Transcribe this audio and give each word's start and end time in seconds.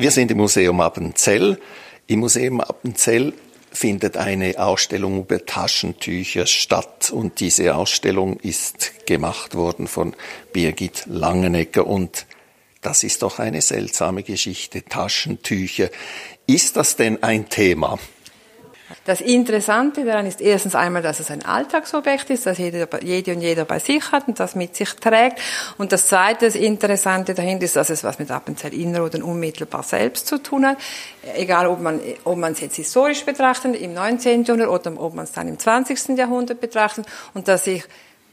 Wir 0.00 0.10
sind 0.10 0.30
im 0.30 0.38
Museum 0.38 0.80
Appenzell. 0.80 1.60
Im 2.06 2.20
Museum 2.20 2.62
Appenzell 2.62 3.34
findet 3.70 4.16
eine 4.16 4.58
Ausstellung 4.58 5.20
über 5.20 5.44
Taschentücher 5.44 6.46
statt 6.46 7.10
und 7.10 7.38
diese 7.38 7.76
Ausstellung 7.76 8.40
ist 8.40 9.04
gemacht 9.04 9.54
worden 9.54 9.86
von 9.88 10.16
Birgit 10.54 11.04
Langenegger 11.06 11.86
und 11.86 12.24
das 12.80 13.02
ist 13.02 13.20
doch 13.20 13.40
eine 13.40 13.60
seltsame 13.60 14.22
Geschichte, 14.22 14.86
Taschentücher. 14.86 15.90
Ist 16.46 16.76
das 16.76 16.96
denn 16.96 17.22
ein 17.22 17.50
Thema? 17.50 17.98
Das 19.04 19.20
Interessante 19.20 20.04
daran 20.04 20.26
ist 20.26 20.40
erstens 20.40 20.74
einmal, 20.74 21.02
dass 21.02 21.20
es 21.20 21.30
ein 21.30 21.44
Alltagsobjekt 21.44 22.30
ist, 22.30 22.46
das 22.46 22.58
jeder, 22.58 22.88
jede 23.02 23.32
und 23.34 23.40
jeder 23.40 23.64
bei 23.64 23.78
sich 23.78 24.10
hat 24.12 24.26
und 24.28 24.40
das 24.40 24.54
mit 24.54 24.74
sich 24.76 24.94
trägt. 24.94 25.40
Und 25.78 25.92
das 25.92 26.08
zweite 26.08 26.46
das 26.46 26.54
Interessante 26.54 27.34
dahinter 27.34 27.64
ist, 27.64 27.76
dass 27.76 27.90
es 27.90 28.02
was 28.04 28.18
mit 28.18 28.30
Appenzell 28.30 28.74
Innerrhoden 28.74 29.22
unmittelbar 29.22 29.82
selbst 29.82 30.26
zu 30.26 30.38
tun 30.38 30.66
hat. 30.66 30.78
Egal, 31.34 31.66
ob 31.66 31.80
man, 31.80 32.00
ob 32.24 32.36
man 32.36 32.52
es 32.52 32.60
jetzt 32.60 32.76
historisch 32.76 33.24
betrachtet, 33.24 33.76
im 33.76 33.94
19. 33.94 34.44
Jahrhundert 34.44 34.68
oder 34.68 35.00
ob 35.00 35.14
man 35.14 35.24
es 35.24 35.32
dann 35.32 35.48
im 35.48 35.58
20. 35.58 36.18
Jahrhundert 36.18 36.60
betrachtet 36.60 37.06
und 37.34 37.46
dass 37.48 37.64
sich 37.64 37.84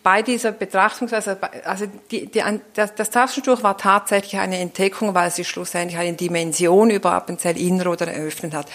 bei 0.07 0.21
dieser 0.21 0.53
Betrachtungsweise, 0.53 1.37
also 1.65 1.85
die, 2.11 2.27
die, 2.27 2.41
das, 2.73 2.95
das 2.95 3.09
Taschentuch 3.09 3.61
war 3.61 3.77
tatsächlich 3.77 4.39
eine 4.39 4.57
Entdeckung, 4.57 5.13
weil 5.13 5.31
sie 5.31 5.43
schlussendlich 5.43 5.99
eine 5.99 6.13
Dimension 6.13 6.89
über 6.89 7.11
Appenzell 7.11 7.59
Innerrhoden 7.59 8.07
eröffnet 8.07 8.53
hat, 8.53 8.67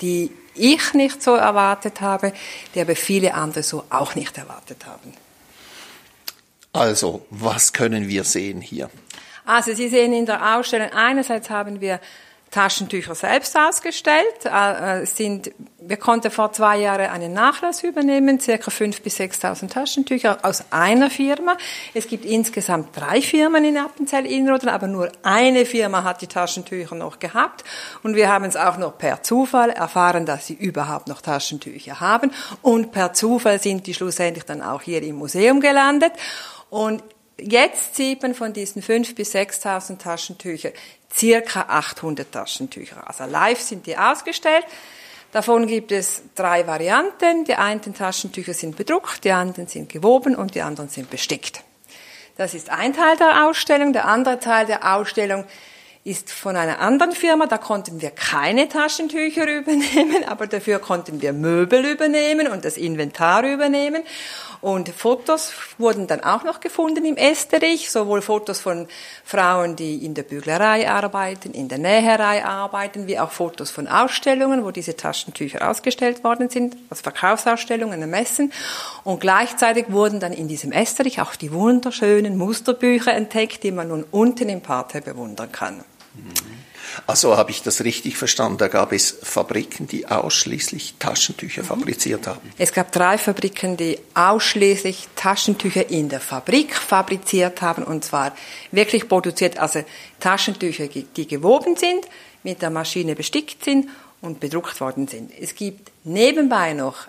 die 0.00 0.32
ich 0.60 0.94
nicht 0.94 1.22
so 1.22 1.34
erwartet 1.34 2.00
habe, 2.00 2.32
die 2.74 2.80
aber 2.80 2.96
viele 2.96 3.34
andere 3.34 3.62
so 3.62 3.84
auch 3.90 4.14
nicht 4.14 4.36
erwartet 4.38 4.86
haben. 4.86 5.12
Also, 6.72 7.26
was 7.30 7.72
können 7.72 8.08
wir 8.08 8.24
sehen 8.24 8.60
hier? 8.60 8.90
Also, 9.44 9.74
Sie 9.74 9.88
sehen 9.88 10.12
in 10.12 10.26
der 10.26 10.56
Ausstellung, 10.56 10.90
einerseits 10.92 11.50
haben 11.50 11.80
wir 11.80 12.00
Taschentücher 12.50 13.14
selbst 13.14 13.56
ausgestellt. 13.56 14.44
Äh, 14.44 15.02
äh, 15.02 15.06
sind, 15.06 15.52
wir 15.78 15.96
konnten 15.96 16.30
vor 16.30 16.52
zwei 16.52 16.78
Jahren 16.78 17.08
einen 17.08 17.32
Nachlass 17.32 17.84
übernehmen, 17.84 18.40
circa 18.40 18.70
5.000 18.70 19.02
bis 19.02 19.20
6.000 19.20 19.68
Taschentücher 19.68 20.38
aus 20.42 20.64
einer 20.70 21.10
Firma. 21.10 21.56
Es 21.94 22.08
gibt 22.08 22.24
insgesamt 22.24 22.96
drei 22.96 23.22
Firmen 23.22 23.64
in 23.64 23.76
Appenzell 23.76 24.26
Inroden, 24.26 24.68
aber 24.68 24.88
nur 24.88 25.12
eine 25.22 25.64
Firma 25.64 26.02
hat 26.02 26.22
die 26.22 26.26
Taschentücher 26.26 26.96
noch 26.96 27.20
gehabt. 27.20 27.64
Und 28.02 28.16
wir 28.16 28.28
haben 28.28 28.44
es 28.44 28.56
auch 28.56 28.78
noch 28.78 28.98
per 28.98 29.22
Zufall 29.22 29.70
erfahren, 29.70 30.26
dass 30.26 30.48
sie 30.48 30.54
überhaupt 30.54 31.06
noch 31.06 31.22
Taschentücher 31.22 32.00
haben. 32.00 32.32
Und 32.62 32.90
per 32.90 33.12
Zufall 33.12 33.60
sind 33.60 33.86
die 33.86 33.94
schlussendlich 33.94 34.44
dann 34.44 34.60
auch 34.60 34.82
hier 34.82 35.02
im 35.02 35.16
Museum 35.16 35.60
gelandet. 35.60 36.12
Und 36.68 37.02
Jetzt 37.42 37.96
sieht 37.96 38.22
man 38.22 38.34
von 38.34 38.52
diesen 38.52 38.82
5.000 38.82 39.14
bis 39.14 39.34
6.000 39.34 39.98
Taschentüchern 39.98 40.72
circa 41.12 41.62
800 41.68 42.30
Taschentücher. 42.30 43.06
Also 43.06 43.24
live 43.24 43.60
sind 43.60 43.86
die 43.86 43.96
ausgestellt. 43.96 44.64
Davon 45.32 45.66
gibt 45.66 45.92
es 45.92 46.22
drei 46.34 46.66
Varianten. 46.66 47.44
Die 47.44 47.54
einen 47.54 47.80
Taschentücher 47.94 48.54
sind 48.54 48.76
bedruckt, 48.76 49.24
die 49.24 49.30
anderen 49.30 49.68
sind 49.68 49.88
gewoben 49.88 50.34
und 50.34 50.54
die 50.54 50.62
anderen 50.62 50.88
sind 50.88 51.10
bestickt. 51.10 51.62
Das 52.36 52.54
ist 52.54 52.70
ein 52.70 52.94
Teil 52.94 53.16
der 53.16 53.46
Ausstellung. 53.46 53.92
Der 53.92 54.06
andere 54.06 54.40
Teil 54.40 54.66
der 54.66 54.94
Ausstellung 54.96 55.44
ist 56.10 56.30
von 56.32 56.56
einer 56.56 56.80
anderen 56.80 57.12
Firma. 57.12 57.46
Da 57.46 57.56
konnten 57.56 58.02
wir 58.02 58.10
keine 58.10 58.68
Taschentücher 58.68 59.46
übernehmen, 59.58 60.24
aber 60.26 60.46
dafür 60.46 60.80
konnten 60.80 61.22
wir 61.22 61.32
Möbel 61.32 61.84
übernehmen 61.84 62.48
und 62.48 62.64
das 62.64 62.76
Inventar 62.76 63.44
übernehmen. 63.44 64.02
Und 64.60 64.90
Fotos 64.90 65.52
wurden 65.78 66.06
dann 66.06 66.22
auch 66.22 66.44
noch 66.44 66.60
gefunden 66.60 67.06
im 67.06 67.16
Esterich, 67.16 67.90
sowohl 67.90 68.20
Fotos 68.20 68.60
von 68.60 68.88
Frauen, 69.24 69.74
die 69.74 70.04
in 70.04 70.12
der 70.12 70.22
Büglerei 70.22 70.90
arbeiten, 70.90 71.52
in 71.52 71.68
der 71.68 71.78
Näherei 71.78 72.44
arbeiten, 72.44 73.06
wie 73.06 73.18
auch 73.18 73.30
Fotos 73.30 73.70
von 73.70 73.88
Ausstellungen, 73.88 74.62
wo 74.64 74.70
diese 74.70 74.96
Taschentücher 74.96 75.66
ausgestellt 75.70 76.24
worden 76.24 76.50
sind, 76.50 76.76
als 76.90 77.00
Verkaufsausstellungen, 77.00 78.10
Messen. 78.10 78.52
Und 79.02 79.20
gleichzeitig 79.20 79.86
wurden 79.88 80.20
dann 80.20 80.34
in 80.34 80.48
diesem 80.48 80.72
Esterich 80.72 81.22
auch 81.22 81.36
die 81.36 81.52
wunderschönen 81.52 82.36
Musterbücher 82.36 83.14
entdeckt, 83.14 83.62
die 83.62 83.72
man 83.72 83.88
nun 83.88 84.04
unten 84.10 84.50
im 84.50 84.60
Parterre 84.60 85.04
bewundern 85.04 85.52
kann. 85.52 85.84
Mhm. 86.14 86.60
Also 87.06 87.36
habe 87.36 87.50
ich 87.50 87.62
das 87.62 87.84
richtig 87.84 88.16
verstanden, 88.16 88.58
da 88.58 88.68
gab 88.68 88.92
es 88.92 89.16
Fabriken, 89.22 89.86
die 89.86 90.06
ausschließlich 90.06 90.94
Taschentücher 90.98 91.64
fabriziert 91.64 92.26
haben. 92.26 92.40
Es 92.58 92.72
gab 92.72 92.92
drei 92.92 93.18
Fabriken, 93.18 93.76
die 93.76 93.98
ausschließlich 94.14 95.08
Taschentücher 95.14 95.88
in 95.88 96.08
der 96.08 96.20
Fabrik 96.20 96.74
fabriziert 96.74 97.62
haben 97.62 97.84
und 97.84 98.04
zwar 98.04 98.34
wirklich 98.72 99.08
produziert, 99.08 99.58
also 99.58 99.84
Taschentücher, 100.18 100.88
die 100.88 101.26
gewoben 101.26 101.76
sind, 101.76 102.06
mit 102.42 102.62
der 102.62 102.70
Maschine 102.70 103.14
bestickt 103.14 103.64
sind 103.64 103.88
und 104.20 104.40
bedruckt 104.40 104.80
worden 104.80 105.08
sind. 105.08 105.30
Es 105.38 105.54
gibt 105.54 105.90
nebenbei 106.04 106.72
noch 106.72 107.08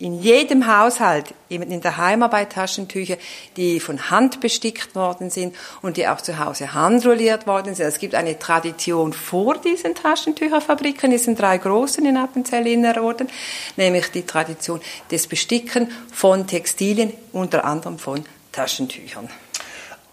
in 0.00 0.22
jedem 0.22 0.66
Haushalt, 0.66 1.34
in 1.50 1.80
der 1.82 1.98
Heimarbeit 1.98 2.52
Taschentücher, 2.52 3.18
die 3.58 3.80
von 3.80 4.10
Hand 4.10 4.40
bestickt 4.40 4.94
worden 4.94 5.28
sind 5.28 5.54
und 5.82 5.98
die 5.98 6.08
auch 6.08 6.22
zu 6.22 6.38
Hause 6.38 6.72
handrolliert 6.72 7.46
worden 7.46 7.74
sind. 7.74 7.86
Es 7.86 7.98
gibt 7.98 8.14
eine 8.14 8.38
Tradition 8.38 9.12
vor 9.12 9.58
diesen 9.58 9.94
Taschentücherfabriken, 9.94 11.10
diesen 11.10 11.36
drei 11.36 11.58
großen 11.58 12.04
in 12.06 12.16
Appenzell 12.16 12.66
Innerrhoden, 12.66 13.28
nämlich 13.76 14.10
die 14.10 14.24
Tradition 14.24 14.80
des 15.10 15.26
Besticken 15.26 15.92
von 16.10 16.46
Textilien, 16.46 17.12
unter 17.32 17.66
anderem 17.66 17.98
von 17.98 18.24
Taschentüchern. 18.52 19.28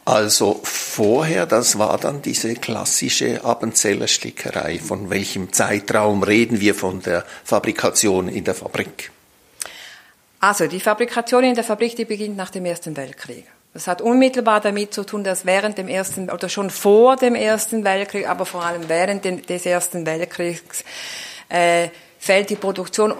Also 0.03 0.59
vorher, 0.63 1.45
das 1.45 1.79
war 1.79 1.97
dann 1.97 2.21
diese 2.21 2.55
klassische 2.55 3.43
Appenzeller 3.45 4.07
Stickerei. 4.07 4.79
Von 4.79 5.09
welchem 5.09 5.53
Zeitraum 5.53 6.23
reden 6.23 6.59
wir 6.59 6.75
von 6.75 7.01
der 7.01 7.25
Fabrikation 7.45 8.27
in 8.27 8.43
der 8.43 8.55
Fabrik? 8.55 9.11
Also 10.39 10.67
die 10.67 10.79
Fabrikation 10.79 11.43
in 11.43 11.55
der 11.55 11.63
Fabrik, 11.63 11.95
die 11.95 12.05
beginnt 12.05 12.37
nach 12.37 12.49
dem 12.49 12.65
Ersten 12.65 12.95
Weltkrieg. 12.95 13.45
Das 13.73 13.87
hat 13.87 14.01
unmittelbar 14.01 14.61
damit 14.61 14.93
zu 14.93 15.03
tun, 15.03 15.23
dass 15.23 15.45
während 15.45 15.77
dem 15.77 15.87
Ersten 15.87 16.29
oder 16.29 16.49
schon 16.49 16.69
vor 16.69 17.15
dem 17.15 17.35
Ersten 17.35 17.83
Weltkrieg, 17.83 18.27
aber 18.27 18.45
vor 18.45 18.63
allem 18.63 18.89
während 18.89 19.49
des 19.49 19.65
Ersten 19.65 20.05
Weltkriegs 20.05 20.83
äh, 21.49 21.89
fällt 22.19 22.49
die 22.49 22.55
Produktion 22.55 23.13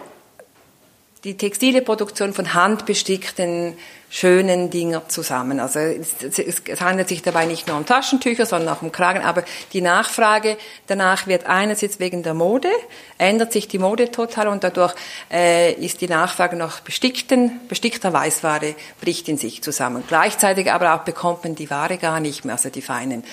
die 1.24 1.36
textile 1.36 1.82
Produktion 1.82 2.34
von 2.34 2.54
handbestickten 2.54 3.78
schönen 4.10 4.70
Dinger 4.70 5.08
zusammen. 5.10 5.60
Also 5.60 5.80
es, 5.80 6.62
handelt 6.80 7.10
sich 7.10 7.22
dabei 7.22 7.46
nicht 7.46 7.68
nur 7.68 7.78
um 7.78 7.86
Taschentücher, 7.86 8.46
sondern 8.46 8.76
auch 8.76 8.82
um 8.82 8.92
Kragen. 8.92 9.22
Aber 9.22 9.44
die 9.74 9.82
Nachfrage 9.82 10.58
danach 10.88 11.28
wird 11.28 11.46
einerseits 11.46 12.00
wegen 12.00 12.24
der 12.24 12.34
Mode, 12.34 12.70
ändert 13.18 13.52
sich 13.52 13.68
die 13.68 13.80
Mode 13.80 14.10
total 14.10 14.48
und 14.48 14.64
dadurch 14.64 14.96
äh, 15.32 15.74
ist 15.74 16.00
die 16.02 16.08
Nachfrage 16.08 16.56
nach 16.56 16.80
bestickten, 16.80 17.60
bestickter 17.68 18.14
Weißware 18.14 18.76
bricht 19.02 19.28
in 19.28 19.38
sich 19.38 19.62
zusammen. 19.62 20.04
Gleichzeitig 20.08 20.72
aber 20.72 20.96
auch 20.96 21.04
bekommt 21.04 21.44
man 21.44 21.56
die 21.56 21.70
Ware 21.70 21.98
gar 21.98 22.22
nicht 22.22 22.46
mehr, 22.46 22.56
also 22.56 22.70
die 22.70 22.82
feinen 22.82 23.24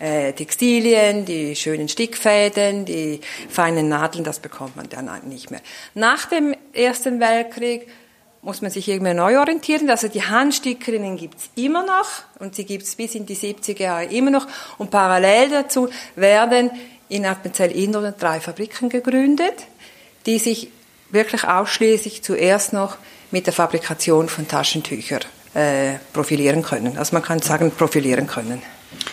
äh, 0.00 0.32
Textilien, 0.32 1.24
die 1.24 1.54
schönen 1.54 1.88
Stickfäden, 1.88 2.84
die 2.84 3.20
feinen 3.48 3.88
Nadeln, 3.88 4.24
das 4.24 4.40
bekommt 4.40 4.74
man 4.74 4.88
dann 4.88 5.08
nicht 5.28 5.52
mehr. 5.52 5.60
Nach 5.94 6.26
dem 6.26 6.56
Ersten 6.72 7.20
Weltkrieg 7.20 7.86
muss 8.44 8.60
man 8.60 8.70
sich 8.70 8.88
irgendwie 8.88 9.14
neu 9.14 9.38
orientieren. 9.40 9.88
Also 9.88 10.08
die 10.08 10.22
Handstickerinnen 10.22 11.16
gibt's 11.16 11.48
immer 11.54 11.84
noch 11.84 12.06
und 12.38 12.54
sie 12.54 12.64
gibt's 12.64 12.94
bis 12.94 13.14
in 13.14 13.24
die 13.24 13.36
70er 13.36 13.82
Jahre 13.82 14.04
immer 14.04 14.30
noch. 14.30 14.46
Und 14.76 14.90
parallel 14.90 15.48
dazu 15.48 15.88
werden 16.14 16.70
in 17.08 17.24
Appenzell-Innerrhoden 17.24 18.14
drei 18.18 18.40
Fabriken 18.40 18.90
gegründet, 18.90 19.54
die 20.26 20.38
sich 20.38 20.68
wirklich 21.10 21.44
ausschließlich 21.44 22.22
zuerst 22.22 22.72
noch 22.72 22.98
mit 23.30 23.46
der 23.46 23.54
Fabrikation 23.54 24.28
von 24.28 24.46
Taschentüchern 24.46 25.24
äh, 25.54 25.94
profilieren 26.12 26.62
können. 26.62 26.98
Also 26.98 27.14
man 27.14 27.22
kann 27.22 27.40
sagen, 27.40 27.70
profilieren 27.70 28.26
können. 28.26 28.62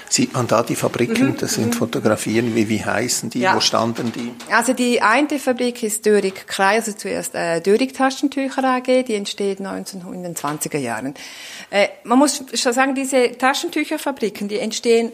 Sieht 0.09 0.33
man 0.33 0.47
da 0.47 0.63
die 0.63 0.75
Fabriken? 0.75 1.29
Mhm. 1.29 1.37
Das 1.37 1.53
sind 1.53 1.67
mhm. 1.67 1.73
Fotografien. 1.73 2.55
Wie, 2.55 2.69
wie 2.69 2.83
heißen 2.83 3.29
die? 3.29 3.39
Ja. 3.39 3.55
Wo 3.55 3.59
standen 3.59 4.11
die? 4.11 4.33
Also 4.51 4.73
die 4.73 5.01
eine 5.01 5.39
Fabrik 5.39 5.83
ist 5.83 6.05
Dörig 6.05 6.47
Krei, 6.47 6.75
also 6.75 6.93
zuerst 6.93 7.35
äh, 7.35 7.61
Dörig 7.61 7.93
Taschentücher 7.93 8.63
AG, 8.63 9.03
die 9.07 9.15
entsteht 9.15 9.59
1920er 9.59 10.77
Jahren. 10.77 11.13
Äh, 11.69 11.87
man 12.03 12.19
muss 12.19 12.43
schon 12.53 12.73
sagen, 12.73 12.95
diese 12.95 13.37
Taschentücherfabriken, 13.37 14.47
die 14.47 14.59
entstehen 14.59 15.11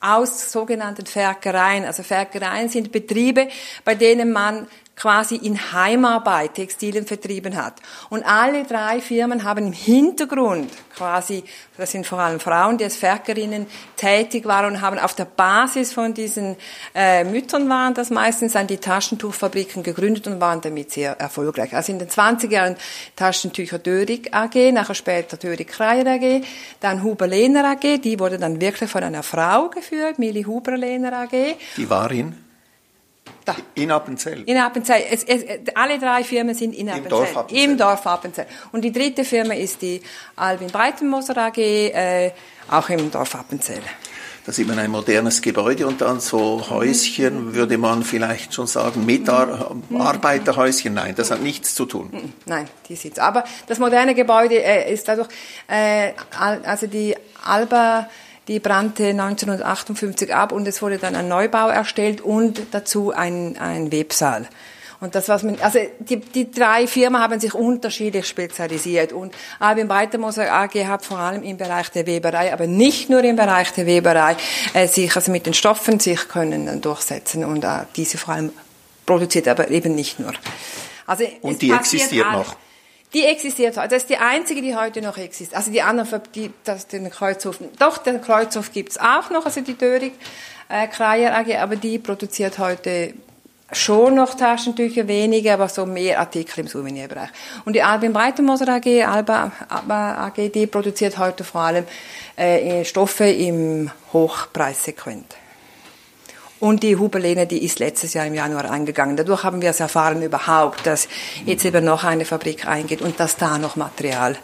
aus 0.00 0.50
sogenannten 0.50 1.06
Ferkereien. 1.06 1.84
Also 1.84 2.02
Ferkereien 2.02 2.68
sind 2.68 2.90
Betriebe, 2.90 3.48
bei 3.84 3.94
denen 3.94 4.32
man 4.32 4.66
quasi 5.00 5.36
in 5.36 5.72
Heimarbeit 5.72 6.54
Textilien 6.54 7.06
vertrieben 7.06 7.56
hat. 7.56 7.74
Und 8.10 8.22
alle 8.22 8.64
drei 8.64 9.00
Firmen 9.00 9.44
haben 9.44 9.68
im 9.68 9.72
Hintergrund 9.72 10.70
quasi, 10.94 11.42
das 11.78 11.92
sind 11.92 12.06
vor 12.06 12.18
allem 12.18 12.38
Frauen, 12.38 12.76
die 12.76 12.84
als 12.84 12.96
Ferkerinnen 12.96 13.66
tätig 13.96 14.44
waren 14.44 14.74
und 14.74 14.80
haben 14.82 14.98
auf 14.98 15.14
der 15.14 15.24
Basis 15.24 15.94
von 15.94 16.12
diesen 16.12 16.56
äh, 16.94 17.24
Müttern 17.24 17.68
waren 17.70 17.94
das 17.94 18.10
meistens 18.10 18.52
dann 18.52 18.66
die 18.66 18.76
Taschentuchfabriken 18.76 19.82
gegründet 19.82 20.26
und 20.26 20.38
waren 20.38 20.60
damit 20.60 20.92
sehr 20.92 21.18
erfolgreich. 21.18 21.74
Also 21.74 21.92
in 21.92 21.98
den 21.98 22.08
20er 22.08 22.50
Jahren 22.50 22.76
Taschentücher 23.16 23.78
Dörig 23.78 24.34
AG, 24.34 24.72
nachher 24.72 24.94
später 24.94 25.38
Dörig 25.38 25.68
Kreier 25.68 26.06
AG, 26.06 26.42
dann 26.80 27.02
Huber 27.02 27.26
Lehner 27.26 27.64
AG, 27.64 28.02
die 28.02 28.18
wurde 28.18 28.38
dann 28.38 28.60
wirklich 28.60 28.90
von 28.90 29.02
einer 29.02 29.22
Frau 29.22 29.70
geführt, 29.70 30.18
Millie 30.18 30.44
Huber 30.46 30.76
Lehner 30.76 31.14
AG. 31.14 31.56
Die 31.78 31.88
war 31.88 32.10
in? 32.10 32.49
Da. 33.44 33.56
In 33.74 33.90
Appenzell? 33.90 34.42
In 34.42 34.56
Appenzell. 34.56 35.02
Es, 35.10 35.24
es, 35.24 35.44
alle 35.74 35.98
drei 35.98 36.24
Firmen 36.24 36.54
sind 36.54 36.74
in 36.74 36.88
Appenzell. 36.88 37.04
Im 37.04 37.10
Dorf 37.10 37.36
Appenzell. 37.36 37.64
Im 37.64 37.78
Dorf 37.78 38.06
Appenzell. 38.06 38.46
Und 38.72 38.82
die 38.82 38.92
dritte 38.92 39.24
Firma 39.24 39.54
ist 39.54 39.82
die 39.82 40.02
Albin 40.36 40.68
Breitenmoser 40.68 41.36
AG, 41.36 41.58
äh, 41.58 42.32
auch 42.70 42.88
im 42.90 43.10
Dorf 43.10 43.34
Appenzell. 43.34 43.82
Da 44.46 44.52
sieht 44.52 44.66
man 44.66 44.78
ein 44.78 44.90
modernes 44.90 45.42
Gebäude 45.42 45.86
und 45.86 46.00
dann 46.00 46.18
so 46.18 46.64
Häuschen, 46.70 47.54
würde 47.54 47.76
man 47.76 48.02
vielleicht 48.02 48.54
schon 48.54 48.66
sagen, 48.66 49.04
Mitarbeiterhäuschen. 49.04 50.94
Nein, 50.94 51.14
das 51.14 51.30
hat 51.30 51.42
nichts 51.42 51.74
zu 51.74 51.84
tun. 51.84 52.32
Nein, 52.46 52.66
die 52.88 52.96
sieht's. 52.96 53.18
Aber 53.18 53.44
das 53.66 53.78
moderne 53.78 54.14
Gebäude 54.14 54.62
äh, 54.62 54.92
ist 54.92 55.06
dadurch, 55.08 55.28
äh, 55.68 56.12
also 56.64 56.86
die 56.86 57.14
Alba, 57.44 58.08
die 58.50 58.58
brannte 58.58 59.10
1958 59.10 60.34
ab 60.34 60.50
und 60.50 60.66
es 60.66 60.82
wurde 60.82 60.98
dann 60.98 61.14
ein 61.14 61.28
Neubau 61.28 61.68
erstellt 61.68 62.20
und 62.20 62.60
dazu 62.72 63.12
ein, 63.12 63.56
ein 63.56 63.92
Websaal. 63.92 64.48
Und 64.98 65.14
das, 65.14 65.28
was 65.28 65.44
man, 65.44 65.56
also 65.60 65.78
die, 66.00 66.18
die 66.18 66.50
drei 66.50 66.88
Firmen 66.88 67.22
haben 67.22 67.38
sich 67.38 67.54
unterschiedlich 67.54 68.26
spezialisiert 68.26 69.12
und 69.12 69.32
Albin 69.60 69.86
Breitenmoser 69.86 70.52
AG 70.52 70.74
hat 70.88 71.04
vor 71.04 71.18
allem 71.18 71.44
im 71.44 71.58
Bereich 71.58 71.90
der 71.90 72.06
Weberei, 72.06 72.52
aber 72.52 72.66
nicht 72.66 73.08
nur 73.08 73.22
im 73.22 73.36
Bereich 73.36 73.72
der 73.72 73.86
Weberei, 73.86 74.36
äh, 74.74 74.88
sich 74.88 75.14
also 75.14 75.30
mit 75.30 75.46
den 75.46 75.54
Stoffen 75.54 76.00
sich 76.00 76.28
können 76.28 76.80
durchsetzen 76.80 77.44
und 77.44 77.62
äh, 77.62 77.84
diese 77.94 78.18
vor 78.18 78.34
allem 78.34 78.52
produziert, 79.06 79.46
aber 79.46 79.70
eben 79.70 79.94
nicht 79.94 80.18
nur. 80.18 80.32
Also 81.06 81.24
und 81.42 81.62
die 81.62 81.70
existiert 81.70 82.32
noch. 82.32 82.56
Die 83.12 83.24
existiert 83.24 83.76
heute. 83.76 83.88
Das 83.88 84.02
ist 84.02 84.10
die 84.10 84.18
einzige, 84.18 84.62
die 84.62 84.76
heute 84.76 85.02
noch 85.02 85.18
existiert. 85.18 85.56
Also 85.56 85.72
die 85.72 85.82
anderen, 85.82 86.22
die, 86.34 86.52
das, 86.64 86.86
den 86.86 87.10
Kreuzhof, 87.10 87.58
doch, 87.78 87.98
den 87.98 88.20
Kreuzhof 88.22 88.72
gibt's 88.72 88.98
auch 88.98 89.30
noch, 89.30 89.46
also 89.46 89.60
die 89.60 89.76
Dörig 89.76 90.12
äh, 90.68 90.86
Kreier 90.86 91.36
AG, 91.36 91.56
aber 91.56 91.76
die 91.76 91.98
produziert 91.98 92.58
heute 92.58 93.14
schon 93.72 94.14
noch 94.14 94.34
Taschentücher, 94.34 95.08
weniger, 95.08 95.54
aber 95.54 95.68
so 95.68 95.86
mehr 95.86 96.20
Artikel 96.20 96.60
im 96.60 96.66
Souvenirbereich. 96.68 97.30
Und 97.64 97.74
die 97.74 97.82
Albin 97.82 98.12
Breitenmoser 98.12 98.68
AG, 98.68 99.04
Alba, 99.04 99.52
Alba 99.68 100.26
AG, 100.26 100.48
die 100.52 100.66
produziert 100.66 101.18
heute 101.18 101.44
vor 101.44 101.62
allem 101.62 101.84
äh, 102.36 102.84
Stoffe 102.84 103.28
im 103.28 103.90
Hochpreissegment. 104.12 105.39
Und 106.60 106.82
die 106.82 106.96
Hubelene, 106.96 107.46
die 107.46 107.64
ist 107.64 107.78
letztes 107.78 108.12
Jahr 108.14 108.26
im 108.26 108.34
Januar 108.34 108.70
eingegangen. 108.70 109.16
Dadurch 109.16 109.44
haben 109.44 109.62
wir 109.62 109.70
es 109.70 109.80
erfahren 109.80 110.22
überhaupt, 110.22 110.86
dass 110.86 111.08
jetzt 111.46 111.64
eben 111.64 111.84
noch 111.84 112.04
eine 112.04 112.26
Fabrik 112.26 112.66
eingeht 112.66 113.00
und 113.00 113.18
dass 113.18 113.36
da 113.36 113.56
noch 113.58 113.76
Material 113.76 114.36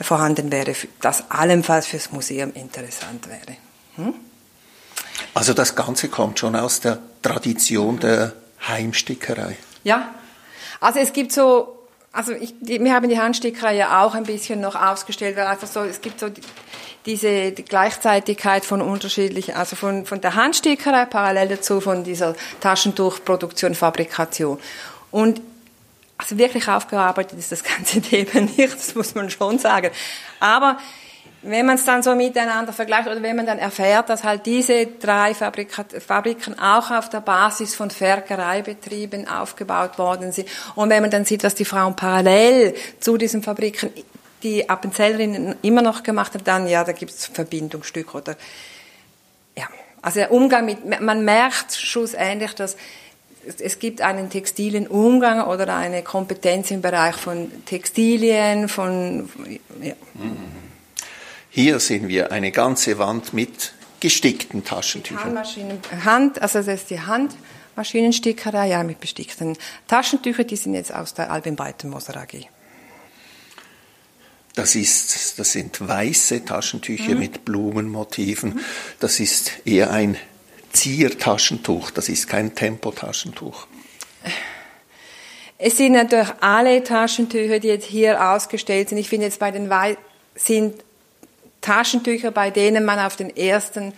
vorhanden 0.00 0.52
wäre, 0.52 0.74
das 1.00 1.30
allenfalls 1.30 1.86
fürs 1.86 2.12
Museum 2.12 2.52
interessant 2.52 3.26
wäre. 3.26 3.56
Hm? 3.96 4.14
Also 5.34 5.54
das 5.54 5.74
Ganze 5.74 6.08
kommt 6.08 6.38
schon 6.38 6.56
aus 6.56 6.80
der 6.80 6.98
Tradition 7.22 7.98
der 7.98 8.34
Heimstickerei. 8.68 9.56
Ja, 9.84 10.14
also 10.80 10.98
es 10.98 11.12
gibt 11.12 11.32
so, 11.32 11.86
also 12.12 12.32
ich, 12.32 12.54
die, 12.60 12.82
wir 12.82 12.92
haben 12.92 13.08
die 13.08 13.18
Handstickerei 13.18 13.76
ja 13.76 14.02
auch 14.02 14.14
ein 14.14 14.24
bisschen 14.24 14.60
noch 14.60 14.74
ausgestellt, 14.74 15.36
weil 15.36 15.46
einfach 15.46 15.68
so, 15.68 15.80
es 15.80 16.00
gibt 16.00 16.20
so 16.20 16.28
die, 16.28 16.42
diese 17.06 17.52
die 17.52 17.64
Gleichzeitigkeit 17.64 18.64
von 18.64 18.80
unterschiedlichen, 18.80 19.54
also 19.54 19.76
von, 19.76 20.06
von 20.06 20.20
der 20.20 20.34
Handstickerei 20.34 21.06
parallel 21.06 21.48
dazu 21.48 21.80
von 21.80 22.04
dieser 22.04 22.34
Taschentuchproduktion, 22.60 23.74
Fabrikation. 23.74 24.58
Und 25.10 25.40
also 26.16 26.38
wirklich 26.38 26.68
aufgearbeitet 26.68 27.38
ist 27.38 27.50
das 27.50 27.64
ganze 27.64 28.00
Thema 28.02 28.42
nicht, 28.42 28.74
das 28.74 28.94
muss 28.94 29.14
man 29.14 29.30
schon 29.30 29.58
sagen. 29.58 29.90
Aber 30.38 30.78
wenn 31.42 31.66
man 31.66 31.74
es 31.74 31.84
dann 31.84 32.04
so 32.04 32.14
miteinander 32.14 32.72
vergleicht 32.72 33.08
oder 33.08 33.20
wenn 33.20 33.34
man 33.34 33.46
dann 33.46 33.58
erfährt, 33.58 34.08
dass 34.08 34.22
halt 34.22 34.46
diese 34.46 34.86
drei 34.86 35.34
Fabrika 35.34 35.84
Fabriken 35.98 36.56
auch 36.58 36.92
auf 36.92 37.08
der 37.08 37.20
Basis 37.20 37.74
von 37.74 37.90
Ferkereibetrieben 37.90 39.26
aufgebaut 39.26 39.98
worden 39.98 40.30
sind 40.30 40.48
und 40.76 40.88
wenn 40.90 41.02
man 41.02 41.10
dann 41.10 41.24
sieht, 41.24 41.42
was 41.42 41.56
die 41.56 41.64
Frauen 41.64 41.96
parallel 41.96 42.74
zu 43.00 43.16
diesen 43.16 43.42
Fabriken 43.42 43.90
die 44.42 44.68
Appenzellerinnen 44.68 45.56
immer 45.62 45.82
noch 45.82 46.02
gemacht 46.02 46.34
haben, 46.34 46.44
dann 46.44 46.66
ja, 46.66 46.84
da 46.84 46.92
gibt 46.92 47.12
es 47.12 47.26
Verbindungsstücke 47.26 48.16
oder 48.16 48.36
ja, 49.56 49.68
also 50.00 50.20
der 50.20 50.32
Umgang 50.32 50.64
mit, 50.64 51.00
man 51.00 51.24
merkt 51.24 51.74
schlussendlich, 51.74 52.54
dass 52.54 52.76
es 53.58 53.78
gibt 53.78 54.02
einen 54.02 54.30
textilen 54.30 54.86
Umgang 54.86 55.46
oder 55.46 55.76
eine 55.76 56.02
Kompetenz 56.02 56.70
im 56.70 56.80
Bereich 56.80 57.16
von 57.16 57.50
Textilien, 57.66 58.68
von 58.68 59.28
ja. 59.80 59.94
Hier 61.50 61.80
sehen 61.80 62.08
wir 62.08 62.32
eine 62.32 62.50
ganze 62.50 62.98
Wand 62.98 63.32
mit 63.32 63.74
gestickten 64.00 64.64
Taschentüchern. 64.64 65.24
Handmaschinen, 65.24 65.78
Hand, 66.04 66.40
also 66.40 66.60
das 66.60 66.68
ist 66.68 66.90
die 66.90 67.00
Handmaschinenstickerei, 67.00 68.68
ja, 68.68 68.82
mit 68.84 69.00
bestickten 69.00 69.56
Taschentüchern, 69.86 70.46
die 70.46 70.56
sind 70.56 70.74
jetzt 70.74 70.94
aus 70.94 71.14
der 71.14 71.30
Albin 71.30 71.56
Breitenmoser 71.56 72.16
AG. 72.16 72.46
Das, 74.54 74.74
ist, 74.74 75.38
das 75.38 75.52
sind 75.52 75.86
weiße 75.86 76.44
Taschentücher 76.44 77.12
mhm. 77.12 77.18
mit 77.18 77.44
Blumenmotiven. 77.44 78.60
Das 79.00 79.18
ist 79.18 79.52
eher 79.64 79.90
ein 79.90 80.16
Ziertaschentuch, 80.72 81.90
das 81.90 82.08
ist 82.08 82.28
kein 82.28 82.54
Tempotaschentuch. 82.54 83.66
Es 85.58 85.76
sind 85.76 85.92
natürlich 85.92 86.32
alle 86.40 86.82
Taschentücher, 86.82 87.60
die 87.60 87.68
jetzt 87.68 87.86
hier 87.86 88.32
ausgestellt 88.32 88.88
sind. 88.88 88.98
Ich 88.98 89.08
finde 89.08 89.26
jetzt 89.26 89.38
bei 89.38 89.50
den 89.50 89.70
Weiß 89.70 89.96
sind 90.34 90.82
Taschentücher, 91.60 92.30
bei 92.30 92.50
denen 92.50 92.84
man 92.84 92.98
auf 92.98 93.16
den 93.16 93.34
ersten 93.36 93.92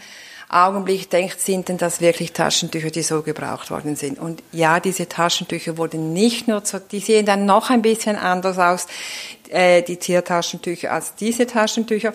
Augenblick 0.49 1.11
denkt, 1.11 1.41
sind 1.41 1.69
denn 1.69 1.79
das 1.79 2.00
wirklich 2.00 2.32
Taschentücher, 2.32 2.91
die 2.91 3.02
so 3.02 3.23
gebraucht 3.23 3.70
worden 3.70 3.96
sind? 3.96 4.19
Und 4.19 4.43
ja, 4.52 4.81
diese 4.81 5.08
Taschentücher 5.08 5.76
wurden 5.79 6.12
nicht 6.12 6.49
nur, 6.49 6.64
zu, 6.64 6.81
die 6.81 7.00
sehen 7.00 7.26
dann 7.26 7.46
noch 7.46 7.70
ein 7.70 7.82
bisschen 7.82 8.17
anders 8.17 8.58
aus, 8.58 8.87
äh, 9.49 9.82
die 9.82 9.96
Tiertaschentücher, 9.96 10.93
als 10.93 11.14
diese 11.14 11.46
Taschentücher. 11.46 12.12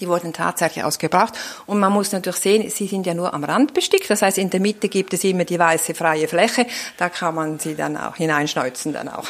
Die 0.00 0.08
wurden 0.08 0.32
tatsächlich 0.32 0.84
ausgebracht. 0.84 1.34
Und 1.66 1.80
man 1.80 1.92
muss 1.92 2.12
natürlich 2.12 2.40
sehen, 2.40 2.70
sie 2.70 2.86
sind 2.86 3.06
ja 3.06 3.14
nur 3.14 3.32
am 3.34 3.44
Rand 3.44 3.74
bestickt. 3.74 4.08
Das 4.10 4.22
heißt, 4.22 4.38
in 4.38 4.50
der 4.50 4.60
Mitte 4.60 4.88
gibt 4.88 5.14
es 5.14 5.24
immer 5.24 5.44
die 5.44 5.58
weiße 5.58 5.94
freie 5.94 6.28
Fläche. 6.28 6.66
Da 6.96 7.08
kann 7.08 7.34
man 7.34 7.58
sie 7.58 7.74
dann 7.74 7.96
auch 7.96 8.16
hineinschneuzen 8.16 8.92
dann 8.92 9.08
auch. 9.08 9.28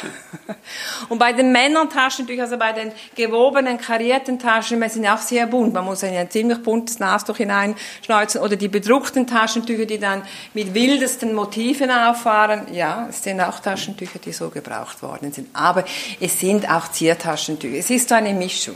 Und 1.09 1.19
bei 1.19 1.33
den 1.33 1.51
Männern 1.51 1.89
Taschentüchern, 1.89 2.45
also 2.45 2.57
bei 2.57 2.73
den 2.73 2.91
gewobenen, 3.15 3.77
karierten 3.77 4.39
Taschen, 4.39 4.81
sind 4.89 5.07
auch 5.07 5.19
sehr 5.19 5.47
bunt. 5.47 5.73
Man 5.73 5.85
muss 5.85 6.03
ein 6.03 6.29
ziemlich 6.29 6.61
buntes 6.63 6.99
Nastuch 6.99 7.37
hineinschneuzen. 7.37 8.41
Oder 8.41 8.55
die 8.55 8.67
bedruckten 8.67 9.27
Taschentücher, 9.27 9.85
die 9.85 9.99
dann 9.99 10.23
mit 10.53 10.73
wildesten 10.73 11.33
Motiven 11.33 11.91
auffahren. 11.91 12.73
Ja, 12.73 13.07
es 13.09 13.23
sind 13.23 13.41
auch 13.41 13.59
Taschentücher, 13.59 14.19
die 14.19 14.31
so 14.31 14.49
gebraucht 14.49 15.01
worden 15.01 15.31
sind. 15.31 15.49
Aber 15.53 15.85
es 16.19 16.39
sind 16.39 16.69
auch 16.69 16.91
Ziertaschentücher. 16.91 17.77
Es 17.77 17.89
ist 17.89 18.09
so 18.09 18.15
eine 18.15 18.33
Mischung. 18.33 18.75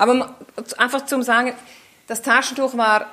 Aber 0.00 0.34
einfach 0.78 1.04
zum 1.04 1.22
sagen, 1.22 1.52
das 2.06 2.22
Taschentuch 2.22 2.74
war 2.74 3.04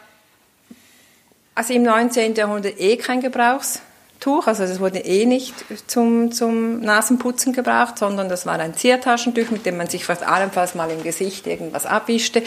also 1.53 1.73
im 1.73 1.83
19. 1.83 2.35
Jahrhundert 2.35 2.79
eh 2.79 2.95
kein 2.95 3.19
Gebrauchstuch, 3.19 4.47
also 4.47 4.63
das 4.63 4.79
wurde 4.79 4.99
eh 4.99 5.25
nicht 5.25 5.53
zum, 5.87 6.31
zum 6.31 6.79
Nasenputzen 6.79 7.51
gebraucht, 7.51 7.97
sondern 7.97 8.29
das 8.29 8.45
war 8.45 8.57
ein 8.57 8.73
Ziertaschentuch, 8.73 9.51
mit 9.51 9.65
dem 9.65 9.75
man 9.75 9.89
sich 9.89 10.05
fast 10.05 10.23
allenfalls 10.23 10.75
mal 10.75 10.89
im 10.89 11.03
Gesicht 11.03 11.45
irgendwas 11.45 11.85
abwischte. 11.85 12.41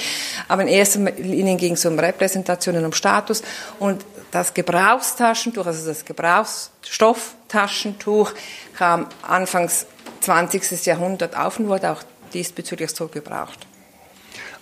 Aber 0.48 0.62
in 0.62 0.68
erster 0.68 1.00
Linie 1.00 1.56
ging 1.56 1.74
es 1.74 1.84
um 1.84 1.98
Repräsentationen, 1.98 2.86
um 2.86 2.94
Status 2.94 3.42
und 3.78 4.06
das 4.30 4.54
Gebrauchstaschentuch, 4.54 5.66
also 5.66 5.86
das 5.86 6.06
Gebrauchsstofftaschentuch 6.06 8.32
kam 8.78 9.06
anfangs 9.20 9.84
20. 10.22 10.86
Jahrhundert 10.86 11.36
auf 11.36 11.58
und 11.58 11.68
wurde 11.68 11.90
auch 11.90 12.02
diesbezüglich 12.32 12.92
so 12.92 13.08
gebraucht. 13.08 13.66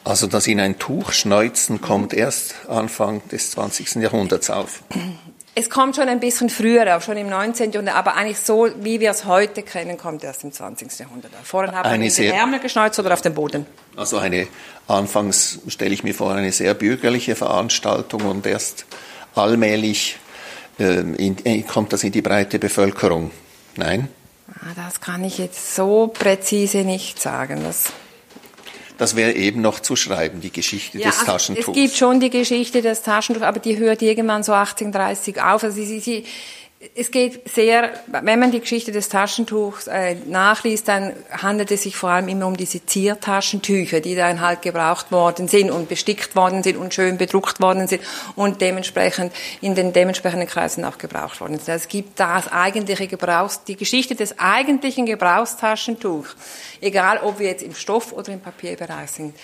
Also 0.08 0.26
das 0.26 0.46
in 0.46 0.58
ein 0.58 0.78
Tuch 0.78 1.12
schneuzen 1.12 1.82
kommt 1.82 2.14
erst 2.14 2.54
Anfang 2.66 3.20
des 3.28 3.50
20. 3.50 3.96
Jahrhunderts 3.96 4.48
auf. 4.48 4.82
Es 5.54 5.68
kommt 5.68 5.96
schon 5.96 6.08
ein 6.08 6.18
bisschen 6.18 6.48
früher 6.48 6.96
auf, 6.96 7.04
schon 7.04 7.18
im 7.18 7.28
19. 7.28 7.72
Jahrhundert, 7.72 7.94
aber 7.94 8.14
eigentlich 8.16 8.38
so, 8.38 8.68
wie 8.80 9.00
wir 9.00 9.10
es 9.10 9.26
heute 9.26 9.62
kennen, 9.62 9.98
kommt 9.98 10.24
erst 10.24 10.44
im 10.44 10.52
20. 10.52 10.98
Jahrhundert 10.98 11.32
auf. 11.38 11.46
Vorhin 11.46 11.74
haben 11.74 11.84
eine 11.84 12.04
wir 12.04 12.08
in 12.08 12.14
den 12.14 12.32
Ärmel 12.32 12.58
geschneuzt 12.58 12.98
oder 12.98 13.12
auf 13.12 13.20
dem 13.20 13.34
Boden. 13.34 13.66
Also 13.96 14.16
eine, 14.16 14.46
anfangs 14.86 15.58
stelle 15.68 15.92
ich 15.92 16.04
mir 16.04 16.14
vor, 16.14 16.32
eine 16.32 16.52
sehr 16.52 16.72
bürgerliche 16.72 17.36
Veranstaltung 17.36 18.22
und 18.22 18.46
erst 18.46 18.86
allmählich 19.34 20.16
äh, 20.78 21.00
in, 21.00 21.36
äh, 21.44 21.60
kommt 21.64 21.92
das 21.92 22.02
in 22.02 22.12
die 22.12 22.22
breite 22.22 22.58
Bevölkerung. 22.58 23.30
Nein? 23.76 24.08
Ah, 24.54 24.72
das 24.74 25.02
kann 25.02 25.22
ich 25.22 25.36
jetzt 25.36 25.74
so 25.74 26.06
präzise 26.06 26.78
nicht 26.78 27.20
sagen. 27.20 27.62
Das 27.62 27.92
das 28.98 29.14
wäre 29.16 29.32
eben 29.32 29.60
noch 29.60 29.80
zu 29.80 29.96
schreiben, 29.96 30.40
die 30.40 30.52
Geschichte 30.52 30.98
ja, 30.98 31.08
des 31.08 31.20
also 31.20 31.32
Taschentuchs. 31.32 31.68
Es 31.68 31.74
gibt 31.74 31.94
schon 31.94 32.20
die 32.20 32.30
Geschichte 32.30 32.82
des 32.82 33.02
Taschentuchs, 33.02 33.46
aber 33.46 33.60
die 33.60 33.78
hört 33.78 34.02
irgendwann 34.02 34.42
so 34.42 34.52
1830 34.52 35.40
auf. 35.40 35.62
Also 35.62 35.76
sie, 35.76 36.00
sie, 36.00 36.24
es 36.94 37.10
geht 37.10 37.48
sehr, 37.48 37.92
wenn 38.06 38.38
man 38.38 38.52
die 38.52 38.60
Geschichte 38.60 38.92
des 38.92 39.08
Taschentuchs 39.08 39.88
äh, 39.88 40.14
nachliest, 40.26 40.86
dann 40.86 41.12
handelt 41.30 41.72
es 41.72 41.82
sich 41.82 41.96
vor 41.96 42.10
allem 42.10 42.28
immer 42.28 42.46
um 42.46 42.56
diese 42.56 42.86
Ziertaschentücher, 42.86 44.00
die 44.00 44.14
dann 44.14 44.40
halt 44.40 44.62
gebraucht 44.62 45.10
worden 45.10 45.48
sind 45.48 45.72
und 45.72 45.88
bestickt 45.88 46.36
worden 46.36 46.62
sind 46.62 46.76
und 46.76 46.94
schön 46.94 47.18
bedruckt 47.18 47.60
worden 47.60 47.88
sind 47.88 48.02
und 48.36 48.60
dementsprechend 48.60 49.32
in 49.60 49.74
den 49.74 49.92
dementsprechenden 49.92 50.46
Kreisen 50.46 50.84
auch 50.84 50.98
gebraucht 50.98 51.40
worden 51.40 51.58
sind. 51.58 51.68
Also 51.68 51.82
es 51.82 51.88
gibt 51.88 52.20
das 52.20 52.46
eigentliche 52.52 53.08
Gebrauchs, 53.08 53.64
die 53.64 53.76
Geschichte 53.76 54.14
des 54.14 54.38
eigentlichen 54.38 55.04
Gebrauchstaschentuchs, 55.04 56.36
egal 56.80 57.18
ob 57.24 57.40
wir 57.40 57.48
jetzt 57.48 57.64
im 57.64 57.74
Stoff- 57.74 58.12
oder 58.12 58.32
im 58.32 58.40
Papierbereich 58.40 59.10
sind. 59.10 59.34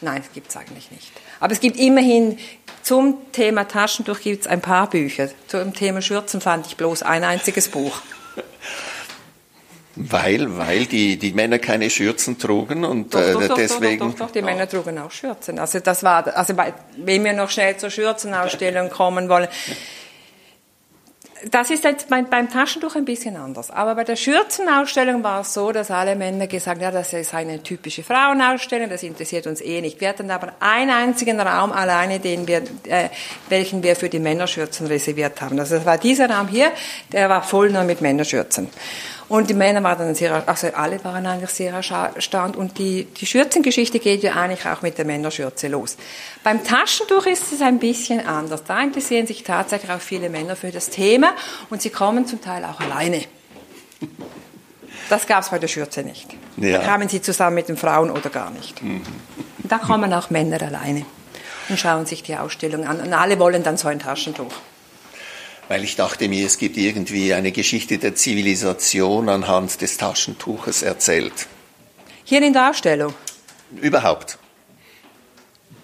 Nein, 0.00 0.22
das 0.22 0.32
gibt 0.32 0.50
es 0.50 0.56
eigentlich 0.56 0.92
nicht. 0.92 1.10
Aber 1.40 1.52
es 1.52 1.60
gibt 1.60 1.76
immerhin 1.78 2.38
zum 2.82 3.18
Thema 3.32 3.64
Taschentuch 3.68 4.20
gibt 4.20 4.42
es 4.42 4.46
ein 4.46 4.60
paar 4.60 4.88
Bücher. 4.88 5.28
Zum 5.46 5.74
Thema 5.74 6.00
Schürzen 6.00 6.40
fand 6.40 6.66
ich 6.66 6.76
bloß 6.76 7.02
ein 7.02 7.22
einziges 7.24 7.68
Buch. 7.68 8.00
Weil, 10.00 10.56
weil 10.56 10.86
die, 10.86 11.16
die 11.16 11.32
Männer 11.32 11.58
keine 11.58 11.90
Schürzen 11.90 12.38
trugen 12.38 12.84
und 12.84 13.12
doch, 13.12 13.20
doch, 13.20 13.42
äh, 13.42 13.48
doch, 13.48 13.56
deswegen. 13.56 13.98
Doch, 13.98 14.10
doch, 14.12 14.26
doch, 14.26 14.30
die 14.30 14.42
Männer 14.42 14.68
trugen 14.68 14.96
auch 14.98 15.10
Schürzen. 15.10 15.58
Also 15.58 15.80
das 15.80 16.04
war, 16.04 16.36
also 16.36 16.54
bei, 16.54 16.72
wenn 16.96 17.24
wir 17.24 17.32
noch 17.32 17.50
schnell 17.50 17.76
zur 17.76 17.90
Schürzenausstellung 17.90 18.90
kommen 18.90 19.28
wollen, 19.28 19.48
das 21.50 21.70
ist 21.70 21.84
jetzt 21.84 22.08
beim, 22.08 22.28
beim, 22.28 22.50
Taschentuch 22.50 22.96
ein 22.96 23.04
bisschen 23.04 23.36
anders. 23.36 23.70
Aber 23.70 23.94
bei 23.94 24.04
der 24.04 24.16
Schürzenausstellung 24.16 25.22
war 25.22 25.42
es 25.42 25.54
so, 25.54 25.72
dass 25.72 25.90
alle 25.90 26.16
Männer 26.16 26.46
gesagt 26.46 26.76
haben, 26.76 26.82
ja, 26.82 26.90
das 26.90 27.12
ist 27.12 27.34
eine 27.34 27.62
typische 27.62 28.02
Frauenausstellung, 28.02 28.88
das 28.88 29.02
interessiert 29.02 29.46
uns 29.46 29.60
eh 29.60 29.80
nicht. 29.80 30.00
Wir 30.00 30.08
hatten 30.08 30.30
aber 30.30 30.52
einen 30.60 30.90
einzigen 30.90 31.40
Raum 31.40 31.72
alleine, 31.72 32.20
den 32.20 32.46
wir, 32.46 32.62
äh, 32.84 33.08
welchen 33.48 33.82
wir 33.82 33.96
für 33.96 34.08
die 34.08 34.18
Männerschürzen 34.18 34.86
reserviert 34.86 35.40
haben. 35.40 35.58
Also 35.58 35.76
das 35.76 35.86
war 35.86 35.98
dieser 35.98 36.28
Raum 36.30 36.48
hier, 36.48 36.72
der 37.12 37.28
war 37.28 37.42
voll 37.42 37.70
nur 37.70 37.84
mit 37.84 38.00
Männerschürzen. 38.00 38.68
Und 39.28 39.50
die 39.50 39.54
Männer 39.54 39.82
waren 39.82 39.98
dann 39.98 40.14
sehr, 40.14 40.42
also 40.48 40.68
alle 40.68 41.04
waren 41.04 41.26
eigentlich 41.26 41.50
sehr 41.50 41.74
erstaunt. 41.74 42.56
Und 42.56 42.78
die, 42.78 43.04
die 43.04 43.26
Schürzengeschichte 43.26 43.98
geht 43.98 44.22
ja 44.22 44.34
eigentlich 44.34 44.66
auch 44.66 44.80
mit 44.80 44.96
der 44.96 45.04
Männerschürze 45.04 45.68
los. 45.68 45.96
Beim 46.42 46.64
Taschentuch 46.64 47.26
ist 47.26 47.52
es 47.52 47.60
ein 47.60 47.78
bisschen 47.78 48.26
anders. 48.26 48.64
Da 48.64 48.80
interessieren 48.82 49.26
sich 49.26 49.42
tatsächlich 49.42 49.90
auch 49.90 50.00
viele 50.00 50.30
Männer 50.30 50.56
für 50.56 50.70
das 50.70 50.88
Thema 50.88 51.34
und 51.68 51.82
sie 51.82 51.90
kommen 51.90 52.26
zum 52.26 52.40
Teil 52.40 52.64
auch 52.64 52.80
alleine. 52.80 53.22
Das 55.10 55.26
gab 55.26 55.42
es 55.42 55.50
bei 55.50 55.58
der 55.58 55.68
Schürze 55.68 56.02
nicht. 56.02 56.28
Ja. 56.56 56.78
Da 56.78 56.84
kamen 56.84 57.08
sie 57.08 57.20
zusammen 57.20 57.56
mit 57.56 57.68
den 57.68 57.76
Frauen 57.76 58.10
oder 58.10 58.30
gar 58.30 58.50
nicht. 58.50 58.82
Mhm. 58.82 59.02
Da 59.64 59.78
kommen 59.78 60.12
auch 60.14 60.30
Männer 60.30 60.62
alleine 60.62 61.04
und 61.68 61.78
schauen 61.78 62.06
sich 62.06 62.22
die 62.22 62.36
Ausstellung 62.36 62.86
an. 62.86 63.00
Und 63.00 63.12
alle 63.12 63.38
wollen 63.38 63.62
dann 63.62 63.76
so 63.76 63.88
ein 63.88 63.98
Taschentuch 63.98 64.52
weil 65.68 65.84
ich 65.84 65.96
dachte 65.96 66.28
mir, 66.28 66.46
es 66.46 66.58
gibt 66.58 66.76
irgendwie 66.76 67.34
eine 67.34 67.52
Geschichte 67.52 67.98
der 67.98 68.14
Zivilisation 68.14 69.28
anhand 69.28 69.80
des 69.80 69.98
Taschentuches 69.98 70.82
erzählt. 70.82 71.46
Hier 72.24 72.42
in 72.42 72.52
der 72.52 72.70
Ausstellung? 72.70 73.14
Überhaupt. 73.80 74.38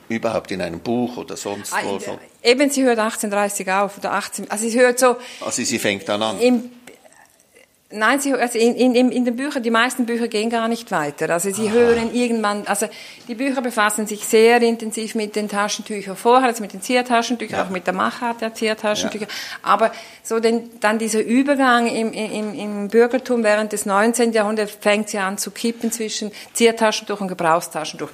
Überhaupt 0.09 0.51
in 0.51 0.61
einem 0.61 0.81
Buch 0.81 1.17
oder 1.17 1.37
sonst 1.37 1.73
ah, 1.73 1.81
wo. 1.85 1.99
Eben, 2.43 2.71
sie 2.71 2.83
hört 2.83 2.99
1830 2.99 3.71
auf 3.71 3.99
oder 3.99 4.13
18, 4.13 4.51
also 4.51 4.69
sie 4.69 4.79
hört 4.79 4.99
so. 4.99 5.17
Also 5.41 5.63
sie 5.63 5.79
fängt 5.79 6.09
dann 6.09 6.23
an. 6.23 6.41
Im 6.41 6.71
Nein, 7.91 8.19
sie, 8.19 8.33
also 8.33 8.59
in, 8.59 8.75
in, 8.75 9.13
in 9.13 9.25
den 9.25 9.37
Büchern, 9.37 9.63
die 9.63 9.71
meisten 9.71 10.07
Bücher 10.07 10.27
gehen 10.27 10.51
gar 10.51 10.69
nicht 10.69 10.91
weiter. 10.91 11.31
Also 11.31 11.51
sie 11.51 11.69
Aha. 11.69 11.75
hören 11.75 12.15
irgendwann, 12.15 12.67
also 12.67 12.87
die 13.29 13.35
Bücher 13.35 13.61
befassen 13.63 14.07
sich 14.07 14.25
sehr 14.25 14.61
intensiv 14.63 15.15
mit 15.15 15.37
den 15.37 15.49
Taschentüchern 15.49 16.17
vorher, 16.17 16.49
also 16.49 16.63
mit 16.63 16.73
den 16.73 16.81
Ziertaschentüchern, 16.81 17.59
ja. 17.59 17.65
auch 17.65 17.71
mit 17.71 17.87
der 17.87 17.95
Machart 17.95 18.41
der 18.41 18.53
Ziertaschentücher. 18.55 19.27
Ja. 19.27 19.33
Aber 19.63 19.93
so 20.23 20.41
den, 20.41 20.71
dann 20.81 20.99
dieser 20.99 21.23
Übergang 21.23 21.87
im, 21.87 22.13
im, 22.13 22.55
im 22.55 22.89
Bürgertum 22.89 23.45
während 23.45 23.73
des 23.73 23.87
19. 23.87 24.33
Jahrhunderts 24.33 24.77
fängt 24.81 25.11
sie 25.11 25.19
an 25.19 25.39
zu 25.39 25.51
kippen 25.53 25.93
zwischen 25.93 26.33
Ziertaschentuch 26.55 27.21
und 27.21 27.29
Gebrauchstaschentuch 27.29 28.11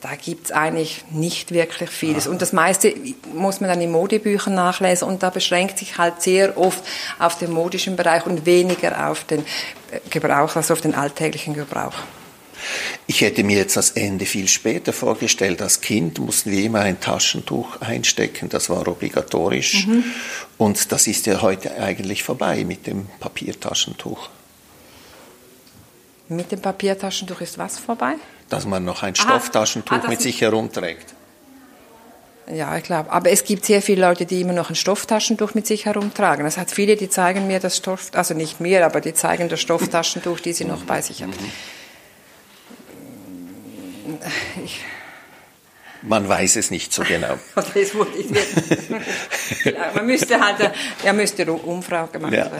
da 0.00 0.14
gibt's 0.14 0.50
eigentlich 0.50 1.04
nicht 1.10 1.52
wirklich 1.52 1.90
vieles. 1.90 2.26
Und 2.26 2.40
das 2.40 2.52
meiste 2.52 2.94
muss 3.34 3.60
man 3.60 3.68
dann 3.68 3.80
in 3.80 3.90
Modebüchern 3.90 4.54
nachlesen 4.54 5.08
und 5.08 5.22
da 5.22 5.30
beschränkt 5.30 5.78
sich 5.78 5.98
halt 5.98 6.22
sehr 6.22 6.56
oft 6.56 6.82
auf 7.18 7.38
den 7.38 7.50
modischen 7.50 7.96
Bereich 7.96 8.24
und 8.26 8.46
weniger 8.46 9.10
auf 9.10 9.24
den 9.24 9.40
äh, 9.90 10.00
Gebrauch, 10.08 10.56
also 10.56 10.72
auf 10.72 10.80
den 10.80 10.94
alltäglichen 10.94 11.54
Gebrauch. 11.54 11.94
Ich 13.06 13.22
hätte 13.22 13.42
mir 13.42 13.58
jetzt 13.58 13.76
das 13.76 13.92
Ende 13.92 14.26
viel 14.26 14.46
später 14.48 14.92
vorgestellt. 14.92 15.62
Als 15.62 15.80
Kind 15.80 16.18
mussten 16.18 16.50
wir 16.50 16.62
immer 16.62 16.80
ein 16.80 17.00
Taschentuch 17.00 17.80
einstecken, 17.80 18.48
das 18.48 18.68
war 18.68 18.86
obligatorisch. 18.86 19.86
Mhm. 19.86 20.04
Und 20.58 20.92
das 20.92 21.06
ist 21.06 21.26
ja 21.26 21.40
heute 21.40 21.74
eigentlich 21.76 22.22
vorbei 22.22 22.64
mit 22.64 22.86
dem 22.86 23.06
Papiertaschentuch. 23.18 24.28
Mit 26.28 26.52
dem 26.52 26.60
Papiertaschentuch 26.60 27.40
ist 27.40 27.58
was 27.58 27.78
vorbei? 27.78 28.14
Dass 28.50 28.66
man 28.66 28.84
noch 28.84 29.02
ein 29.02 29.14
Stofftaschentuch 29.14 30.04
ah, 30.04 30.08
mit 30.08 30.20
sich 30.20 30.42
herumträgt. 30.42 31.14
Ja, 32.52 32.76
ich 32.76 32.84
glaube. 32.84 33.10
Aber 33.12 33.30
es 33.30 33.44
gibt 33.44 33.64
sehr 33.64 33.80
viele 33.80 34.06
Leute, 34.06 34.26
die 34.26 34.40
immer 34.40 34.52
noch 34.52 34.70
ein 34.70 34.76
Stofftaschentuch 34.76 35.54
mit 35.54 35.66
sich 35.66 35.86
herumtragen. 35.86 36.44
Es 36.46 36.58
hat 36.58 36.70
viele, 36.70 36.96
die 36.96 37.08
zeigen 37.08 37.46
mir 37.46 37.60
das 37.60 37.76
Stoff, 37.76 38.10
also 38.12 38.34
nicht 38.34 38.60
mir, 38.60 38.84
aber 38.84 39.00
die 39.00 39.14
zeigen 39.14 39.48
das 39.48 39.60
Stofftaschentuch, 39.60 40.40
die 40.40 40.52
sie 40.52 40.64
noch 40.64 40.82
bei 40.82 41.00
sich 41.00 41.22
haben. 41.22 41.32
Ich, 44.64 44.80
man 46.02 46.28
weiß 46.28 46.56
es 46.56 46.70
nicht 46.70 46.92
so 46.92 47.04
genau. 47.04 47.38
man 49.94 50.06
müsste 50.06 50.40
halt, 50.40 50.72
er 51.04 51.12
müsste 51.12 51.50
Umfrage 51.52 52.18
machen. 52.18 52.34
Ja. 52.34 52.50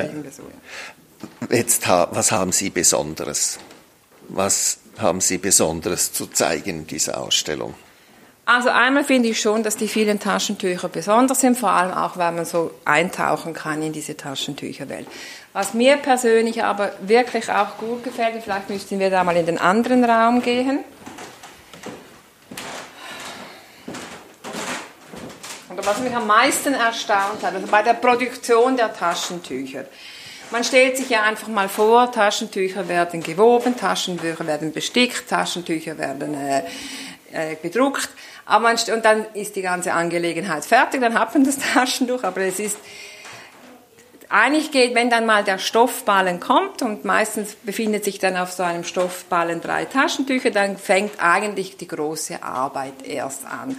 Jetzt, 1.51 1.89
was 1.89 2.31
haben 2.31 2.53
Sie 2.53 2.71
Besonderes? 2.71 3.59
Was 4.29 4.79
haben 4.99 5.21
Sie 5.21 5.39
Besonderes 5.39 6.13
zu 6.13 6.27
zeigen 6.27 6.81
in 6.81 6.87
dieser 6.87 7.21
Ausstellung? 7.21 7.75
Also 8.47 8.71
einmal 8.71 9.05
finde 9.05 9.29
ich 9.29 9.41
schon, 9.41 9.63
dass 9.63 9.77
die 9.77 9.87
vielen 9.87 10.19
Taschentücher 10.19 10.89
besonders 10.89 11.41
sind, 11.41 11.57
vor 11.57 11.71
allem 11.71 11.93
auch, 11.93 12.17
weil 12.17 12.33
man 12.33 12.45
so 12.45 12.73
eintauchen 12.85 13.55
kann 13.55 13.81
in 13.81 13.93
diese 13.93 14.17
Taschentücherwelt. 14.17 15.07
Was 15.53 15.73
mir 15.73 15.99
persönlich 15.99 16.65
aber 16.65 16.91
wirklich 17.01 17.49
auch 17.49 17.79
gut 17.79 18.03
gefällt, 18.03 18.35
und 18.35 18.43
vielleicht 18.43 18.69
müssten 18.69 18.99
wir 18.99 19.09
da 19.09 19.23
mal 19.23 19.37
in 19.37 19.47
den 19.47 19.59
anderen 19.59 20.05
Raum 20.05 20.43
gehen. 20.43 20.81
Und 25.69 25.87
was 25.87 26.01
mich 26.01 26.15
am 26.17 26.27
meisten 26.27 26.75
erstaunt 26.75 27.45
hat, 27.45 27.55
also 27.55 27.69
bei 27.69 27.83
der 27.83 27.95
Produktion 27.95 28.77
der 28.77 28.93
Taschentücher, 28.93 29.85
man 30.51 30.65
stellt 30.65 30.97
sich 30.97 31.11
ja 31.11 31.23
einfach 31.23 31.49
mal 31.49 31.69
vor, 31.69 32.11
Taschentücher 32.11 32.89
werden 32.89 33.23
gewoben, 33.23 33.77
Taschentücher 33.77 34.47
werden 34.47 34.73
bestickt, 34.73 35.29
Taschentücher 35.29 35.97
werden 35.99 36.35
äh, 36.35 36.63
äh, 37.33 37.57
bedruckt. 37.61 38.09
Aber 38.47 38.65
man, 38.65 38.77
und 38.95 39.05
dann 39.05 39.27
ist 39.35 39.55
die 39.57 39.63
ganze 39.63 39.93
Angelegenheit 39.93 40.65
fertig, 40.65 41.01
dann 41.01 41.19
hat 41.19 41.35
man 41.35 41.45
das 41.45 41.59
Taschentuch. 41.75 42.25
Aber 42.25 42.41
es 42.41 42.59
ist 42.59 42.79
eigentlich 44.29 44.71
geht, 44.71 44.95
wenn 44.95 45.11
dann 45.11 45.27
mal 45.27 45.43
der 45.43 45.59
Stoffballen 45.59 46.39
kommt 46.39 46.83
und 46.83 47.05
meistens 47.05 47.57
befindet 47.57 48.05
sich 48.05 48.19
dann 48.19 48.37
auf 48.37 48.53
so 48.53 48.63
einem 48.63 48.85
Stoffballen 48.85 49.61
drei 49.61 49.85
Taschentücher, 49.85 50.51
dann 50.51 50.77
fängt 50.77 51.21
eigentlich 51.21 51.77
die 51.77 51.89
große 51.89 52.43
Arbeit 52.43 53.05
erst 53.05 53.45
an. 53.45 53.77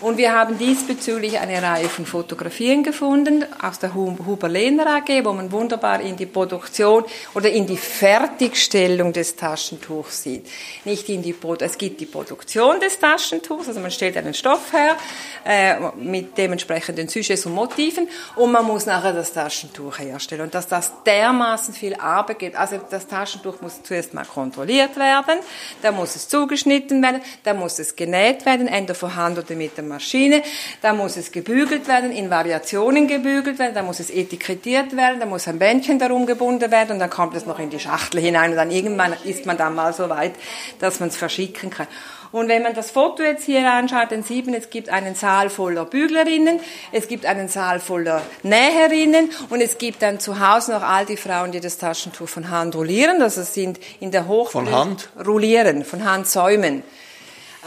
Und 0.00 0.16
wir 0.16 0.32
haben 0.32 0.56
diesbezüglich 0.58 1.40
eine 1.40 1.60
Reihe 1.60 1.88
von 1.88 2.06
Fotografien 2.06 2.84
gefunden 2.84 3.44
aus 3.60 3.80
der 3.80 3.94
Huber-Lehner 3.94 4.86
AG, 4.86 5.24
wo 5.24 5.32
man 5.32 5.50
wunderbar 5.50 6.00
in 6.00 6.16
die 6.16 6.26
Produktion 6.26 7.04
oder 7.34 7.50
in 7.50 7.66
die 7.66 7.76
Fertigstellung 7.76 9.12
des 9.12 9.34
Taschentuchs 9.34 10.22
sieht. 10.22 10.46
Nicht 10.84 11.08
in 11.08 11.22
die 11.22 11.34
es 11.60 11.78
gibt 11.78 12.00
die 12.00 12.06
Produktion 12.06 12.78
des 12.78 13.00
Taschentuchs, 13.00 13.66
also 13.66 13.80
man 13.80 13.90
stellt 13.90 14.16
einen 14.16 14.34
Stoff 14.34 14.72
her 14.72 14.96
äh, 15.44 15.76
mit 15.96 16.38
dementsprechenden 16.38 17.08
Sujets 17.08 17.46
und 17.46 17.54
Motiven 17.54 18.08
und 18.36 18.52
man 18.52 18.64
muss 18.64 18.86
nachher 18.86 19.12
das 19.12 19.32
Taschentuch 19.32 19.98
herstellen. 19.98 20.42
Und 20.42 20.54
dass 20.54 20.68
das 20.68 20.92
dermaßen 21.04 21.74
viel 21.74 21.94
Arbeit 21.96 22.38
gibt, 22.38 22.56
also 22.56 22.78
das 22.88 23.08
Taschentuch 23.08 23.60
muss 23.60 23.82
zuerst 23.82 24.14
mal 24.14 24.24
kontrolliert 24.24 24.96
werden, 24.96 25.40
dann 25.82 25.96
muss 25.96 26.14
es 26.14 26.28
zugeschnitten 26.28 27.02
werden, 27.02 27.20
dann 27.42 27.58
muss 27.58 27.80
es 27.80 27.96
genäht 27.96 28.46
werden, 28.46 28.68
entweder 28.68 28.94
von 28.94 29.16
Hand 29.16 29.38
oder 29.38 29.56
mit 29.56 29.76
dem 29.76 29.87
Maschine, 29.88 30.42
da 30.82 30.92
muss 30.92 31.16
es 31.16 31.32
gebügelt 31.32 31.88
werden, 31.88 32.12
in 32.12 32.30
Variationen 32.30 33.08
gebügelt 33.08 33.58
werden, 33.58 33.74
da 33.74 33.82
muss 33.82 34.00
es 34.00 34.10
etikettiert 34.10 34.96
werden, 34.96 35.20
da 35.20 35.26
muss 35.26 35.48
ein 35.48 35.58
Bändchen 35.58 35.98
darum 35.98 36.26
gebunden 36.26 36.70
werden 36.70 36.92
und 36.92 36.98
dann 36.98 37.10
kommt 37.10 37.34
es 37.34 37.46
noch 37.46 37.58
in 37.58 37.70
die 37.70 37.80
Schachtel 37.80 38.20
hinein 38.20 38.50
und 38.50 38.56
dann 38.56 38.70
irgendwann 38.70 39.14
ist 39.24 39.46
man 39.46 39.56
dann 39.56 39.74
mal 39.74 39.92
so 39.92 40.08
weit, 40.08 40.34
dass 40.78 41.00
man 41.00 41.08
es 41.08 41.16
verschicken 41.16 41.70
kann. 41.70 41.88
Und 42.30 42.48
wenn 42.48 42.62
man 42.62 42.74
das 42.74 42.90
Foto 42.90 43.22
jetzt 43.22 43.44
hier 43.44 43.70
anschaut, 43.70 44.12
dann 44.12 44.22
sieht 44.22 44.46
man, 44.46 44.54
es 44.54 44.70
gibt 44.70 44.90
einen 44.90 45.14
Saal 45.14 45.48
voller 45.48 45.86
Büglerinnen, 45.86 46.60
es 46.92 47.08
gibt 47.08 47.24
einen 47.24 47.48
Saal 47.48 47.80
voller 47.80 48.22
Näherinnen 48.42 49.30
und 49.48 49.60
es 49.60 49.78
gibt 49.78 50.02
dann 50.02 50.20
zu 50.20 50.38
Hause 50.38 50.72
noch 50.72 50.82
all 50.82 51.06
die 51.06 51.16
Frauen, 51.16 51.52
die 51.52 51.60
das 51.60 51.78
Taschentuch 51.78 52.28
von 52.28 52.50
Hand 52.50 52.76
rollieren. 52.76 53.18
Das 53.18 53.34
sind 53.54 53.80
in 54.00 54.10
der 54.10 54.28
Hoch 54.28 54.50
von 54.50 54.70
Hand 54.70 55.08
rollieren, 55.24 55.84
von 55.84 56.04
Hand 56.04 56.26
säumen. 56.26 56.82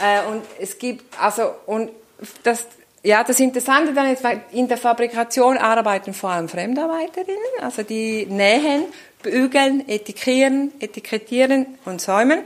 Äh, 0.00 0.30
und 0.30 0.42
es 0.60 0.78
gibt 0.78 1.18
also 1.20 1.54
und 1.66 1.90
das, 2.42 2.66
ja, 3.02 3.24
das 3.24 3.40
Interessante 3.40 3.92
dann 3.94 4.12
ist, 4.12 4.22
in 4.52 4.68
der 4.68 4.76
Fabrikation 4.76 5.58
arbeiten 5.58 6.14
vor 6.14 6.30
allem 6.30 6.48
Fremdarbeiterinnen, 6.48 7.60
also 7.60 7.82
die 7.82 8.26
nähen, 8.26 8.84
bügeln, 9.22 9.88
etikettieren, 9.88 10.72
etikettieren 10.80 11.66
und 11.84 12.00
säumen. 12.00 12.40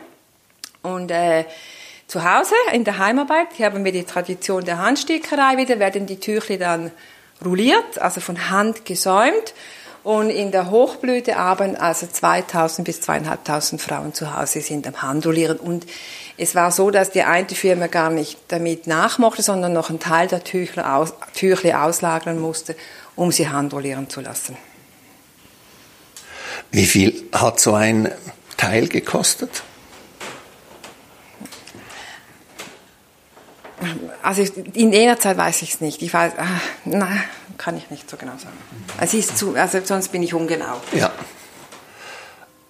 Und 0.83 1.11
äh, 1.11 1.45
zu 2.07 2.23
Hause 2.23 2.55
in 2.73 2.85
der 2.85 2.99
Heimarbeit, 2.99 3.49
hier 3.55 3.67
haben 3.67 3.85
wir 3.85 3.93
die 3.93 4.05
Tradition 4.05 4.65
der 4.65 4.79
Handstickerei 4.79 5.57
wieder, 5.57 5.79
werden 5.79 6.07
die 6.07 6.21
Tüchli 6.21 6.59
dann 6.59 6.93
rolliert, 7.45 7.99
also 7.99 8.21
von 8.21 8.51
Hand 8.51 8.85
gesäumt. 8.85 9.55
Und 10.07 10.31
in 10.31 10.53
der 10.53 10.71
Hochblüte 10.71 11.37
arbeiten 11.37 11.75
also 11.75 12.07
2000 12.07 12.87
bis 12.87 13.01
2500 13.01 13.81
Frauen 13.81 14.15
zu 14.15 14.39
Hause 14.39 14.61
sind 14.61 14.87
am 14.87 15.03
Handrollieren. 15.03 15.59
Und 15.59 15.85
es 16.37 16.55
war 16.55 16.71
so, 16.71 16.93
dass 16.93 17.11
die 17.11 17.25
eine 17.25 17.49
Firma 17.49 17.89
gar 17.89 18.11
nicht 18.11 18.39
damit 18.47 18.87
nachmochte, 18.87 19.43
sondern 19.43 19.73
noch 19.73 19.91
einen 19.91 19.99
Teil 19.99 20.29
der 20.29 20.45
Tüchli, 20.45 20.81
aus, 20.81 21.13
Tüchli 21.35 21.73
auslagern 21.73 22.39
musste, 22.39 22.77
um 23.17 23.33
sie 23.33 23.49
handrollieren 23.49 24.09
zu 24.09 24.21
lassen. 24.21 24.57
Wie 26.71 26.87
viel 26.87 27.25
hat 27.33 27.59
so 27.59 27.75
ein 27.75 28.13
Teil 28.57 28.87
gekostet? 28.87 29.65
Also 34.23 34.43
in 34.75 34.93
jener 34.93 35.19
Zeit 35.19 35.37
weiß 35.37 35.63
ich 35.63 35.75
es 35.75 35.81
nicht. 35.81 36.03
Ich 36.03 36.13
weiß, 36.13 36.33
ach, 36.39 36.61
na, 36.85 37.09
kann 37.59 37.77
ich 37.77 37.91
nicht 37.91 38.09
so 38.09 38.17
genau 38.17 38.33
sagen. 38.33 38.57
Es 39.01 39.15
ist 39.15 39.39
zu, 39.39 39.55
also 39.55 39.81
sonst 39.85 40.09
bin 40.09 40.23
ich 40.23 40.35
ungenau. 40.35 40.81
Ja. 40.93 41.13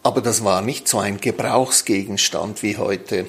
Aber 0.02 0.20
das 0.20 0.44
war 0.44 0.62
nicht 0.62 0.86
so 0.86 0.98
ein 0.98 1.18
Gebrauchsgegenstand 1.20 2.62
wie 2.62 2.76
heute. 2.76 3.26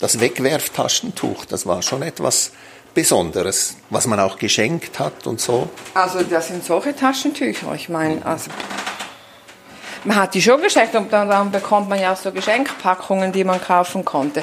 Das 0.00 0.18
Wegwerftaschentuch, 0.18 1.44
das 1.44 1.66
war 1.66 1.82
schon 1.82 2.02
etwas 2.02 2.50
Besonderes, 2.94 3.76
was 3.90 4.06
man 4.06 4.20
auch 4.20 4.38
geschenkt 4.38 4.98
hat 4.98 5.26
und 5.26 5.40
so. 5.40 5.68
Also 5.94 6.22
das 6.22 6.48
sind 6.48 6.64
solche 6.64 6.94
Taschentücher. 6.94 7.74
Ich 7.74 7.88
meine, 7.88 8.24
also 8.24 8.50
man 10.04 10.16
hat 10.16 10.34
die 10.34 10.42
schon 10.42 10.60
geschenkt 10.62 10.94
und 10.94 11.12
dann, 11.12 11.28
dann 11.28 11.50
bekommt 11.50 11.88
man 11.88 12.00
ja 12.00 12.12
auch 12.12 12.16
so 12.16 12.30
Geschenkpackungen, 12.30 13.32
die 13.32 13.44
man 13.44 13.60
kaufen 13.60 14.04
konnte. 14.04 14.42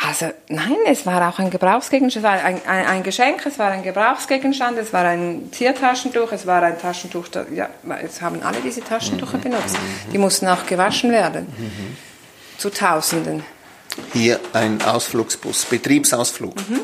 Also 0.00 0.26
nein, 0.48 0.76
es 0.86 1.06
war 1.06 1.28
auch 1.28 1.40
ein 1.40 1.50
Gebrauchsgegenstand, 1.50 2.24
es 2.24 2.30
war 2.30 2.44
ein, 2.44 2.60
ein, 2.68 2.86
ein, 2.86 3.02
Geschenk, 3.02 3.44
es 3.44 3.58
war 3.58 3.72
ein 3.72 3.82
Gebrauchsgegenstand, 3.82 4.78
es 4.78 4.92
war 4.92 5.04
ein 5.04 5.50
Ziertaschentuch, 5.50 6.30
es 6.30 6.46
war 6.46 6.62
ein 6.62 6.78
Taschentuch, 6.78 7.26
ja, 7.52 7.68
jetzt 8.00 8.22
haben 8.22 8.40
alle 8.44 8.60
diese 8.60 8.80
Taschentücher 8.80 9.38
mhm. 9.38 9.42
benutzt. 9.42 9.76
Die 10.12 10.18
mussten 10.18 10.46
auch 10.46 10.66
gewaschen 10.66 11.10
werden. 11.10 11.48
Mhm. 11.58 11.96
Zu 12.58 12.70
Tausenden. 12.70 13.42
Hier 14.12 14.38
ein 14.52 14.80
Ausflugsbus, 14.82 15.64
Betriebsausflug. 15.64 16.54
Mhm. 16.54 16.80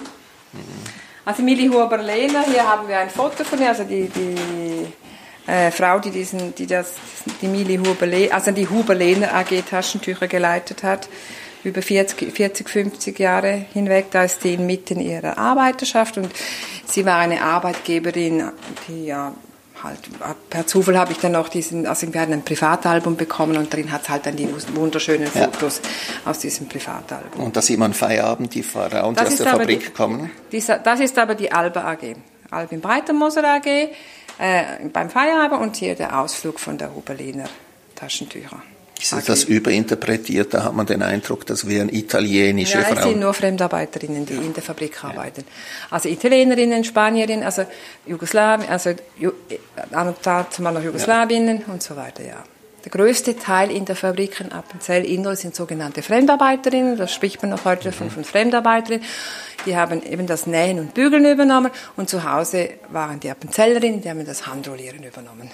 Also 1.24 1.42
Milli 1.44 1.68
Huber-Lehner, 1.68 2.42
hier 2.50 2.68
haben 2.68 2.88
wir 2.88 2.98
ein 2.98 3.10
Foto 3.10 3.44
von 3.44 3.60
ihr, 3.60 3.68
also 3.68 3.84
die, 3.84 4.08
die 4.08 5.50
äh, 5.50 5.70
Frau, 5.70 6.00
die 6.00 6.10
diesen, 6.10 6.52
die 6.56 6.66
das, 6.66 6.94
die 7.40 7.46
Mili 7.46 7.76
Huber, 7.76 8.08
also 8.34 8.50
die 8.50 8.68
Huber-Lehner 8.68 9.32
AG 9.36 9.62
Taschentücher 9.70 10.26
geleitet 10.26 10.82
hat 10.82 11.08
über 11.64 11.82
40, 11.82 12.32
40, 12.32 12.68
50 12.68 13.18
Jahre 13.18 13.66
hinweg. 13.72 14.06
Da 14.10 14.24
ist 14.24 14.42
sie 14.42 14.56
mitten 14.56 15.00
ihrer 15.00 15.38
Arbeiterschaft 15.38 16.18
und 16.18 16.30
sie 16.86 17.04
war 17.04 17.18
eine 17.18 17.42
Arbeitgeberin, 17.42 18.50
die 18.88 19.06
ja 19.06 19.32
halt, 19.84 19.98
per 20.50 20.66
Zufall 20.66 20.98
habe 20.98 21.12
ich 21.12 21.18
dann 21.18 21.36
auch 21.36 21.48
diesen, 21.48 21.86
also 21.86 22.12
wir 22.12 22.20
hatten 22.20 22.32
ein 22.32 22.44
Privatalbum 22.44 23.16
bekommen 23.16 23.56
und 23.56 23.72
darin 23.72 23.92
hat 23.92 24.02
es 24.02 24.08
halt 24.08 24.26
dann 24.26 24.36
die 24.36 24.48
wunderschönen 24.74 25.26
Fotos 25.26 25.80
ja. 25.82 26.30
aus 26.30 26.38
diesem 26.38 26.68
Privatalbum. 26.68 27.44
Und 27.44 27.56
da 27.56 27.62
sieht 27.62 27.78
man 27.78 27.92
Feierabend, 27.92 28.54
die 28.54 28.62
Frauen, 28.62 29.14
die 29.14 29.20
aus 29.20 29.36
der 29.36 29.46
Fabrik 29.46 29.80
die, 29.80 29.90
kommen? 29.90 30.30
Dieser, 30.50 30.78
das 30.78 31.00
ist 31.00 31.18
aber 31.18 31.34
die 31.34 31.52
Alba 31.52 31.84
AG. 31.84 32.16
Albin 32.50 32.80
Breitermoser 32.80 33.44
AG 33.44 33.66
äh, 33.66 33.88
beim 34.92 35.10
Feierabend 35.10 35.60
und 35.60 35.76
hier 35.76 35.94
der 35.94 36.18
Ausflug 36.18 36.58
von 36.58 36.78
der 36.78 36.94
Huberliner 36.94 37.48
Taschentücher. 37.94 38.62
Ist 39.00 39.28
das 39.28 39.44
überinterpretiert? 39.44 40.54
Da 40.54 40.64
hat 40.64 40.74
man 40.74 40.86
den 40.86 41.02
Eindruck, 41.02 41.44
das 41.46 41.66
wären 41.66 41.88
italienische 41.88 42.78
Nein, 42.78 42.86
Frauen. 42.86 42.98
es 42.98 43.04
sind 43.04 43.20
nur 43.20 43.34
Fremdarbeiterinnen, 43.34 44.24
die 44.24 44.34
ja. 44.34 44.40
in 44.40 44.54
der 44.54 44.62
Fabrik 44.62 45.02
arbeiten. 45.02 45.44
Also 45.90 46.08
Italienerinnen, 46.08 46.84
Spanierinnen, 46.84 47.44
also 47.44 47.64
Jugoslawien, 48.06 48.68
also 48.68 48.94
Annotat 49.90 50.58
mal 50.60 50.72
noch 50.72 50.82
Jugoslawinnen 50.82 51.64
ja. 51.66 51.72
und 51.72 51.82
so 51.82 51.96
weiter, 51.96 52.24
ja. 52.24 52.44
Der 52.84 52.90
größte 52.90 53.38
Teil 53.38 53.70
in 53.70 53.86
der 53.86 53.96
Fabrik 53.96 54.40
in 54.40 54.52
Appenzell 54.52 55.06
Indoor 55.06 55.36
sind 55.36 55.54
sogenannte 55.54 56.02
Fremdarbeiterinnen. 56.02 56.98
Das 56.98 57.14
spricht 57.14 57.40
man 57.40 57.50
noch 57.50 57.64
heute 57.64 57.92
von, 57.92 58.08
mhm. 58.08 58.10
von 58.10 58.24
Fremdarbeiterinnen. 58.24 59.06
Die 59.64 59.74
haben 59.74 60.02
eben 60.02 60.26
das 60.26 60.46
Nähen 60.46 60.78
und 60.78 60.92
Bügeln 60.92 61.24
übernommen 61.24 61.70
und 61.96 62.10
zu 62.10 62.30
Hause 62.30 62.70
waren 62.90 63.20
die 63.20 63.30
Appenzellerinnen, 63.30 64.02
die 64.02 64.10
haben 64.10 64.24
das 64.26 64.46
Handrollieren 64.46 65.02
übernommen 65.02 65.50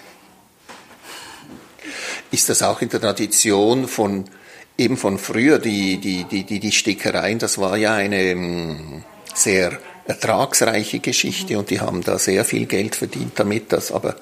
ist 2.30 2.48
das 2.48 2.62
auch 2.62 2.80
in 2.82 2.88
der 2.88 3.00
Tradition 3.00 3.88
von 3.88 4.24
eben 4.76 4.96
von 4.96 5.18
früher, 5.18 5.58
die, 5.58 5.98
die, 5.98 6.24
die, 6.24 6.44
die, 6.44 6.58
die 6.58 6.72
Stickereien, 6.72 7.38
das 7.38 7.58
war 7.58 7.76
ja 7.76 7.94
eine 7.94 8.34
mm, 8.34 9.04
sehr 9.34 9.78
ertragsreiche 10.06 11.00
Geschichte 11.00 11.58
und 11.58 11.68
die 11.70 11.80
haben 11.80 12.02
da 12.02 12.18
sehr 12.18 12.44
viel 12.44 12.66
Geld 12.66 12.96
verdient 12.96 13.32
damit, 13.38 13.72
das 13.72 13.92
aber 13.92 14.16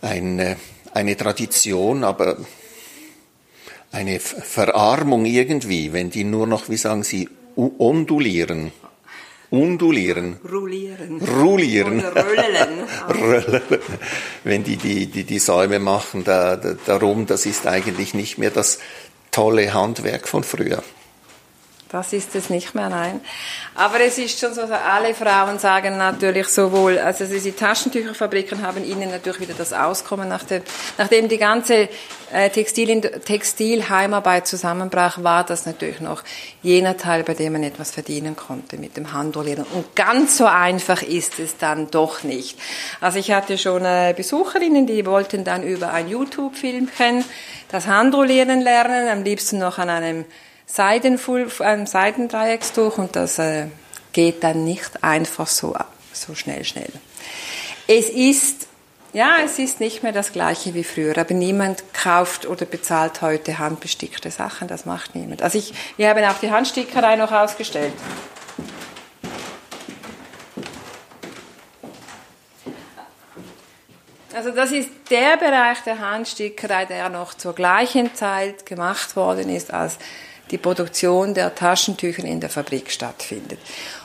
eine, 0.00 0.56
eine 0.94 1.16
Tradition, 1.16 2.04
aber 2.04 2.38
eine 3.92 4.18
Verarmung 4.18 5.26
irgendwie, 5.26 5.92
wenn 5.92 6.10
die 6.10 6.24
nur 6.24 6.46
noch, 6.46 6.70
wie 6.70 6.78
sagen 6.78 7.04
Sie, 7.04 7.28
ondulieren. 7.56 8.72
Undulieren. 9.52 10.38
Rulieren. 10.50 11.20
Rulieren. 11.20 12.02
Oder 12.02 12.24
röllen. 13.20 13.62
Wenn 14.44 14.64
die 14.64 14.78
die, 14.78 15.04
die, 15.04 15.24
die 15.24 15.38
Säume 15.38 15.78
machen 15.78 16.24
da, 16.24 16.56
da, 16.56 16.74
darum, 16.86 17.26
das 17.26 17.44
ist 17.44 17.66
eigentlich 17.66 18.14
nicht 18.14 18.38
mehr 18.38 18.50
das 18.50 18.78
tolle 19.30 19.74
Handwerk 19.74 20.26
von 20.26 20.42
früher. 20.42 20.82
Das 21.92 22.14
ist 22.14 22.34
es 22.34 22.48
nicht 22.48 22.74
mehr, 22.74 22.88
nein. 22.88 23.20
Aber 23.74 24.00
es 24.00 24.16
ist 24.16 24.40
schon 24.40 24.54
so, 24.54 24.62
alle 24.62 25.12
Frauen 25.12 25.58
sagen 25.58 25.98
natürlich 25.98 26.48
sowohl, 26.48 26.98
also 26.98 27.26
die 27.26 27.52
Taschentücherfabriken 27.52 28.62
haben 28.62 28.82
ihnen 28.82 29.10
natürlich 29.10 29.40
wieder 29.40 29.52
das 29.52 29.74
Auskommen, 29.74 30.26
nachdem, 30.26 30.62
nachdem 30.96 31.28
die 31.28 31.36
ganze 31.36 31.90
äh, 32.32 32.48
Textil, 32.48 32.98
Textilheimarbeit 33.02 34.46
zusammenbrach, 34.46 35.22
war 35.22 35.44
das 35.44 35.66
natürlich 35.66 36.00
noch 36.00 36.22
jener 36.62 36.96
Teil, 36.96 37.24
bei 37.24 37.34
dem 37.34 37.52
man 37.52 37.62
etwas 37.62 37.90
verdienen 37.90 38.36
konnte 38.36 38.78
mit 38.78 38.96
dem 38.96 39.12
Handrollieren. 39.12 39.66
Und 39.74 39.94
ganz 39.94 40.38
so 40.38 40.46
einfach 40.46 41.02
ist 41.02 41.38
es 41.40 41.58
dann 41.58 41.90
doch 41.90 42.22
nicht. 42.22 42.58
Also 43.02 43.18
ich 43.18 43.32
hatte 43.32 43.58
schon 43.58 43.84
äh, 43.84 44.14
Besucherinnen, 44.16 44.86
die 44.86 45.04
wollten 45.04 45.44
dann 45.44 45.62
über 45.62 45.92
ein 45.92 46.08
YouTube-Filmchen 46.08 47.22
das 47.70 47.86
Handrollieren 47.86 48.62
lernen, 48.62 49.08
am 49.08 49.24
liebsten 49.24 49.58
noch 49.58 49.76
an 49.76 49.90
einem 49.90 50.24
Seidenfull, 50.72 51.50
einem 51.58 51.86
Seidendreieckstuch 51.86 52.96
und 52.96 53.14
das 53.14 53.38
äh, 53.38 53.66
geht 54.14 54.42
dann 54.42 54.64
nicht 54.64 55.04
einfach 55.04 55.46
so, 55.46 55.76
so 56.14 56.34
schnell, 56.34 56.64
schnell. 56.64 56.88
Es 57.86 58.08
ist, 58.08 58.68
ja, 59.12 59.36
es 59.44 59.58
ist 59.58 59.80
nicht 59.80 60.02
mehr 60.02 60.12
das 60.12 60.32
gleiche 60.32 60.72
wie 60.72 60.82
früher, 60.82 61.18
aber 61.18 61.34
niemand 61.34 61.84
kauft 61.92 62.46
oder 62.46 62.64
bezahlt 62.64 63.20
heute 63.20 63.58
handbestickte 63.58 64.30
Sachen, 64.30 64.66
das 64.66 64.86
macht 64.86 65.14
niemand. 65.14 65.42
Also 65.42 65.58
ich, 65.58 65.74
wir 65.98 66.08
haben 66.08 66.24
auch 66.24 66.38
die 66.38 66.50
Handstickerei 66.50 67.16
noch 67.16 67.32
ausgestellt. 67.32 67.92
Also 74.34 74.52
das 74.52 74.72
ist 74.72 74.88
der 75.10 75.36
Bereich 75.36 75.80
der 75.84 75.98
Handstickerei, 75.98 76.86
der 76.86 77.10
noch 77.10 77.34
zur 77.34 77.54
gleichen 77.54 78.14
Zeit 78.14 78.64
gemacht 78.64 79.16
worden 79.16 79.50
ist 79.54 79.70
als 79.70 79.98
die 80.50 80.58
Produktion 80.58 81.32
der 81.32 81.54
Taschentücher 81.54 82.24
in 82.24 82.40
der 82.40 82.50
Fabrik 82.50 82.90
stattfindet. 82.90 83.58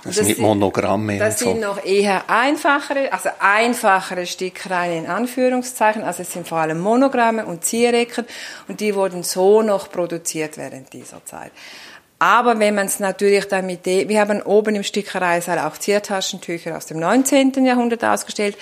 Und 0.04 0.06
das, 0.06 0.16
das 0.16 0.28
mit 0.28 0.40
Monogramme. 0.40 1.18
Das 1.18 1.40
sind 1.40 1.60
noch 1.60 1.84
eher 1.84 2.30
einfachere, 2.30 3.12
also 3.12 3.30
einfachere 3.40 4.26
Stickereien 4.26 5.06
in 5.06 5.10
Anführungszeichen. 5.10 6.04
Also 6.04 6.22
es 6.22 6.32
sind 6.32 6.48
vor 6.48 6.60
allem 6.60 6.80
Monogramme 6.80 7.46
und 7.46 7.66
Zierecken 7.66 8.26
und 8.68 8.80
die 8.80 8.96
wurden 8.96 9.24
so 9.24 9.62
noch 9.62 9.92
produziert 9.92 10.58
während 10.58 10.94
dieser 10.94 11.24
Zeit. 11.26 11.52
Aber 12.20 12.58
wenn 12.60 12.74
man 12.74 12.88
es 12.88 13.00
natürlich 13.00 13.46
dann 13.48 13.66
mit 13.66 13.86
dem, 13.86 14.10
wir 14.10 14.20
haben 14.20 14.42
oben 14.42 14.76
im 14.76 14.84
Stickereisaal 14.84 15.60
auch 15.60 15.78
Ziertaschentücher 15.78 16.76
aus 16.76 16.88
dem 16.88 17.00
19. 17.00 17.64
Jahrhundert 17.64 18.04
ausgestellt, 18.04 18.58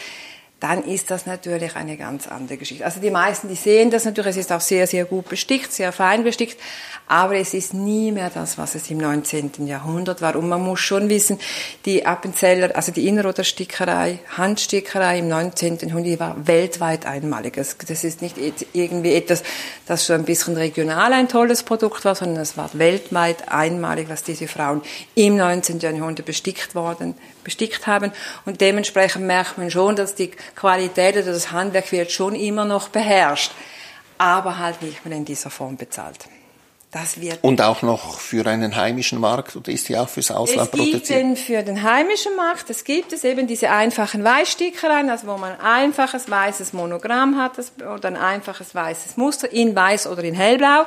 dann 0.60 0.84
ist 0.84 1.12
das 1.12 1.26
natürlich 1.26 1.76
eine 1.76 1.98
ganz 1.98 2.28
andere 2.28 2.58
Geschichte. 2.58 2.86
Also 2.86 3.02
die 3.02 3.12
meisten, 3.12 3.50
die 3.50 3.56
sehen 3.56 3.92
das 3.92 4.06
natürlich, 4.06 4.32
es 4.32 4.46
ist 4.46 4.52
auch 4.52 4.62
sehr, 4.62 4.88
sehr 4.88 5.06
gut 5.06 5.28
bestickt, 5.28 5.72
sehr 5.72 5.92
fein 5.92 6.24
bestickt, 6.24 6.58
aber 7.08 7.36
es 7.36 7.54
ist 7.54 7.74
nie 7.74 8.12
mehr 8.12 8.32
das, 8.34 8.58
was 8.58 8.74
es 8.74 8.90
im 8.90 8.98
19. 8.98 9.68
Jahrhundert 9.68 10.22
war. 10.22 10.36
Und 10.36 10.48
man 10.48 10.62
muss 10.62 10.80
schon 10.80 11.10
wissen, 11.10 11.40
die 11.86 12.06
Appenzeller, 12.06 12.76
also 12.76 12.92
die 12.92 13.08
Inneroder 13.08 13.44
Stickerei, 13.44 14.20
Handstickerei 14.38 15.20
im 15.20 15.28
19. 15.28 15.78
Jahrhundert 15.80 16.20
war 16.20 16.48
weltweit 16.48 17.06
einmalig. 17.06 17.54
Das 17.56 18.04
ist 18.04 18.22
nicht 18.22 18.38
irgendwie 18.74 19.14
etwas, 19.14 19.44
das 19.86 20.08
so 20.08 20.14
ein 20.14 20.24
bisschen 20.24 20.56
regional 20.56 21.14
ein 21.14 21.28
tolles 21.28 21.64
Produkt 21.64 22.06
war, 22.06 22.16
sondern 22.16 22.42
es 22.42 22.58
war 22.58 22.70
weltweit 22.74 23.50
einmalig, 23.50 24.10
was 24.10 24.24
diese 24.24 24.48
Frauen 24.48 24.82
im 25.14 25.36
19. 25.36 25.80
Jahrhundert 25.80 26.26
bestickt 26.26 26.74
worden, 26.74 27.16
bestickt 27.44 27.86
haben. 27.86 28.12
Und 28.46 28.62
dementsprechend 28.62 29.26
merkt 29.26 29.58
man 29.60 29.70
schon, 29.70 29.96
dass 29.96 30.16
die 30.16 30.32
Qualität 30.56 31.16
oder 31.16 31.34
das 31.34 31.52
Handwerk 31.52 31.92
wird 31.92 32.12
schon 32.12 32.36
immer 32.36 32.66
noch 32.66 32.90
beherrscht, 32.90 33.52
aber 34.18 34.58
halt 34.58 34.82
nicht 34.82 35.06
mehr 35.06 35.18
in 35.18 35.26
dieser 35.26 35.50
Form 35.50 35.78
bezahlt. 35.78 36.28
Das 36.96 37.20
wird 37.20 37.44
und 37.44 37.62
auch 37.62 37.82
noch 37.82 38.20
für 38.22 38.46
einen 38.46 38.78
heimischen 38.78 39.20
Markt 39.20 39.58
oder 39.58 39.70
ist 39.70 39.90
die 39.90 39.98
auch 39.98 40.08
fürs 40.08 40.32
Ausland 40.32 40.70
es 40.72 40.80
produziert? 40.80 41.04
Es 41.04 41.10
gibt 41.10 41.20
den 41.20 41.36
für 41.36 41.62
den 41.62 41.84
heimischen 41.84 42.38
Markt, 42.38 42.70
es 42.70 42.86
gibt 42.86 43.12
es 43.12 43.26
eben 43.26 43.48
diese 43.48 43.70
einfachen 43.70 44.24
Weißstickereien, 44.24 45.10
also 45.10 45.28
wo 45.28 45.36
man 45.36 45.52
ein 45.52 45.60
einfaches 45.60 46.30
weißes 46.32 46.72
Monogramm 46.72 47.38
hat 47.38 47.52
oder 47.82 48.08
ein 48.08 48.16
einfaches 48.16 48.74
weißes 48.74 49.18
Muster 49.18 49.52
in 49.52 49.76
weiß 49.76 50.08
oder 50.08 50.24
in 50.24 50.36
hellblau. 50.36 50.86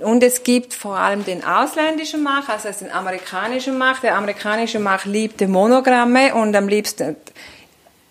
Und 0.00 0.22
es 0.22 0.44
gibt 0.44 0.74
vor 0.74 0.96
allem 0.96 1.24
den 1.24 1.44
ausländischen 1.44 2.22
Markt, 2.22 2.48
also 2.48 2.68
den 2.70 2.92
amerikanischen 2.92 3.76
Markt. 3.76 4.04
Der 4.04 4.16
amerikanische 4.16 4.78
Markt 4.78 5.06
liebte 5.06 5.48
Monogramme 5.48 6.36
und 6.36 6.54
am 6.54 6.68
liebsten 6.68 7.16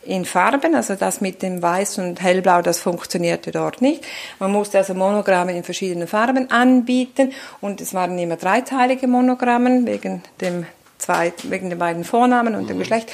in 0.03 0.25
Farben, 0.25 0.75
also 0.75 0.95
das 0.95 1.21
mit 1.21 1.41
dem 1.41 1.61
Weiß 1.61 1.97
und 1.99 2.21
Hellblau, 2.21 2.61
das 2.61 2.79
funktionierte 2.79 3.51
dort 3.51 3.81
nicht. 3.81 4.03
Man 4.39 4.51
musste 4.51 4.79
also 4.79 4.93
Monogramme 4.93 5.55
in 5.55 5.63
verschiedenen 5.63 6.07
Farben 6.07 6.49
anbieten 6.49 7.33
und 7.59 7.81
es 7.81 7.93
waren 7.93 8.17
immer 8.17 8.37
dreiteilige 8.37 9.07
Monogramme 9.07 9.85
wegen 9.85 10.23
dem 10.41 10.65
zwei, 10.97 11.33
wegen 11.43 11.69
den 11.69 11.79
beiden 11.79 12.03
Vornamen 12.03 12.55
und 12.55 12.69
dem 12.69 12.77
mhm. 12.77 12.81
Geschlecht. 12.81 13.11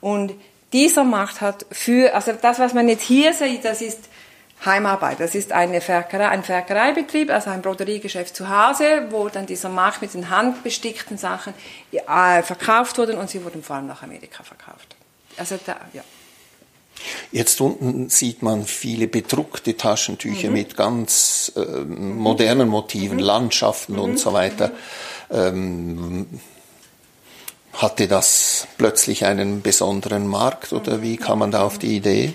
Und 0.00 0.34
dieser 0.72 1.04
Markt 1.04 1.40
hat 1.40 1.66
für, 1.70 2.14
also 2.14 2.32
das, 2.40 2.58
was 2.58 2.74
man 2.74 2.88
jetzt 2.88 3.02
hier 3.02 3.32
sieht, 3.32 3.64
das 3.64 3.80
ist 3.80 4.08
Heimarbeit. 4.64 5.20
Das 5.20 5.34
ist 5.34 5.52
eine 5.52 5.80
Ferkerei, 5.80 6.28
ein 6.28 6.42
Ferkereibetrieb, 6.42 7.30
also 7.30 7.50
ein 7.50 7.62
Broderiegeschäft 7.62 8.34
zu 8.34 8.48
Hause, 8.48 9.06
wo 9.10 9.28
dann 9.28 9.46
dieser 9.46 9.68
Markt 9.68 10.02
mit 10.02 10.14
den 10.14 10.30
handbestickten 10.30 11.18
Sachen 11.18 11.54
äh, 11.92 12.42
verkauft 12.42 12.98
wurde 12.98 13.16
und 13.16 13.30
sie 13.30 13.44
wurden 13.44 13.62
vor 13.62 13.76
allem 13.76 13.86
nach 13.86 14.02
Amerika 14.02 14.42
verkauft. 14.42 14.96
Also 15.36 15.58
da, 15.64 15.76
ja. 15.92 16.02
Jetzt 17.32 17.60
unten 17.60 18.08
sieht 18.08 18.42
man 18.42 18.64
viele 18.64 19.08
bedruckte 19.08 19.76
Taschentücher 19.76 20.48
mhm. 20.48 20.54
mit 20.54 20.76
ganz 20.76 21.52
äh, 21.56 21.84
modernen 21.84 22.68
Motiven, 22.68 23.18
mhm. 23.18 23.24
Landschaften 23.24 23.94
mhm. 23.94 24.00
und 24.00 24.18
so 24.18 24.32
weiter. 24.32 24.72
Ähm, 25.30 26.26
hatte 27.72 28.06
das 28.06 28.68
plötzlich 28.78 29.24
einen 29.24 29.62
besonderen 29.62 30.26
Markt 30.28 30.72
oder 30.72 31.02
wie 31.02 31.16
kam 31.16 31.40
man 31.40 31.50
da 31.50 31.64
auf 31.64 31.78
die 31.78 31.96
Idee? 31.96 32.34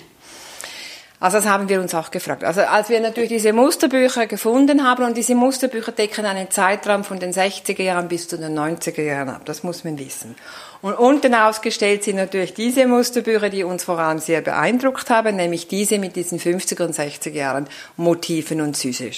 Also 1.22 1.38
das 1.38 1.48
haben 1.48 1.68
wir 1.68 1.82
uns 1.82 1.94
auch 1.94 2.12
gefragt. 2.12 2.46
Also 2.46 2.62
als 2.62 2.88
wir 2.88 3.02
natürlich 3.02 3.30
diese 3.30 3.52
Musterbücher 3.52 4.26
gefunden 4.26 4.88
haben 4.88 5.04
und 5.04 5.18
diese 5.18 5.36
Musterbücher 5.36 5.92
decken 5.92 6.26
einen 6.26 6.50
Zeitraum 6.50 7.04
von 7.04 7.20
den 7.20 7.34
60er 7.34 7.84
Jahren 7.84 8.08
bis 8.08 8.30
zu 8.30 8.38
den 8.38 8.58
90er 8.58 9.02
Jahren 9.02 9.30
ab, 9.30 9.42
das 9.44 9.64
muss 9.64 9.84
man 9.84 10.00
wissen. 10.00 10.36
Und 10.82 10.94
unten 10.94 11.36
ausgestellt 11.36 12.06
sind 12.06 12.16
natürlich 12.16 12.54
diese 12.54 12.88
Musterbücher, 12.88 13.50
die 13.50 13.66
uns 13.66 13.84
vor 13.84 14.00
allem 14.00 14.20
sehr 14.20 14.40
beeindruckt 14.40 15.10
haben, 15.10 15.36
nämlich 15.36 15.68
diese 15.68 16.00
mit 16.00 16.16
diesen 16.16 16.40
50er 16.40 16.86
und 16.86 16.96
60er 16.96 17.32
Jahren 17.32 17.68
Motiven 17.98 18.62
und 18.62 18.78
Süße. 18.78 19.12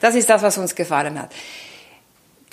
Das 0.00 0.14
ist 0.14 0.30
das, 0.30 0.42
was 0.42 0.56
uns 0.56 0.74
gefallen 0.74 1.20
hat. 1.20 1.30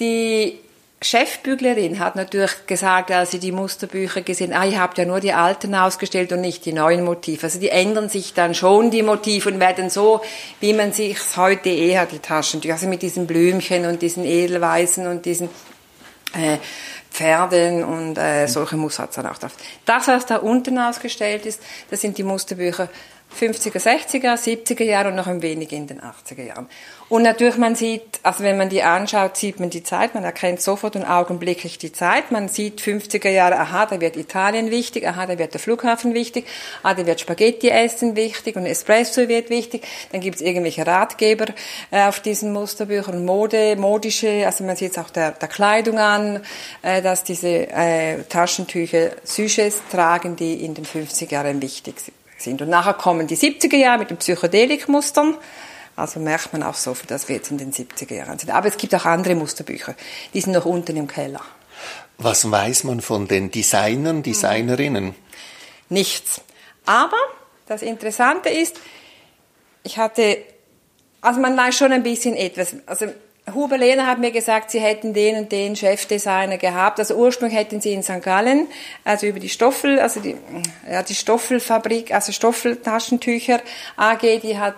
Die 0.01 0.59
Chefbüglerin 1.01 1.99
hat 1.99 2.17
natürlich 2.17 2.67
gesagt, 2.67 3.09
als 3.11 3.31
sie 3.31 3.39
die 3.39 3.53
Musterbücher 3.53 4.21
gesehen, 4.21 4.51
ah, 4.51 4.65
ihr 4.65 4.81
habt 4.81 4.97
ja 4.97 5.05
nur 5.05 5.21
die 5.21 5.31
alten 5.31 5.73
ausgestellt 5.73 6.33
und 6.33 6.41
nicht 6.41 6.65
die 6.65 6.73
neuen 6.73 7.05
Motive. 7.05 7.43
Also 7.43 7.57
die 7.57 7.69
ändern 7.69 8.09
sich 8.09 8.33
dann 8.33 8.53
schon, 8.53 8.91
die 8.91 9.01
Motive, 9.01 9.49
und 9.49 9.61
werden 9.61 9.89
so, 9.89 10.21
wie 10.59 10.73
man 10.73 10.91
sich 10.91 11.17
heute 11.37 11.69
eher 11.69 12.05
die 12.05 12.19
Taschentücher, 12.19 12.73
also 12.73 12.87
mit 12.87 13.01
diesen 13.01 13.27
Blümchen 13.27 13.85
und 13.85 14.01
diesen 14.01 14.25
Edelweißen 14.25 15.07
und 15.07 15.25
diesen 15.25 15.47
äh, 16.33 16.57
Pferden 17.11 17.83
und 17.83 18.17
äh, 18.17 18.47
solche 18.47 18.75
Muster 18.75 19.03
hat 19.03 19.17
dann 19.17 19.27
auch 19.27 19.37
drauf. 19.37 19.53
Das, 19.85 20.07
was 20.09 20.25
da 20.25 20.37
unten 20.37 20.77
ausgestellt 20.77 21.45
ist, 21.45 21.61
das 21.89 22.01
sind 22.01 22.17
die 22.17 22.23
Musterbücher 22.23 22.89
50er, 23.37 23.79
60er, 23.79 24.35
70er 24.35 24.83
Jahre 24.83 25.09
und 25.09 25.15
noch 25.15 25.27
ein 25.27 25.41
wenig 25.41 25.71
in 25.71 25.87
den 25.87 26.01
80er 26.01 26.43
Jahren. 26.43 26.67
Und 27.09 27.23
natürlich, 27.23 27.57
man 27.57 27.73
sieht, 27.73 28.19
also 28.21 28.43
wenn 28.43 28.55
man 28.57 28.69
die 28.69 28.83
anschaut, 28.83 29.35
sieht 29.35 29.59
man 29.59 29.71
die 29.71 29.81
Zeit, 29.81 30.13
man 30.13 30.23
erkennt 30.23 30.61
sofort 30.61 30.95
und 30.95 31.05
augenblicklich 31.05 31.79
die 31.79 31.91
Zeit. 31.91 32.31
Man 32.31 32.49
sieht 32.49 32.81
50er 32.81 33.29
Jahre, 33.29 33.57
aha, 33.57 33.87
da 33.87 33.99
wird 33.99 34.15
Italien 34.15 34.69
wichtig, 34.69 35.07
aha, 35.07 35.25
da 35.25 35.39
wird 35.39 35.53
der 35.53 35.59
Flughafen 35.59 36.13
wichtig, 36.13 36.45
ah, 36.83 36.93
da 36.93 37.07
wird 37.07 37.19
Spaghetti 37.19 37.69
essen 37.69 38.15
wichtig 38.15 38.55
und 38.55 38.67
Espresso 38.67 39.27
wird 39.27 39.49
wichtig. 39.49 39.87
Dann 40.11 40.21
gibt 40.21 40.35
es 40.35 40.41
irgendwelche 40.43 40.85
Ratgeber 40.85 41.47
äh, 41.89 42.03
auf 42.03 42.19
diesen 42.19 42.53
Musterbüchern, 42.53 43.25
Mode, 43.25 43.75
modische, 43.75 44.45
also 44.45 44.63
man 44.63 44.75
sieht 44.75 44.91
es 44.91 44.97
auch 44.99 45.09
der, 45.09 45.31
der 45.31 45.47
Kleidung 45.47 45.97
an, 45.97 46.43
äh, 46.83 47.01
dass 47.01 47.23
diese 47.23 47.69
äh, 47.69 48.21
Taschentücher 48.29 49.13
Süßes 49.23 49.81
tragen, 49.91 50.35
die 50.35 50.63
in 50.63 50.75
den 50.75 50.85
50er 50.85 51.31
Jahren 51.31 51.59
wichtig 51.59 51.99
sind 51.99 52.18
sind. 52.41 52.61
Und 52.61 52.69
nachher 52.69 52.93
kommen 52.93 53.27
die 53.27 53.37
70er 53.37 53.75
Jahre 53.75 53.99
mit 53.99 54.09
den 54.09 54.17
Psychedelikmustern. 54.17 55.37
Also 55.95 56.19
merkt 56.19 56.53
man 56.53 56.63
auch 56.63 56.75
so, 56.75 56.95
dass 57.07 57.27
wir 57.27 57.35
jetzt 57.35 57.51
in 57.51 57.57
den 57.57 57.73
70er 57.73 58.15
Jahren 58.15 58.39
sind. 58.39 58.51
Aber 58.51 58.67
es 58.67 58.77
gibt 58.77 58.95
auch 58.95 59.05
andere 59.05 59.35
Musterbücher. 59.35 59.95
Die 60.33 60.41
sind 60.41 60.53
noch 60.53 60.65
unten 60.65 60.95
im 60.95 61.07
Keller. 61.07 61.41
Was 62.17 62.49
weiß 62.49 62.85
man 62.85 63.01
von 63.01 63.27
den 63.27 63.51
Designern, 63.51 64.23
Designerinnen? 64.23 65.15
Nichts. 65.89 66.41
Aber 66.85 67.17
das 67.67 67.81
Interessante 67.81 68.49
ist, 68.49 68.79
ich 69.83 69.97
hatte, 69.97 70.37
also 71.21 71.39
man 71.39 71.55
weiß 71.55 71.77
schon 71.77 71.91
ein 71.91 72.03
bisschen 72.03 72.35
etwas. 72.35 72.75
Also 72.85 73.07
Huber 73.53 73.77
Lehner 73.77 74.07
hat 74.07 74.19
mir 74.19 74.31
gesagt, 74.31 74.71
sie 74.71 74.79
hätten 74.79 75.13
den 75.13 75.37
und 75.37 75.51
den 75.51 75.75
Chefdesigner 75.75 76.57
gehabt. 76.57 76.99
Also 76.99 77.15
ursprünglich 77.15 77.57
hätten 77.57 77.81
sie 77.81 77.93
in 77.93 78.03
St. 78.03 78.21
Gallen, 78.21 78.67
also 79.03 79.27
über 79.27 79.39
die 79.39 79.49
Stoffel, 79.49 79.99
also 79.99 80.19
die, 80.19 80.35
ja, 80.89 81.03
die 81.03 81.15
Stoffelfabrik, 81.15 82.13
also 82.13 82.31
Stoffeltaschentücher 82.31 83.61
AG, 83.97 84.39
die 84.41 84.57
hat 84.57 84.75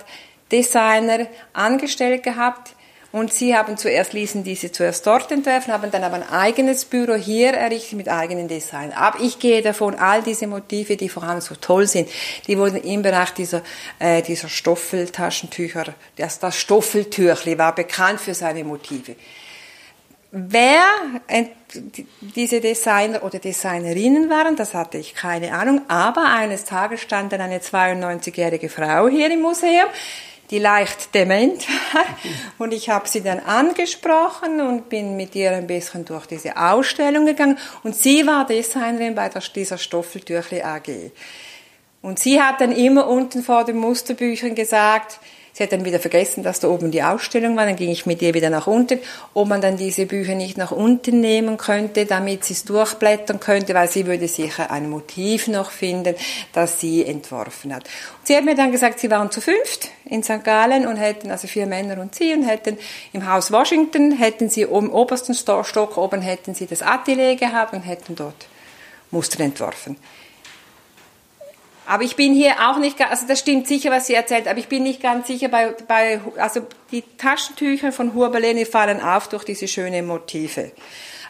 Designer 0.51 1.27
angestellt 1.53 2.23
gehabt 2.23 2.75
und 3.11 3.33
sie 3.33 3.55
haben 3.55 3.77
zuerst, 3.77 4.13
ließen 4.13 4.43
diese 4.43 4.71
zuerst 4.71 5.05
dort 5.05 5.31
entwerfen, 5.31 5.73
haben 5.73 5.91
dann 5.91 6.03
aber 6.03 6.15
ein 6.15 6.29
eigenes 6.29 6.85
Büro 6.85 7.15
hier 7.15 7.53
errichtet 7.53 7.97
mit 7.97 8.07
eigenen 8.07 8.47
Design. 8.47 8.93
Aber 8.93 9.19
ich 9.19 9.37
gehe 9.39 9.61
davon, 9.61 9.95
all 9.95 10.21
diese 10.23 10.47
Motive, 10.47 10.95
die 10.95 11.09
vor 11.09 11.23
allem 11.23 11.41
so 11.41 11.55
toll 11.55 11.87
sind, 11.87 12.09
die 12.47 12.57
wurden 12.57 12.77
im 12.77 13.01
Bereich 13.01 13.31
dieser, 13.31 13.63
äh, 13.99 14.21
dieser 14.21 14.47
Stoffeltaschentücher, 14.47 15.93
das, 16.15 16.39
das 16.39 16.57
Stoffeltürchli 16.57 17.57
war 17.57 17.75
bekannt 17.75 18.21
für 18.21 18.33
seine 18.33 18.63
Motive. 18.63 19.15
Wer 20.33 20.83
diese 22.21 22.61
Designer 22.61 23.21
oder 23.21 23.39
Designerinnen 23.39 24.29
waren, 24.29 24.55
das 24.55 24.73
hatte 24.73 24.97
ich 24.97 25.13
keine 25.13 25.53
Ahnung, 25.53 25.81
aber 25.89 26.23
eines 26.23 26.63
Tages 26.63 27.01
stand 27.01 27.33
dann 27.33 27.41
eine 27.41 27.57
92-jährige 27.57 28.69
Frau 28.69 29.09
hier 29.09 29.29
im 29.29 29.41
Museum, 29.41 29.89
die 30.51 30.59
leicht 30.59 31.15
dement 31.15 31.65
war. 31.93 32.05
Und 32.59 32.73
ich 32.73 32.89
habe 32.89 33.07
sie 33.07 33.21
dann 33.21 33.39
angesprochen 33.39 34.61
und 34.61 34.89
bin 34.89 35.15
mit 35.15 35.33
ihr 35.33 35.51
ein 35.51 35.65
bisschen 35.65 36.05
durch 36.05 36.27
diese 36.27 36.57
Ausstellung 36.57 37.25
gegangen. 37.25 37.57
Und 37.83 37.95
sie 37.95 38.27
war 38.27 38.45
Designerin 38.45 39.15
bei 39.15 39.29
dieser 39.29 39.77
Stoffeltürchli 39.77 40.61
AG. 40.61 41.11
Und 42.01 42.19
sie 42.19 42.41
hat 42.41 42.59
dann 42.61 42.71
immer 42.71 43.07
unten 43.07 43.43
vor 43.43 43.63
den 43.63 43.77
Musterbüchern 43.77 44.53
gesagt, 44.53 45.19
Sie 45.53 45.63
hat 45.63 45.71
dann 45.71 45.83
wieder 45.83 45.99
vergessen, 45.99 46.43
dass 46.43 46.59
da 46.59 46.69
oben 46.69 46.91
die 46.91 47.03
Ausstellung 47.03 47.57
war. 47.57 47.65
Dann 47.65 47.75
ging 47.75 47.89
ich 47.89 48.05
mit 48.05 48.21
ihr 48.21 48.33
wieder 48.33 48.49
nach 48.49 48.67
unten, 48.67 48.99
ob 49.33 49.47
man 49.47 49.61
dann 49.61 49.77
diese 49.77 50.05
Bücher 50.05 50.35
nicht 50.35 50.57
nach 50.57 50.71
unten 50.71 51.19
nehmen 51.19 51.57
könnte, 51.57 52.05
damit 52.05 52.45
sie 52.45 52.53
es 52.53 52.63
durchblättern 52.63 53.39
könnte, 53.39 53.73
weil 53.73 53.89
sie 53.89 54.05
würde 54.05 54.27
sicher 54.27 54.71
ein 54.71 54.89
Motiv 54.89 55.47
noch 55.47 55.71
finden, 55.71 56.15
das 56.53 56.79
sie 56.79 57.05
entworfen 57.05 57.75
hat. 57.75 57.83
Und 57.83 58.27
sie 58.27 58.35
hat 58.35 58.45
mir 58.45 58.55
dann 58.55 58.71
gesagt, 58.71 58.99
sie 58.99 59.11
waren 59.11 59.29
zu 59.29 59.41
fünft 59.41 59.89
in 60.05 60.23
St. 60.23 60.43
Gallen 60.43 60.87
und 60.87 60.97
hätten, 60.97 61.31
also 61.31 61.47
vier 61.47 61.65
Männer 61.65 61.99
und 62.01 62.15
sie, 62.15 62.33
und 62.33 62.43
hätten 62.43 62.77
im 63.13 63.29
Haus 63.29 63.51
Washington, 63.51 64.11
hätten 64.11 64.49
sie 64.49 64.63
im 64.63 64.89
obersten 64.91 65.33
Stock 65.33 65.97
oben 65.97 66.21
hätten 66.21 66.53
sie 66.53 66.67
das 66.67 66.81
Atelier 66.81 67.35
gehabt 67.35 67.73
und 67.73 67.81
hätten 67.81 68.15
dort 68.15 68.47
Muster 69.11 69.41
entworfen. 69.41 69.97
Aber 71.91 72.03
ich 72.03 72.15
bin 72.15 72.33
hier 72.33 72.53
auch 72.69 72.77
nicht, 72.77 73.01
also 73.01 73.27
das 73.27 73.39
stimmt 73.39 73.67
sicher, 73.67 73.91
was 73.91 74.07
sie 74.07 74.13
erzählt, 74.13 74.47
aber 74.47 74.57
ich 74.57 74.69
bin 74.69 74.81
nicht 74.81 75.01
ganz 75.01 75.27
sicher 75.27 75.49
bei, 75.49 75.75
bei 75.89 76.21
also 76.37 76.61
die 76.89 77.03
Taschentücher 77.17 77.91
von 77.91 78.13
Huberleni 78.13 78.63
fallen 78.63 79.01
auf 79.01 79.27
durch 79.27 79.43
diese 79.43 79.67
schönen 79.67 80.07
Motive. 80.07 80.71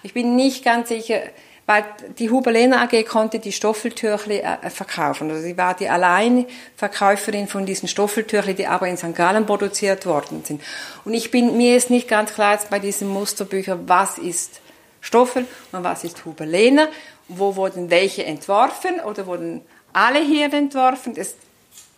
Ich 0.04 0.14
bin 0.14 0.36
nicht 0.36 0.64
ganz 0.64 0.90
sicher, 0.90 1.20
weil 1.66 1.84
die 2.20 2.30
Huberlena 2.30 2.84
AG 2.84 3.06
konnte 3.08 3.40
die 3.40 3.54
Stoffeltürchli 3.54 4.38
äh, 4.38 4.70
verkaufen. 4.70 5.32
Also 5.32 5.42
sie 5.42 5.58
war 5.58 5.74
die 5.74 5.90
Alleinverkäuferin 5.90 7.48
von 7.48 7.66
diesen 7.66 7.88
Stoffeltürchli, 7.88 8.54
die 8.54 8.68
aber 8.68 8.88
in 8.88 8.98
St. 8.98 9.16
Gallen 9.16 9.48
produziert 9.48 10.06
worden 10.06 10.44
sind. 10.46 10.62
Und 11.06 11.16
ich 11.16 11.32
bin, 11.32 11.58
mir 11.58 11.76
ist 11.76 11.90
nicht 11.90 12.08
ganz 12.08 12.36
klar 12.36 12.54
jetzt 12.54 12.70
bei 12.70 12.78
diesen 12.78 13.08
Musterbüchern, 13.08 13.90
was 13.90 14.20
ist 14.20 14.62
Stoffel 15.02 15.48
und 15.72 15.84
was 15.84 16.04
ist 16.04 16.24
Huberlena, 16.24 16.88
wo 17.28 17.56
wurden 17.56 17.90
welche 17.90 18.26
entworfen 18.26 19.00
oder 19.00 19.26
wurden 19.26 19.62
alle 19.94 20.20
hier 20.20 20.52
entworfen. 20.54 21.14
Das 21.14 21.36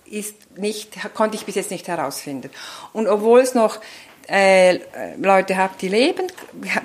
ist 0.06 0.36
nicht, 0.58 0.92
konnte 1.14 1.36
ich 1.36 1.46
bis 1.46 1.56
jetzt 1.56 1.72
nicht 1.72 1.88
herausfinden. 1.88 2.50
Und 2.92 3.08
obwohl 3.08 3.40
es 3.40 3.54
noch 3.56 3.80
äh, 4.28 4.80
Leute 5.18 5.58
habe, 5.58 5.74
die 5.80 5.90
leben, 5.90 6.28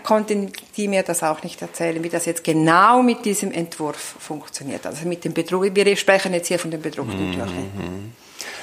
konnten 0.03 0.53
die 0.77 0.88
mir 0.88 1.03
das 1.03 1.23
auch 1.23 1.42
nicht 1.42 1.62
erzählen, 1.62 2.03
wie 2.03 2.09
das 2.09 2.27
jetzt 2.27 2.42
genau 2.42 3.03
mit 3.03 3.25
diesem 3.25 3.53
Entwurf 3.53 4.16
funktioniert. 4.18 4.87
Also 4.87 5.07
mit 5.07 5.25
dem 5.25 5.35
Betrug, 5.35 5.75
wir 5.75 5.97
sprechen 5.97 6.35
jetzt 6.35 6.49
hier 6.49 6.59
von 6.59 6.71
dem 6.71 6.83
bedruckten 6.83 7.31
mhm. 7.31 8.12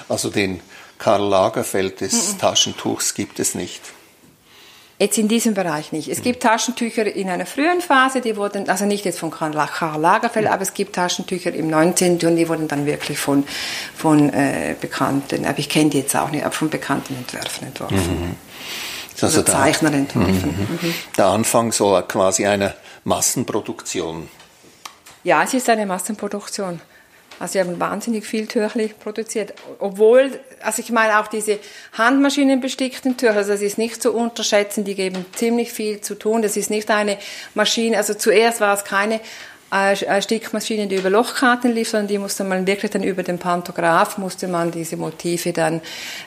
Also 0.10 0.30
den 0.30 0.62
Karl 0.98 1.24
Lagerfeld 1.24 2.02
des 2.02 2.34
mhm. 2.34 2.40
Taschentuchs 2.40 3.14
gibt 3.14 3.40
es 3.40 3.56
nicht. 3.56 3.82
Jetzt 4.98 5.18
in 5.18 5.28
diesem 5.28 5.54
Bereich 5.54 5.92
nicht. 5.92 6.08
Es 6.08 6.22
gibt 6.22 6.42
Taschentücher 6.42 7.06
in 7.06 7.30
einer 7.30 7.46
frühen 7.46 7.82
Phase, 7.82 8.22
die 8.22 8.38
wurden, 8.38 8.70
also 8.70 8.86
nicht 8.86 9.04
jetzt 9.04 9.20
von 9.20 9.30
Karl 9.30 9.52
Lagerfeld, 9.54 10.48
aber 10.48 10.62
es 10.62 10.74
gibt 10.74 10.96
Taschentücher 10.96 11.54
im 11.54 11.70
19. 11.70 12.14
und 12.26 12.38
die 12.38 12.48
wurden 12.48 12.70
dann 12.70 12.86
wirklich 12.86 13.20
von, 13.20 13.46
von 13.94 14.30
äh, 14.34 14.74
Bekannten, 14.80 15.46
aber 15.46 15.60
ich 15.60 15.68
kenne 15.68 15.90
die 15.90 16.00
jetzt 16.00 16.16
auch 16.16 16.32
nicht, 16.32 16.46
aber 16.46 16.54
von 16.54 16.70
bekannten 16.70 17.14
Entwerfen 17.16 17.68
entworfen. 17.68 17.98
Mhm. 17.98 18.36
Also 19.22 19.42
der 19.42 19.54
Zeichner 19.54 19.94
entworfen. 19.94 20.68
Mhm. 20.82 20.88
Mhm. 20.90 20.94
Der 21.18 21.26
Anfang 21.26 21.74
so 21.74 22.02
quasi 22.08 22.46
einer 22.46 22.74
Massenproduktion. 23.04 24.30
Ja, 25.26 25.44
es 25.44 25.54
ist 25.54 25.70
eine 25.70 25.86
Massenproduktion. 25.86 26.80
Also 27.40 27.54
sie 27.54 27.60
haben 27.60 27.80
wahnsinnig 27.80 28.26
viel 28.26 28.48
Türchli 28.48 28.94
produziert. 29.00 29.54
Obwohl, 29.80 30.40
also 30.62 30.82
ich 30.82 30.92
meine 30.92 31.20
auch 31.20 31.28
diese 31.28 31.60
handmaschinenbestickten 31.94 33.18
Türchen, 33.18 33.38
also 33.38 33.52
das 33.52 33.62
ist 33.62 33.78
nicht 33.78 34.02
zu 34.02 34.14
unterschätzen, 34.14 34.84
die 34.84 34.96
geben 34.96 35.26
ziemlich 35.36 35.72
viel 35.72 36.02
zu 36.02 36.16
tun. 36.16 36.42
Das 36.42 36.56
ist 36.58 36.70
nicht 36.70 36.90
eine 36.90 37.18
Maschine, 37.54 37.98
also 37.98 38.14
zuerst 38.14 38.62
war 38.62 38.74
es 38.74 38.84
keine 38.84 39.20
eine 39.72 40.22
Stickmaschine, 40.22 40.88
die 40.88 40.96
über 40.96 41.10
Lochkarten 41.10 41.74
lief, 41.74 41.90
sondern 41.90 42.08
die 42.08 42.18
musste 42.20 42.44
man 42.44 42.68
wirklich 42.68 42.92
dann 42.92 43.04
über 43.04 43.24
den 43.24 43.40
Pantograph, 43.40 44.18
musste 44.18 44.48
man 44.48 44.72
diese 44.72 44.96
Motive 44.96 45.54
dann, 45.54 45.82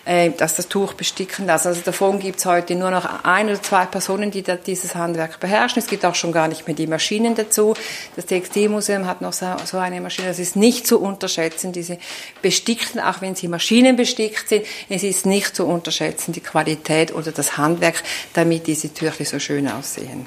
äh, 0.05 0.31
dass 0.31 0.57
das 0.57 0.69
Tuch 0.69 0.95
besticken 0.95 1.47
lassen. 1.47 1.69
Also 1.69 1.81
davon 1.83 2.19
gibt 2.19 2.41
es 2.41 2.47
heute 2.47 2.75
nur 2.75 2.91
noch 2.91 3.25
ein 3.25 3.47
oder 3.49 3.63
zwei 3.63 3.87
Personen, 3.87 4.31
die 4.31 4.43
da 4.43 4.57
dieses 4.57 4.95
Handwerk 4.95 5.39
beherrschen. 5.41 5.81
Es 5.81 5.87
gibt 5.87 6.05
auch 6.05 6.17
schon 6.17 6.33
gar 6.33 6.49
nicht 6.49 6.67
mehr 6.67 6.75
die 6.75 6.87
Maschinen 6.89 7.35
dazu. 7.37 7.75
Das 8.17 8.27
Textilmuseum 8.27 9.07
hat 9.07 9.21
noch 9.21 9.33
so, 9.33 9.47
so 9.65 9.79
eine 9.79 10.01
Maschine. 10.01 10.29
Das 10.29 10.41
ist 10.41 10.57
nicht 10.57 10.87
zu 10.87 11.01
unterschätzen, 11.01 11.73
diese 11.73 11.99
bestickten, 12.43 13.01
auch 13.01 13.21
wenn 13.21 13.35
sie 13.35 13.49
maschinenbestickt 13.49 14.49
sind, 14.49 14.67
es 14.89 15.03
ist 15.03 15.27
nicht 15.27 15.55
zu 15.55 15.65
unterschätzen, 15.65 16.33
die 16.33 16.41
Qualität 16.41 17.15
oder 17.15 17.31
das 17.31 17.57
Handwerk, 17.57 18.03
damit 18.35 18.67
diese 18.67 18.93
Tücher 18.93 19.25
so 19.25 19.39
schön 19.39 19.69
aussehen. 19.69 20.27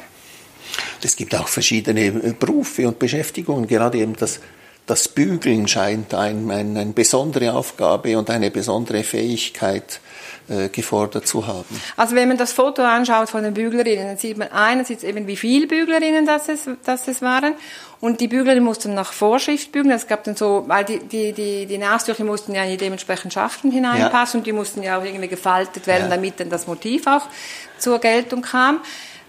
Es 1.05 1.15
gibt 1.15 1.35
auch 1.35 1.47
verschiedene 1.47 2.05
äh, 2.05 2.33
Berufe 2.37 2.87
und 2.87 2.99
Beschäftigungen, 2.99 3.67
gerade 3.67 3.97
eben 3.97 4.15
das, 4.15 4.39
das 4.85 5.07
Bügeln 5.07 5.67
scheint 5.67 6.13
ein, 6.13 6.49
ein, 6.51 6.77
eine 6.77 6.93
besondere 6.93 7.53
Aufgabe 7.53 8.17
und 8.17 8.29
eine 8.29 8.51
besondere 8.51 9.03
Fähigkeit 9.03 9.99
äh, 10.49 10.69
gefordert 10.69 11.27
zu 11.27 11.47
haben. 11.47 11.81
Also 11.95 12.15
wenn 12.15 12.27
man 12.27 12.37
das 12.37 12.51
Foto 12.51 12.81
anschaut 12.81 13.29
von 13.29 13.43
den 13.43 13.53
Büglerinnen, 13.53 14.07
dann 14.07 14.17
sieht 14.17 14.37
man 14.37 14.49
einerseits 14.51 15.03
eben, 15.03 15.27
wie 15.27 15.37
viele 15.37 15.67
Büglerinnen 15.67 16.25
das 16.25 16.49
es, 16.49 16.67
das 16.83 17.07
es 17.07 17.21
waren 17.21 17.53
und 18.01 18.19
die 18.19 18.27
Büglerin 18.27 18.63
mussten 18.63 18.93
nach 18.95 19.13
Vorschrift 19.13 19.71
bügeln. 19.71 19.95
Es 19.95 20.07
gab 20.07 20.23
dann 20.23 20.35
so, 20.35 20.63
weil 20.67 20.83
die, 20.83 20.99
die, 20.99 21.31
die, 21.33 21.67
die 21.67 21.77
Nasentücher 21.77 22.23
mussten 22.23 22.55
ja 22.55 22.63
in 22.63 22.71
die 22.71 22.77
dementsprechenden 22.77 23.31
Schaften 23.31 23.71
hineinpassen 23.71 24.39
ja. 24.39 24.41
und 24.41 24.47
die 24.47 24.51
mussten 24.51 24.81
ja 24.81 24.99
auch 24.99 25.05
irgendwie 25.05 25.27
gefaltet 25.27 25.85
werden, 25.87 26.09
ja. 26.09 26.15
damit 26.15 26.39
dann 26.39 26.49
das 26.49 26.67
Motiv 26.67 27.05
auch 27.07 27.27
zur 27.77 27.99
Geltung 27.99 28.41
kam. 28.41 28.79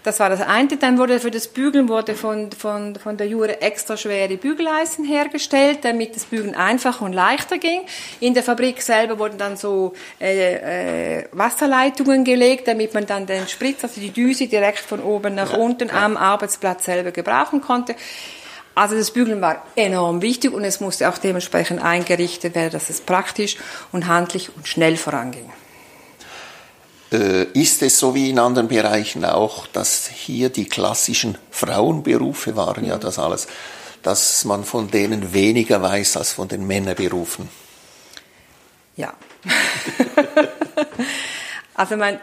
Das 0.03 0.19
war 0.19 0.29
das 0.29 0.41
eine. 0.41 0.67
Dann 0.77 0.97
wurde 0.97 1.19
für 1.21 1.31
das 1.31 1.47
Bügeln 1.47 1.87
wurde 1.87 2.13
von, 2.15 2.51
von, 2.51 2.95
von 2.95 3.15
der 3.15 3.27
Jure 3.27 3.61
extra 3.61 3.95
schwere 3.95 4.35
Bügeleisen 4.35 5.05
hergestellt, 5.05 5.79
damit 5.83 6.15
das 6.15 6.25
Bügeln 6.25 6.55
einfacher 6.55 7.05
und 7.05 7.13
leichter 7.13 7.57
ging. 7.57 7.81
In 8.19 8.33
der 8.33 8.43
Fabrik 8.43 8.81
selber 8.81 9.17
wurden 9.17 9.37
dann 9.37 9.55
so 9.55 9.93
äh, 10.19 11.19
äh, 11.19 11.25
Wasserleitungen 11.31 12.25
gelegt, 12.25 12.67
damit 12.67 12.93
man 12.93 13.05
dann 13.05 13.25
den 13.25 13.47
Spritz, 13.47 13.83
also 13.83 14.01
die 14.01 14.11
Düse 14.11 14.47
direkt 14.47 14.79
von 14.79 15.01
oben 15.01 15.35
nach 15.35 15.53
unten 15.53 15.89
am 15.89 16.17
Arbeitsplatz 16.17 16.83
selber 16.83 17.11
gebrauchen 17.11 17.61
konnte. 17.61 17.95
Also 18.75 18.97
das 18.97 19.11
Bügeln 19.11 19.39
war 19.39 19.63
enorm 19.75 20.21
wichtig 20.21 20.51
und 20.51 20.63
es 20.65 20.81
musste 20.81 21.07
auch 21.07 21.17
dementsprechend 21.17 21.81
eingerichtet 21.81 22.55
werden, 22.55 22.71
dass 22.71 22.89
es 22.89 23.01
praktisch 23.01 23.55
und 23.91 24.07
handlich 24.07 24.49
und 24.55 24.67
schnell 24.67 24.97
voranging. 24.97 25.49
Äh, 27.13 27.43
ist 27.53 27.83
es 27.83 27.99
so 27.99 28.15
wie 28.15 28.31
in 28.31 28.39
anderen 28.39 28.67
Bereichen 28.67 29.23
auch, 29.23 29.67
dass 29.67 30.07
hier 30.07 30.49
die 30.49 30.65
klassischen 30.65 31.37
Frauenberufe 31.51 32.55
waren 32.55 32.85
ja 32.85 32.97
das 32.97 33.19
alles, 33.19 33.45
dass 34.01 34.43
man 34.45 34.63
von 34.63 34.89
denen 34.89 35.31
weniger 35.31 35.79
weiß 35.79 36.17
als 36.17 36.33
von 36.33 36.47
den 36.47 36.65
Männerberufen? 36.65 37.49
Ja. 38.95 39.13
also 41.75 41.97
mein, 41.97 42.19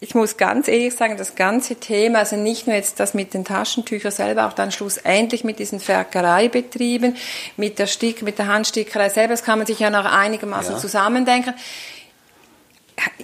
ich 0.00 0.14
muss 0.14 0.36
ganz 0.36 0.68
ehrlich 0.68 0.94
sagen, 0.94 1.16
das 1.16 1.36
ganze 1.36 1.76
Thema, 1.76 2.18
also 2.18 2.36
nicht 2.36 2.66
nur 2.66 2.76
jetzt 2.76 3.00
das 3.00 3.14
mit 3.14 3.32
den 3.32 3.46
Taschentüchern 3.46 4.12
selber, 4.12 4.46
auch 4.46 4.52
dann 4.52 4.70
schlussendlich 4.70 5.44
mit 5.44 5.58
diesen 5.58 5.80
Ferkereibetrieben, 5.80 7.16
mit 7.56 7.78
der 7.78 7.86
Stick, 7.86 8.20
mit 8.20 8.38
der 8.38 8.48
Handstickerei 8.48 9.08
selber, 9.08 9.32
das 9.32 9.42
kann 9.42 9.58
man 9.58 9.66
sich 9.66 9.78
ja 9.78 9.88
noch 9.88 10.04
einigermaßen 10.04 10.74
ja. 10.74 10.78
zusammendenken 10.78 11.54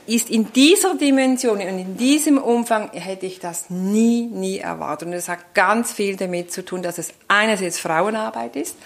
ist 0.06 0.30
in 0.30 0.52
dieser 0.52 0.96
Dimension 0.96 1.58
und 1.58 1.60
in 1.60 1.96
diesem 1.96 2.38
Umfang 2.38 2.90
hätte 2.92 3.26
ich 3.26 3.38
das 3.38 3.70
nie, 3.70 4.22
nie 4.22 4.58
erwartet. 4.58 5.08
Und 5.08 5.14
es 5.14 5.28
hat 5.28 5.54
ganz 5.54 5.92
viel 5.92 6.16
damit 6.16 6.52
zu 6.52 6.64
tun, 6.64 6.82
dass 6.82 6.98
es 6.98 7.12
einerseits 7.28 7.78
Frauenarbeit 7.78 8.56
ist 8.56 8.76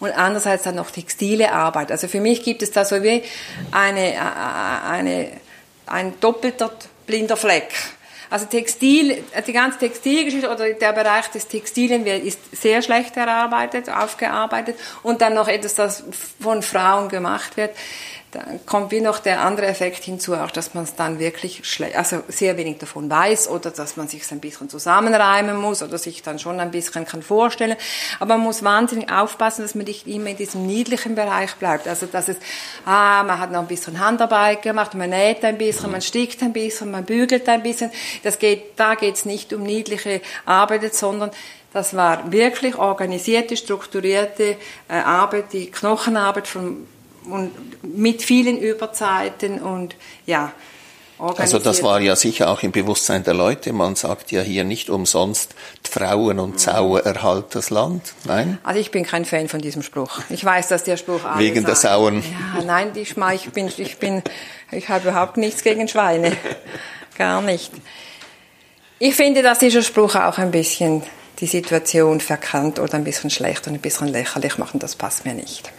und 0.00 0.10
andererseits 0.16 0.64
dann 0.64 0.76
noch 0.76 0.90
textile 0.90 1.52
Arbeit. 1.52 1.92
Also 1.92 2.08
für 2.08 2.20
mich 2.20 2.42
gibt 2.42 2.62
es 2.62 2.70
da 2.70 2.84
so 2.84 3.02
wie 3.02 3.22
eine, 3.70 4.14
äh, 4.14 4.18
eine, 4.88 5.28
ein 5.86 6.14
doppelter 6.20 6.72
blinder 7.06 7.36
Fleck. 7.36 7.70
Also 8.30 8.46
Textil, 8.46 9.24
die 9.44 9.52
ganze 9.52 9.80
Textilgeschichte 9.80 10.48
oder 10.48 10.72
der 10.72 10.92
Bereich 10.92 11.26
des 11.28 11.48
Textilien 11.48 12.06
ist 12.06 12.38
sehr 12.52 12.80
schlecht 12.80 13.16
erarbeitet, 13.16 13.90
aufgearbeitet 13.90 14.76
und 15.02 15.20
dann 15.20 15.34
noch 15.34 15.48
etwas, 15.48 15.74
das 15.74 16.04
von 16.40 16.62
Frauen 16.62 17.08
gemacht 17.08 17.56
wird 17.56 17.72
da 18.32 18.44
kommt 18.64 18.92
wie 18.92 19.00
noch 19.00 19.18
der 19.18 19.40
andere 19.40 19.66
Effekt 19.66 20.04
hinzu, 20.04 20.34
auch 20.34 20.52
dass 20.52 20.72
man 20.74 20.84
es 20.84 20.94
dann 20.94 21.18
wirklich 21.18 21.62
also 21.96 22.22
sehr 22.28 22.56
wenig 22.56 22.78
davon 22.78 23.10
weiß 23.10 23.48
oder 23.48 23.70
dass 23.70 23.96
man 23.96 24.06
sich 24.06 24.30
ein 24.30 24.38
bisschen 24.38 24.68
zusammenreimen 24.68 25.56
muss 25.56 25.82
oder 25.82 25.98
sich 25.98 26.22
dann 26.22 26.38
schon 26.38 26.60
ein 26.60 26.70
bisschen 26.70 27.04
kann 27.04 27.22
vorstellen. 27.22 27.76
Aber 28.20 28.36
man 28.36 28.46
muss 28.46 28.62
wahnsinnig 28.62 29.10
aufpassen, 29.10 29.62
dass 29.62 29.74
man 29.74 29.84
nicht 29.84 30.06
immer 30.06 30.30
in 30.30 30.36
diesem 30.36 30.64
niedlichen 30.64 31.16
Bereich 31.16 31.56
bleibt. 31.56 31.88
Also 31.88 32.06
dass 32.06 32.28
es, 32.28 32.36
ah, 32.84 33.24
man 33.24 33.40
hat 33.40 33.50
noch 33.50 33.60
ein 33.60 33.66
bisschen 33.66 33.98
Handarbeit 33.98 34.62
gemacht, 34.62 34.94
man 34.94 35.10
näht 35.10 35.44
ein 35.44 35.58
bisschen, 35.58 35.90
man 35.90 36.00
stickt 36.00 36.40
ein 36.42 36.52
bisschen, 36.52 36.92
man 36.92 37.04
bügelt 37.04 37.48
ein 37.48 37.64
bisschen. 37.64 37.90
Das 38.22 38.38
geht, 38.38 38.78
da 38.78 38.94
geht 38.94 39.16
es 39.16 39.24
nicht 39.24 39.52
um 39.52 39.64
niedliche 39.64 40.20
Arbeit, 40.46 40.94
sondern 40.94 41.32
das 41.72 41.94
war 41.94 42.30
wirklich 42.30 42.76
organisierte, 42.76 43.56
strukturierte 43.56 44.56
äh, 44.88 44.94
Arbeit, 44.94 45.52
die 45.52 45.70
Knochenarbeit 45.70 46.46
von 46.46 46.86
und 47.32 47.50
mit 47.82 48.22
vielen 48.22 48.58
Überzeiten 48.58 49.60
und 49.60 49.96
ja. 50.26 50.52
Also 51.36 51.58
das 51.58 51.82
war 51.82 52.00
ja 52.00 52.16
sicher 52.16 52.48
auch 52.50 52.62
im 52.62 52.72
Bewusstsein 52.72 53.24
der 53.24 53.34
Leute. 53.34 53.74
Man 53.74 53.94
sagt 53.94 54.32
ja 54.32 54.40
hier 54.40 54.64
nicht 54.64 54.88
umsonst, 54.88 55.54
Frauen 55.88 56.38
und 56.38 56.58
Sauer 56.58 57.00
erhalt 57.00 57.46
das 57.50 57.68
Land. 57.68 58.14
Nein? 58.24 58.58
Also 58.62 58.80
ich 58.80 58.90
bin 58.90 59.04
kein 59.04 59.26
Fan 59.26 59.48
von 59.48 59.60
diesem 59.60 59.82
Spruch. 59.82 60.20
Ich 60.30 60.42
weiß, 60.42 60.68
dass 60.68 60.84
der 60.84 60.96
Spruch 60.96 61.20
Wegen 61.36 61.64
der 61.64 61.74
Sauen. 61.74 62.22
Ja, 62.56 62.64
nein, 62.64 62.94
die 62.94 63.04
Schma 63.04 63.34
ich 63.34 63.50
bin, 63.50 63.70
ich 63.76 63.98
bin, 63.98 64.22
ich 64.70 64.88
habe 64.88 65.08
überhaupt 65.08 65.36
nichts 65.36 65.62
gegen 65.62 65.88
Schweine. 65.88 66.34
Gar 67.18 67.42
nicht. 67.42 67.70
Ich 68.98 69.14
finde, 69.14 69.42
dass 69.42 69.58
dieser 69.58 69.82
Spruch 69.82 70.14
auch 70.14 70.38
ein 70.38 70.50
bisschen 70.50 71.02
die 71.40 71.46
Situation 71.46 72.20
verkannt 72.20 72.78
oder 72.78 72.94
ein 72.94 73.04
bisschen 73.04 73.30
schlecht 73.30 73.66
und 73.66 73.74
ein 73.74 73.80
bisschen 73.80 74.08
lächerlich 74.08 74.58
machen. 74.58 74.78
Das 74.78 74.94
passt 74.94 75.24
mir 75.24 75.34
nicht. 75.34 75.70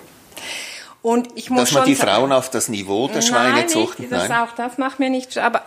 Und 1.02 1.30
ich 1.36 1.50
muss 1.50 1.62
Dass 1.62 1.72
man 1.74 1.86
die 1.86 1.96
Frauen 1.96 2.32
auf 2.32 2.50
das 2.50 2.68
Niveau 2.70 3.08
der 3.08 3.22
Schweinezucht... 3.22 4.00
Nein, 4.00 4.10
das, 4.10 4.30
auch 4.30 4.56
das 4.56 4.78
macht 4.78 5.00
mir 5.00 5.10
nicht... 5.10 5.38
Aber 5.38 5.64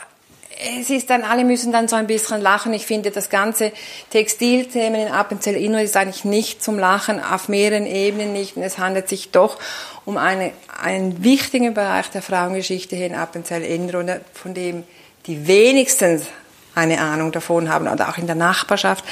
es 0.79 0.91
ist 0.91 1.11
dann, 1.11 1.23
alle 1.23 1.45
müssen 1.45 1.73
dann 1.73 1.89
so 1.89 1.97
ein 1.97 2.07
bisschen 2.07 2.41
lachen. 2.41 2.73
Ich 2.73 2.87
finde, 2.87 3.11
das 3.11 3.29
ganze 3.29 3.73
Textilthemen 4.11 5.01
in 5.01 5.09
Appenzell 5.09 5.57
Inno 5.57 5.79
ist 5.79 5.97
eigentlich 5.97 6.25
nicht 6.25 6.63
zum 6.63 6.79
Lachen, 6.79 7.23
auf 7.23 7.49
mehreren 7.49 7.87
Ebenen 7.87 8.33
nicht. 8.33 8.57
Und 8.57 8.63
es 8.63 8.79
handelt 8.79 9.09
sich 9.09 9.31
doch 9.31 9.59
um 10.05 10.17
eine, 10.17 10.53
einen 10.81 11.25
wichtigen 11.25 11.75
Bereich 11.75 12.11
der 12.11 12.23
Frauengeschichte 12.23 12.95
hier 12.95 13.07
in 13.07 13.15
Appenzell 13.15 13.63
Inno, 13.63 14.05
von 14.33 14.55
dem 14.55 14.85
die 15.27 15.47
wenigstens 15.47 16.27
eine 16.75 17.01
Ahnung 17.01 17.33
davon 17.33 17.69
haben, 17.73 17.89
oder 17.89 18.09
auch 18.09 18.19
in 18.19 18.27
der 18.27 18.37
Nachbarschaft, 18.37 19.05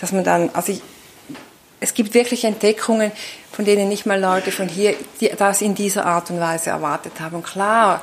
dass 0.00 0.12
man 0.12 0.24
dann, 0.24 0.50
also 0.52 0.72
ich, 0.72 0.82
es 1.78 1.94
gibt 1.94 2.14
wirklich 2.14 2.44
Entdeckungen, 2.44 3.12
von 3.60 3.66
denen 3.66 3.90
nicht 3.90 4.06
mal 4.06 4.18
Leute 4.18 4.52
von 4.52 4.68
hier 4.68 4.94
das 5.36 5.60
in 5.60 5.74
dieser 5.74 6.06
Art 6.06 6.30
und 6.30 6.40
Weise 6.40 6.70
erwartet 6.70 7.20
haben. 7.20 7.36
Und 7.36 7.42
klar, 7.44 8.00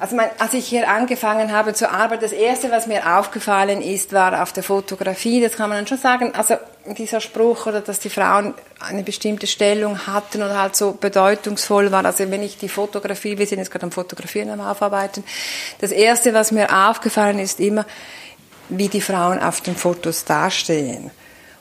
also 0.00 0.16
mein, 0.16 0.30
als 0.40 0.52
ich 0.52 0.66
hier 0.66 0.90
angefangen 0.90 1.52
habe 1.52 1.74
zu 1.74 1.88
arbeiten, 1.88 2.22
das 2.22 2.32
erste, 2.32 2.72
was 2.72 2.88
mir 2.88 3.18
aufgefallen 3.18 3.80
ist, 3.82 4.12
war 4.12 4.42
auf 4.42 4.52
der 4.52 4.64
Fotografie. 4.64 5.40
Das 5.40 5.52
kann 5.52 5.68
man 5.68 5.78
dann 5.78 5.86
schon 5.86 5.98
sagen. 5.98 6.34
Also 6.34 6.56
dieser 6.98 7.20
Spruch 7.20 7.66
oder 7.66 7.80
dass 7.82 8.00
die 8.00 8.10
Frauen 8.10 8.54
eine 8.80 9.04
bestimmte 9.04 9.46
Stellung 9.46 10.08
hatten 10.08 10.42
oder 10.42 10.60
halt 10.60 10.74
so 10.74 10.90
bedeutungsvoll 11.00 11.92
war. 11.92 12.04
Also 12.04 12.28
wenn 12.28 12.42
ich 12.42 12.58
die 12.58 12.68
Fotografie, 12.68 13.38
wir 13.38 13.46
sind 13.46 13.60
jetzt 13.60 13.70
gerade 13.70 13.84
am 13.84 13.92
Fotografieren 13.92 14.50
am 14.50 14.60
Aufarbeiten. 14.60 15.22
Das 15.78 15.92
erste, 15.92 16.34
was 16.34 16.50
mir 16.50 16.88
aufgefallen 16.88 17.38
ist, 17.38 17.60
immer, 17.60 17.86
wie 18.70 18.88
die 18.88 19.00
Frauen 19.00 19.38
auf 19.38 19.60
den 19.60 19.76
Fotos 19.76 20.24
dastehen. 20.24 21.12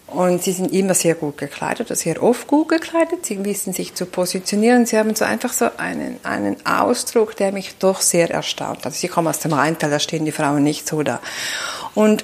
Und 0.08 0.44
sie 0.44 0.52
sind 0.52 0.72
immer 0.72 0.94
sehr 0.94 1.16
gut 1.16 1.38
gekleidet, 1.38 1.88
oder 1.88 1.96
sehr 1.96 2.22
oft 2.22 2.48
gut 2.48 2.70
gekleidet. 2.70 3.26
Sie 3.26 3.44
wissen 3.44 3.74
sich 3.74 3.96
zu 3.96 4.06
positionieren. 4.06 4.86
Sie 4.86 4.98
haben 4.98 5.16
so 5.16 5.26
einfach 5.26 5.52
so 5.52 5.70
einen, 5.78 6.20
einen 6.24 6.64
Ausdruck, 6.66 7.36
der 7.36 7.52
mich 7.52 7.78
doch 7.80 8.02
sehr 8.02 8.30
erstaunt. 8.30 8.86
Also 8.86 9.04
ich 9.04 9.12
komme 9.12 9.32
aus 9.32 9.40
dem 9.40 9.54
Rheintal, 9.54 9.90
da 9.90 10.00
stehen 10.00 10.24
die 10.26 10.32
Frauen 10.32 10.64
nicht 10.64 10.88
so 10.88 11.02
da. 11.02 11.22
Und, 11.96 12.24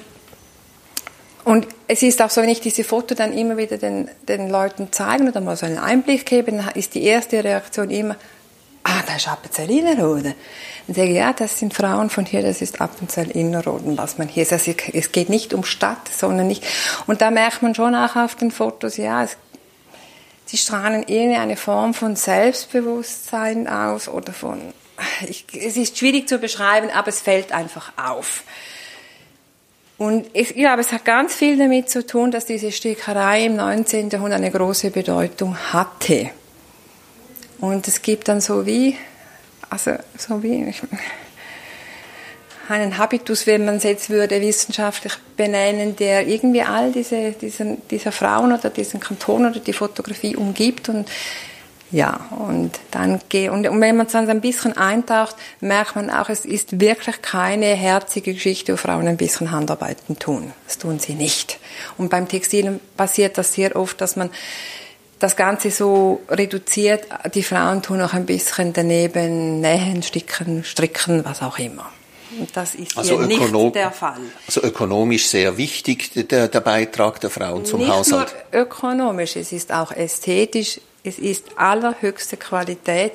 und 1.44 1.66
es 1.88 2.02
ist 2.02 2.22
auch 2.22 2.30
so, 2.30 2.40
wenn 2.40 2.50
ich 2.50 2.60
diese 2.60 2.84
Foto 2.84 3.16
dann 3.16 3.32
immer 3.32 3.56
wieder 3.56 3.78
den, 3.78 4.08
den 4.28 4.48
Leuten 4.48 4.92
zeigen 4.92 5.28
oder 5.28 5.40
mal 5.40 5.56
so 5.56 5.66
einen 5.66 5.78
Einblick 5.78 6.24
gebe, 6.24 6.52
dann 6.52 6.68
ist 6.74 6.94
die 6.94 7.02
erste 7.02 7.42
Reaktion 7.42 7.90
immer, 7.90 8.16
ah, 8.84 9.02
da 9.06 9.16
ist 9.16 9.28
Appenzell 9.28 9.70
Innerrhoden. 9.70 10.34
Dann 10.86 10.96
sage 10.96 11.10
ich, 11.10 11.16
ja, 11.16 11.32
das 11.32 11.58
sind 11.58 11.74
Frauen 11.74 12.10
von 12.10 12.24
hier, 12.24 12.42
das 12.42 12.60
ist 12.60 12.80
Appenzell 12.80 13.30
Innerrhoden, 13.30 13.96
was 13.96 14.18
man 14.18 14.28
hier, 14.28 14.46
also 14.50 14.72
es 14.92 15.12
geht 15.12 15.28
nicht 15.28 15.54
um 15.54 15.64
Stadt, 15.64 16.08
sondern 16.08 16.46
nicht, 16.46 16.64
und 17.06 17.20
da 17.20 17.30
merkt 17.30 17.62
man 17.62 17.74
schon 17.74 17.94
auch 17.94 18.16
auf 18.16 18.34
den 18.34 18.50
Fotos, 18.50 18.96
ja, 18.96 19.22
es, 19.22 19.36
sie 20.46 20.56
strahlen 20.56 21.04
irgendwie 21.06 21.38
eine 21.38 21.56
Form 21.56 21.94
von 21.94 22.16
Selbstbewusstsein 22.16 23.68
aus 23.68 24.08
oder 24.08 24.32
von, 24.32 24.60
ich, 25.28 25.46
es 25.54 25.76
ist 25.76 25.98
schwierig 25.98 26.28
zu 26.28 26.38
beschreiben, 26.38 26.90
aber 26.90 27.08
es 27.08 27.20
fällt 27.20 27.52
einfach 27.52 27.92
auf. 27.96 28.42
Und 29.98 30.26
ich 30.32 30.54
glaube, 30.54 30.80
es 30.80 30.90
hat 30.90 31.04
ganz 31.04 31.34
viel 31.34 31.56
damit 31.56 31.88
zu 31.88 32.04
tun, 32.04 32.32
dass 32.32 32.44
diese 32.44 32.72
Stickerei 32.72 33.44
im 33.44 33.54
19. 33.54 34.10
Jahrhundert 34.10 34.40
eine 34.40 34.50
große 34.50 34.90
Bedeutung 34.90 35.56
hatte. 35.72 36.30
Und 37.62 37.86
es 37.86 38.02
gibt 38.02 38.26
dann 38.26 38.40
so 38.40 38.66
wie, 38.66 38.96
also 39.70 39.92
so 40.18 40.42
wie 40.42 40.66
einen 42.68 42.98
Habitus, 42.98 43.46
wenn 43.46 43.64
man 43.64 43.76
es 43.76 43.84
jetzt 43.84 44.10
würde 44.10 44.40
wissenschaftlich 44.40 45.12
benennen, 45.36 45.94
der 45.94 46.26
irgendwie 46.26 46.62
all 46.62 46.90
diese, 46.90 47.30
diesen, 47.30 47.86
dieser 47.86 48.10
Frauen 48.10 48.52
oder 48.52 48.68
diesen 48.68 48.98
Kanton 48.98 49.46
oder 49.46 49.60
die 49.60 49.72
Fotografie 49.72 50.34
umgibt 50.34 50.88
und 50.88 51.08
ja, 51.92 52.26
und 52.36 52.80
dann 52.90 53.20
geht, 53.28 53.50
und, 53.50 53.68
und 53.68 53.80
wenn 53.80 53.96
man 53.96 54.08
dann 54.08 54.28
ein 54.28 54.40
bisschen 54.40 54.76
eintaucht, 54.76 55.36
merkt 55.60 55.94
man 55.94 56.10
auch, 56.10 56.30
es 56.30 56.44
ist 56.44 56.80
wirklich 56.80 57.22
keine 57.22 57.66
herzige 57.66 58.34
Geschichte, 58.34 58.72
wo 58.72 58.76
Frauen 58.76 59.06
ein 59.06 59.18
bisschen 59.18 59.52
Handarbeiten 59.52 60.18
tun. 60.18 60.52
Das 60.66 60.78
tun 60.78 60.98
sie 60.98 61.12
nicht. 61.14 61.60
Und 61.96 62.08
beim 62.08 62.26
Textil 62.26 62.80
passiert 62.96 63.38
das 63.38 63.52
sehr 63.52 63.76
oft, 63.76 64.00
dass 64.00 64.16
man 64.16 64.30
das 65.22 65.36
Ganze 65.36 65.70
so 65.70 66.20
reduziert. 66.28 67.06
Die 67.34 67.42
Frauen 67.42 67.82
tun 67.82 67.98
noch 67.98 68.12
ein 68.12 68.26
bisschen 68.26 68.72
daneben 68.72 69.60
nähen, 69.60 70.02
sticken, 70.02 70.64
stricken, 70.64 71.24
was 71.24 71.42
auch 71.42 71.58
immer. 71.58 71.90
Und 72.38 72.56
das 72.56 72.74
ist 72.74 72.96
also 72.96 73.18
hier 73.18 73.26
nicht 73.26 73.74
der 73.74 73.90
Fall. 73.90 74.20
Also 74.46 74.62
ökonomisch 74.62 75.26
sehr 75.26 75.56
wichtig, 75.58 76.12
der, 76.14 76.48
der 76.48 76.60
Beitrag 76.60 77.20
der 77.20 77.30
Frauen 77.30 77.64
zum 77.64 77.80
nicht 77.80 77.90
Haushalt. 77.90 78.32
Nicht 78.34 78.52
nur 78.52 78.62
ökonomisch, 78.62 79.36
es 79.36 79.52
ist 79.52 79.72
auch 79.72 79.92
ästhetisch, 79.92 80.80
es 81.04 81.18
ist 81.18 81.44
allerhöchste 81.56 82.36
Qualität 82.36 83.12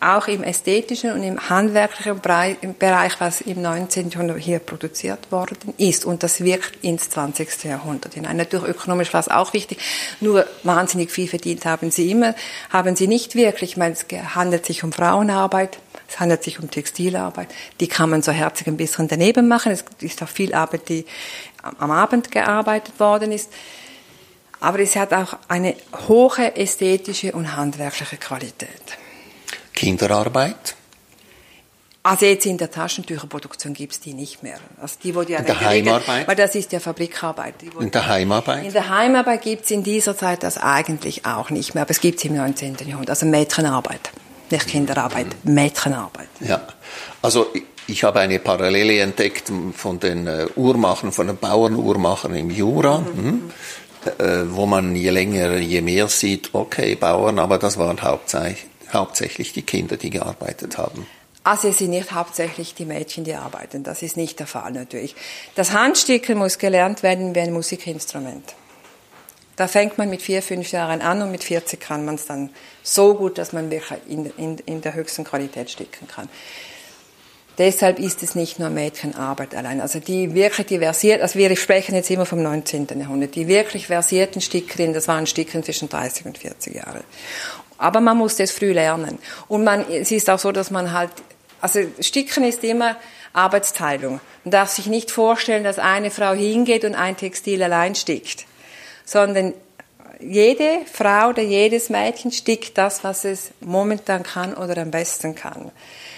auch 0.00 0.28
im 0.28 0.42
ästhetischen 0.42 1.12
und 1.12 1.22
im 1.22 1.48
handwerklichen 1.48 2.20
Bereich, 2.20 3.20
was 3.20 3.40
im 3.40 3.62
19. 3.62 4.10
Jahrhundert 4.10 4.38
hier 4.38 4.58
produziert 4.58 5.30
worden 5.32 5.74
ist. 5.78 6.04
Und 6.04 6.22
das 6.22 6.42
wirkt 6.42 6.84
ins 6.84 7.10
20. 7.10 7.64
Jahrhundert 7.64 8.14
hinein. 8.14 8.36
Natürlich 8.36 8.68
ökonomisch 8.68 9.12
war 9.12 9.20
es 9.20 9.28
auch 9.28 9.52
wichtig, 9.54 9.78
nur 10.20 10.46
wahnsinnig 10.62 11.10
viel 11.10 11.28
verdient 11.28 11.64
haben 11.64 11.90
sie 11.90 12.10
immer, 12.10 12.34
haben 12.70 12.96
sie 12.96 13.08
nicht 13.08 13.34
wirklich, 13.34 13.78
weil 13.78 13.92
es 13.92 14.06
handelt 14.34 14.66
sich 14.66 14.84
um 14.84 14.92
Frauenarbeit, 14.92 15.78
es 16.08 16.20
handelt 16.20 16.42
sich 16.42 16.60
um 16.60 16.70
Textilarbeit. 16.70 17.48
Die 17.80 17.88
kann 17.88 18.10
man 18.10 18.22
so 18.22 18.32
herzig 18.32 18.66
ein 18.66 18.76
bisschen 18.76 19.08
daneben 19.08 19.48
machen. 19.48 19.72
Es 19.72 19.84
ist 20.00 20.22
auch 20.22 20.28
viel 20.28 20.54
Arbeit, 20.54 20.88
die 20.88 21.06
am 21.78 21.90
Abend 21.90 22.30
gearbeitet 22.30 22.98
worden 23.00 23.32
ist. 23.32 23.50
Aber 24.60 24.78
es 24.78 24.96
hat 24.96 25.12
auch 25.12 25.36
eine 25.48 25.74
hohe 26.08 26.56
ästhetische 26.56 27.32
und 27.32 27.56
handwerkliche 27.56 28.16
Qualität. 28.16 28.98
Kinderarbeit? 29.74 30.76
Also 32.06 32.26
jetzt 32.26 32.44
in 32.44 32.58
der 32.58 32.70
Taschentücherproduktion 32.70 33.72
gibt 33.72 33.94
es 33.94 34.00
die 34.00 34.12
nicht 34.12 34.42
mehr. 34.42 34.58
Also 34.78 34.96
die 35.02 35.14
wurde 35.14 35.32
ja 35.32 35.38
in 35.38 35.46
der 35.46 35.60
Heimarbeit? 35.62 36.28
Weil 36.28 36.36
das 36.36 36.54
ist 36.54 36.70
ja 36.72 36.78
Fabrikarbeit. 36.78 37.54
in 37.80 37.90
der 37.90 38.06
Heimarbeit? 38.06 38.66
In 38.66 38.74
der 38.74 38.90
Heimarbeit 38.90 39.40
gibt 39.40 39.64
es 39.64 39.70
in 39.70 39.82
dieser 39.82 40.14
Zeit 40.14 40.42
das 40.42 40.58
eigentlich 40.58 41.24
auch 41.24 41.48
nicht 41.48 41.74
mehr, 41.74 41.80
aber 41.80 41.92
es 41.92 42.00
gibt 42.00 42.18
es 42.18 42.26
im 42.26 42.36
19. 42.36 42.76
Jahrhundert. 42.86 43.08
Also 43.08 43.24
Mädchenarbeit, 43.24 44.10
nicht 44.50 44.68
Kinderarbeit, 44.68 45.28
mhm. 45.44 45.54
Mädchenarbeit. 45.54 46.28
Ja, 46.40 46.60
also 47.22 47.46
ich 47.86 48.04
habe 48.04 48.20
eine 48.20 48.38
Parallele 48.38 48.98
entdeckt 49.00 49.50
von 49.74 49.98
den 49.98 50.26
äh, 50.26 50.46
Uhrmachern, 50.56 51.10
von 51.10 51.28
den 51.28 51.38
Bauernuhrmachern 51.38 52.34
im 52.34 52.50
Jura. 52.50 52.98
Mhm. 52.98 53.16
Hm? 53.16 53.50
Äh, 54.18 54.54
wo 54.54 54.66
man 54.66 54.94
je 54.94 55.08
länger, 55.08 55.56
je 55.56 55.80
mehr 55.80 56.08
sieht, 56.08 56.50
okay, 56.52 56.94
Bauern, 56.94 57.38
aber 57.38 57.56
das 57.56 57.78
waren 57.78 58.02
hauptsächlich 58.02 58.66
hauptsächlich 58.94 59.52
die 59.52 59.62
Kinder, 59.62 59.96
die 59.96 60.10
gearbeitet 60.10 60.78
haben. 60.78 61.06
Also 61.44 61.68
es 61.68 61.78
sind 61.78 61.90
nicht 61.90 62.12
hauptsächlich 62.12 62.74
die 62.74 62.86
Mädchen, 62.86 63.24
die 63.24 63.34
arbeiten. 63.34 63.82
Das 63.82 64.02
ist 64.02 64.16
nicht 64.16 64.38
der 64.38 64.46
Fall 64.46 64.72
natürlich. 64.72 65.14
Das 65.54 65.72
Handsticken 65.72 66.38
muss 66.38 66.58
gelernt 66.58 67.02
werden 67.02 67.34
wie 67.34 67.40
ein 67.40 67.52
Musikinstrument. 67.52 68.54
Da 69.56 69.68
fängt 69.68 69.98
man 69.98 70.10
mit 70.10 70.22
vier, 70.22 70.42
fünf 70.42 70.72
Jahren 70.72 71.00
an 71.00 71.22
und 71.22 71.30
mit 71.30 71.44
40 71.44 71.78
kann 71.78 72.04
man 72.04 72.16
es 72.16 72.26
dann 72.26 72.50
so 72.82 73.14
gut, 73.14 73.38
dass 73.38 73.52
man 73.52 73.70
wirklich 73.70 74.00
in, 74.08 74.26
in, 74.36 74.58
in 74.58 74.80
der 74.80 74.94
höchsten 74.94 75.24
Qualität 75.24 75.70
sticken 75.70 76.08
kann. 76.08 76.28
Deshalb 77.56 78.00
ist 78.00 78.24
es 78.24 78.34
nicht 78.34 78.58
nur 78.58 78.68
Mädchenarbeit 78.68 79.54
allein. 79.54 79.80
Also 79.80 80.00
die 80.00 80.34
wirklich 80.34 80.66
die 80.66 80.78
versiert, 80.80 81.22
also 81.22 81.38
wir 81.38 81.54
sprechen 81.54 81.94
jetzt 81.94 82.10
immer 82.10 82.26
vom 82.26 82.42
19. 82.42 82.88
Jahrhundert, 82.98 83.36
die 83.36 83.46
wirklich 83.46 83.86
versierten 83.86 84.40
Stickerinnen, 84.40 84.92
das 84.92 85.06
waren 85.06 85.26
Stickerinnen 85.26 85.62
zwischen 85.62 85.88
30 85.88 86.26
und 86.26 86.38
40 86.38 86.74
Jahren. 86.74 87.04
Aber 87.84 88.00
man 88.00 88.16
muss 88.16 88.36
das 88.36 88.50
früh 88.50 88.72
lernen. 88.72 89.18
Und 89.46 89.62
man, 89.62 89.84
es 89.90 90.10
ist 90.10 90.30
auch 90.30 90.38
so, 90.38 90.52
dass 90.52 90.70
man 90.70 90.92
halt, 90.92 91.10
also 91.60 91.80
Sticken 92.00 92.42
ist 92.42 92.64
immer 92.64 92.96
Arbeitsteilung. 93.34 94.20
Man 94.42 94.52
darf 94.52 94.70
sich 94.70 94.86
nicht 94.86 95.10
vorstellen, 95.10 95.64
dass 95.64 95.78
eine 95.78 96.10
Frau 96.10 96.32
hingeht 96.32 96.86
und 96.86 96.94
ein 96.94 97.14
Textil 97.18 97.62
allein 97.62 97.94
stickt, 97.94 98.46
sondern 99.04 99.52
jede 100.18 100.80
Frau 100.90 101.28
oder 101.28 101.42
jedes 101.42 101.90
Mädchen 101.90 102.32
stickt 102.32 102.78
das, 102.78 103.04
was 103.04 103.26
es 103.26 103.50
momentan 103.60 104.22
kann 104.22 104.54
oder 104.54 104.80
am 104.80 104.90
besten 104.90 105.34
kann. 105.34 105.70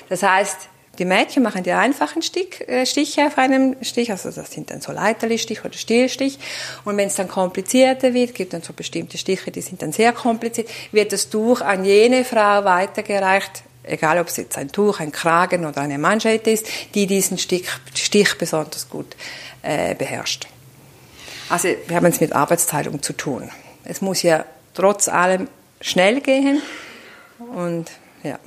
Das 0.09 0.23
heißt, 0.23 0.69
die 0.99 1.05
Mädchen 1.05 1.43
machen 1.43 1.63
die 1.63 1.73
einfachen 1.73 2.23
Stich, 2.23 2.67
äh, 2.69 2.87
Stiche 2.87 3.27
auf 3.27 3.39
einem 3.39 3.77
Stich, 3.83 4.11
also 4.11 4.31
das 4.31 4.51
sind 4.51 4.71
dann 4.71 4.81
so 4.81 4.93
Leiterlistich 4.93 5.65
oder 5.65 5.75
Stillstich. 5.75 6.39
Und 6.85 6.97
wenn 6.97 7.09
es 7.09 7.15
dann 7.15 7.29
komplizierter 7.29 8.15
wird, 8.15 8.35
gibt 8.35 8.53
dann 8.53 8.63
so 8.63 8.73
bestimmte 8.73 9.19
Stiche, 9.19 9.51
die 9.51 9.61
sind 9.61 9.83
dann 9.83 9.93
sehr 9.93 10.13
kompliziert, 10.13 10.69
wird 10.93 11.13
das 11.13 11.29
Tuch 11.29 11.61
an 11.61 11.85
jene 11.85 12.25
Frau 12.25 12.65
weitergereicht, 12.65 13.63
egal 13.83 14.19
ob 14.19 14.29
es 14.29 14.37
jetzt 14.37 14.59
ein 14.59 14.73
Tuch, 14.73 15.01
ein 15.01 15.13
Kragen 15.13 15.65
oder 15.65 15.81
eine 15.81 15.99
Manschette 15.99 16.51
ist, 16.51 16.67
die 16.95 17.07
diesen 17.07 17.39
Stich, 17.39 17.69
Stich 17.95 18.37
besonders 18.39 18.89
gut 18.89 19.17
äh, 19.63 19.95
beherrscht. 19.95 20.47
Also 21.49 21.69
wir 21.87 21.97
haben 21.97 22.07
es 22.07 22.21
mit 22.21 22.33
Arbeitsteilung 22.33 23.03
zu 23.03 23.13
tun. 23.13 23.51
Es 23.85 24.01
muss 24.01 24.23
ja 24.23 24.45
trotz 24.75 25.09
allem 25.09 25.49
schnell 25.81 26.21
gehen 26.21 26.61
und 27.55 27.91
ja. 28.23 28.39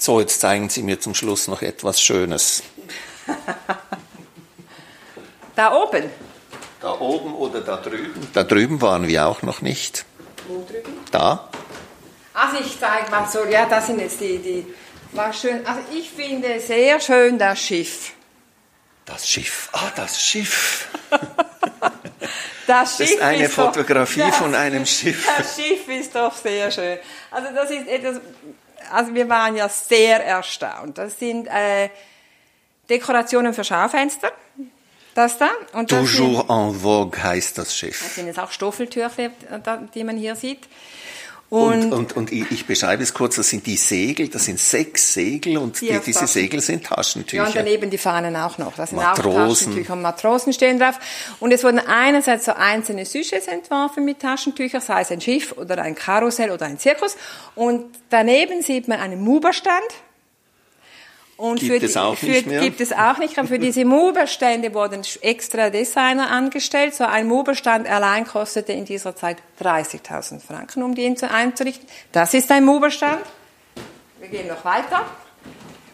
So, 0.00 0.18
jetzt 0.18 0.40
zeigen 0.40 0.70
Sie 0.70 0.82
mir 0.82 0.98
zum 0.98 1.14
Schluss 1.14 1.46
noch 1.46 1.60
etwas 1.60 2.00
Schönes. 2.00 2.62
da 5.54 5.74
oben? 5.74 6.04
Da 6.80 6.98
oben 6.98 7.34
oder 7.34 7.60
da 7.60 7.76
drüben? 7.76 8.28
Da 8.32 8.42
drüben 8.42 8.80
waren 8.80 9.06
wir 9.06 9.26
auch 9.26 9.42
noch 9.42 9.60
nicht. 9.60 10.06
Wo 10.48 10.64
drüben? 10.66 10.90
Da. 11.10 11.50
Also 12.32 12.56
ich 12.64 12.80
zeige 12.80 13.10
mal 13.10 13.28
so, 13.28 13.44
ja, 13.44 13.66
das 13.66 13.88
sind 13.88 14.00
jetzt 14.00 14.18
die, 14.22 14.38
die, 14.38 14.66
war 15.12 15.34
schön. 15.34 15.66
Also 15.66 15.82
ich 15.92 16.08
finde 16.08 16.58
sehr 16.60 16.98
schön 16.98 17.38
das 17.38 17.60
Schiff. 17.60 18.12
Das 19.04 19.28
Schiff, 19.28 19.68
ah, 19.72 19.92
das 19.94 20.20
Schiff. 20.20 20.88
Das, 22.66 22.98
Schiff 22.98 23.08
das 23.08 23.10
ist 23.16 23.20
eine 23.20 23.44
ist 23.46 23.54
Fotografie 23.54 24.20
doch, 24.20 24.32
von 24.32 24.54
einem 24.54 24.86
Schiff. 24.86 25.26
Das 25.36 25.56
Schiff 25.56 25.88
ist 25.88 26.14
doch 26.14 26.32
sehr 26.36 26.70
schön. 26.70 26.98
Also 27.32 27.48
das 27.52 27.68
ist 27.68 27.88
etwas, 27.88 28.20
also 28.90 29.14
wir 29.14 29.28
waren 29.28 29.56
ja 29.56 29.68
sehr 29.68 30.24
erstaunt. 30.24 30.98
Das 30.98 31.18
sind 31.18 31.46
äh, 31.46 31.88
Dekorationen 32.88 33.54
für 33.54 33.64
Schaufenster. 33.64 34.32
Das 35.14 35.38
da. 35.38 35.50
Und 35.72 35.90
das 35.90 35.98
Toujours 35.98 36.38
sind, 36.38 36.50
en 36.50 36.74
vogue 36.74 37.22
heißt 37.22 37.58
das 37.58 37.76
Schiff. 37.76 38.00
Das 38.02 38.14
sind 38.14 38.26
jetzt 38.26 38.38
auch 38.38 38.52
Stoffeltürchen, 38.52 39.32
die 39.94 40.04
man 40.04 40.16
hier 40.16 40.36
sieht. 40.36 40.68
Und, 41.50 41.86
und, 41.86 41.92
und, 41.92 42.16
und, 42.16 42.32
ich 42.32 42.64
beschreibe 42.64 43.02
es 43.02 43.12
kurz, 43.12 43.34
das 43.34 43.48
sind 43.48 43.66
die 43.66 43.76
Segel, 43.76 44.28
das 44.28 44.44
sind 44.44 44.60
sechs 44.60 45.14
Segel 45.14 45.58
und 45.58 45.80
die, 45.80 45.98
diese 46.06 46.28
Segel 46.28 46.60
sind 46.60 46.86
Taschentücher. 46.86 47.42
Ja, 47.42 47.48
und 47.48 47.56
daneben 47.56 47.90
die 47.90 47.98
Fahnen 47.98 48.36
auch 48.36 48.56
noch. 48.58 48.76
Das 48.76 48.90
sind 48.90 49.00
Matrosen. 49.00 49.40
auch 49.40 49.48
Taschentücher 49.48 49.92
und 49.94 50.02
Matrosen 50.02 50.52
stehen 50.52 50.78
drauf. 50.78 51.00
Und 51.40 51.50
es 51.50 51.64
wurden 51.64 51.80
einerseits 51.80 52.44
so 52.44 52.52
einzelne 52.52 53.04
Sujets 53.04 53.48
entworfen 53.48 54.04
mit 54.04 54.20
Taschentüchern, 54.20 54.80
sei 54.80 55.00
es 55.00 55.10
ein 55.10 55.20
Schiff 55.20 55.50
oder 55.50 55.82
ein 55.82 55.96
Karussell 55.96 56.52
oder 56.52 56.66
ein 56.66 56.78
Zirkus. 56.78 57.16
Und 57.56 57.84
daneben 58.10 58.62
sieht 58.62 58.86
man 58.86 59.00
einen 59.00 59.20
Muberstand 59.20 59.90
und 61.40 61.58
gibt 61.58 61.80
für, 61.80 61.86
es 61.86 61.96
auch 61.96 62.16
für, 62.16 62.26
nicht 62.26 62.46
mehr? 62.46 62.60
Gibt 62.60 62.80
es 62.80 62.92
auch 62.92 63.18
nicht. 63.18 63.34
Für 63.34 63.58
diese 63.58 63.84
Muberstände 63.84 64.74
wurden 64.74 65.02
extra 65.22 65.70
Designer 65.70 66.30
angestellt. 66.30 66.94
So 66.94 67.04
ein 67.04 67.26
Muberstand 67.26 67.88
allein 67.88 68.26
kostete 68.26 68.72
in 68.72 68.84
dieser 68.84 69.16
Zeit 69.16 69.38
30.000 69.60 70.40
Franken, 70.40 70.82
um 70.82 70.94
den 70.94 71.20
einzurichten. 71.22 71.88
Das 72.12 72.34
ist 72.34 72.50
ein 72.50 72.64
Muberstand. 72.64 73.22
Wir 74.18 74.28
gehen 74.28 74.48
noch 74.48 74.64
weiter. 74.64 75.06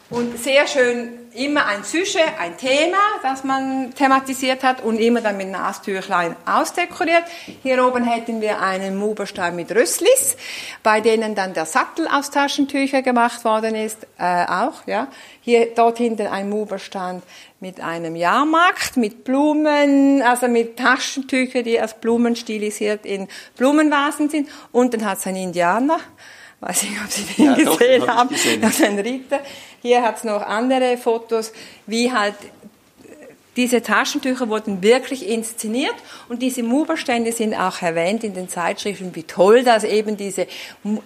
Und 0.09 0.39
sehr 0.39 0.69
schön 0.69 1.19
immer 1.35 1.67
ein 1.67 1.83
Sujet, 1.83 2.39
ein 2.39 2.57
Thema, 2.57 2.97
das 3.23 3.43
man 3.43 3.93
thematisiert 3.93 4.63
hat 4.63 4.81
und 4.85 4.99
immer 5.01 5.21
dann 5.21 5.37
mit 5.37 5.51
Nastüchlein 5.51 6.37
ausdekoriert. 6.47 7.25
Hier 7.65 7.85
oben 7.85 8.05
hätten 8.05 8.41
wir 8.41 8.61
einen 8.61 8.97
Muberstein 8.97 9.57
mit 9.57 9.73
Rösslis, 9.73 10.37
bei 10.85 11.01
denen 11.01 11.35
dann 11.35 11.55
der 11.55 11.67
Sattel 11.67 12.07
aus 12.07 12.31
Taschentücher 12.31 13.03
gemacht 13.03 13.45
worden 13.45 13.75
ist, 13.75 14.07
äh, 14.17 14.45
auch, 14.47 14.87
ja. 14.87 15.09
Hier, 15.41 15.75
dort 15.75 15.99
hinten 15.99 16.29
ein 16.29 16.49
Muberstand 16.51 17.25
mit 17.59 17.81
einem 17.81 18.15
Jahrmarkt, 18.15 18.97
mit 18.97 19.25
Blumen, 19.25 20.23
also 20.23 20.47
mit 20.47 20.77
Taschentüchern, 20.77 21.65
die 21.65 21.81
als 21.81 21.95
Blumen 21.95 22.37
stilisiert 22.37 23.05
in 23.05 23.27
Blumenvasen 23.57 24.31
sind. 24.31 24.49
Unten 24.71 25.05
hat 25.05 25.19
es 25.19 25.27
einen 25.27 25.37
Indianer, 25.39 25.99
weiß 26.61 26.85
ich, 26.85 26.91
ob 27.03 27.11
Sie 27.11 27.23
den 27.23 27.45
ja, 27.45 27.55
gesehen 27.55 28.01
doch, 28.01 28.09
haben, 28.09 28.31
das 28.61 28.75
ist 28.75 28.83
ein 28.83 28.99
Ritter. 28.99 29.41
Hier 29.83 30.03
hat 30.03 30.19
es 30.19 30.25
noch 30.25 30.43
andere 30.43 30.97
Fotos, 30.97 31.53
wie 31.87 32.13
halt 32.13 32.35
diese 33.57 33.81
Taschentücher 33.81 34.49
wurden 34.49 34.83
wirklich 34.83 35.27
inszeniert 35.27 35.95
und 36.29 36.43
diese 36.43 36.63
Muberstände 36.63 37.33
sind 37.33 37.55
auch 37.55 37.81
erwähnt 37.81 38.23
in 38.23 38.35
den 38.35 38.51
Zeitschriften, 38.51 39.15
wie 39.15 39.23
toll 39.23 39.65
das 39.65 39.83
eben 39.85 40.19
diese, 40.19 40.47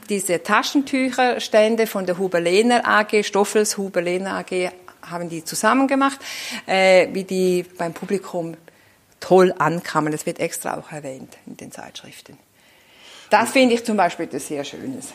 diese 0.09 0.43
Taschentücherstände 0.43 1.87
von 1.87 2.07
der 2.07 2.19
Huberlehner 2.19 2.87
AG, 2.87 3.23
Stoffels 3.23 3.79
Huberlehner 3.79 4.35
AG, 4.39 4.73
haben 5.09 5.29
die 5.29 5.45
zusammen 5.45 5.87
gemacht, 5.87 6.19
äh, 6.67 7.09
wie 7.13 7.25
die 7.25 7.65
beim 7.79 7.95
Publikum 7.95 8.57
toll 9.21 9.55
ankamen. 9.57 10.13
Das 10.13 10.27
wird 10.27 10.41
extra 10.41 10.79
auch 10.79 10.91
erwähnt 10.91 11.37
in 11.47 11.57
den 11.57 11.71
Zeitschriften. 11.71 12.37
Das 13.31 13.51
finde 13.53 13.77
ich 13.77 13.85
zum 13.85 13.97
Beispiel 13.97 14.27
etwas 14.27 14.49
sehr 14.49 14.65
Schönes. 14.65 15.13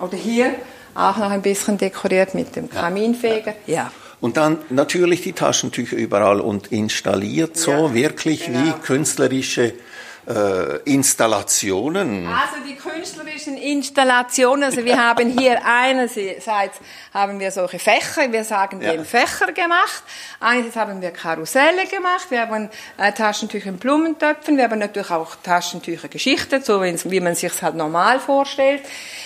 Oder 0.00 0.16
hier 0.16 0.54
auch 0.94 1.16
noch 1.16 1.30
ein 1.30 1.42
bisschen 1.42 1.78
dekoriert 1.78 2.34
mit 2.34 2.56
dem 2.56 2.70
Kaminfeger. 2.70 3.54
Ja. 3.66 3.74
ja. 3.74 3.92
Und 4.20 4.36
dann 4.36 4.58
natürlich 4.70 5.20
die 5.20 5.32
Taschentücher 5.32 5.96
überall 5.96 6.40
und 6.40 6.68
installiert 6.68 7.56
so 7.56 7.70
ja, 7.70 7.94
wirklich 7.94 8.46
genau. 8.46 8.60
wie 8.60 8.72
künstlerische 8.80 9.74
äh, 10.26 10.78
Installationen? 10.90 12.26
Also 12.26 12.64
die 12.66 12.76
künstlerischen 12.76 13.56
Installationen, 13.56 14.64
also 14.64 14.84
wir 14.84 14.96
haben 14.96 15.38
hier 15.38 15.60
einerseits 15.64 16.78
haben 17.12 17.40
wir 17.40 17.50
solche 17.50 17.78
Fächer, 17.78 18.30
wir 18.32 18.44
sagen 18.44 18.80
ja. 18.80 18.92
dem 18.92 19.04
Fächer 19.04 19.52
gemacht, 19.52 20.02
einerseits 20.40 20.76
haben 20.76 21.00
wir 21.02 21.10
Karusselle 21.10 21.86
gemacht, 21.86 22.30
wir 22.30 22.42
haben 22.42 22.70
äh, 22.98 23.12
Taschentücher 23.12 23.68
in 23.68 23.78
Blumentöpfen, 23.78 24.56
wir 24.56 24.64
haben 24.64 24.78
natürlich 24.78 25.10
auch 25.10 25.36
Taschentücher 25.42 26.08
geschichtet, 26.08 26.64
so 26.64 26.82
wie 26.82 27.20
man 27.20 27.34
sich 27.34 27.62
halt 27.62 27.74
normal 27.74 28.20
vorstellt. 28.20 28.82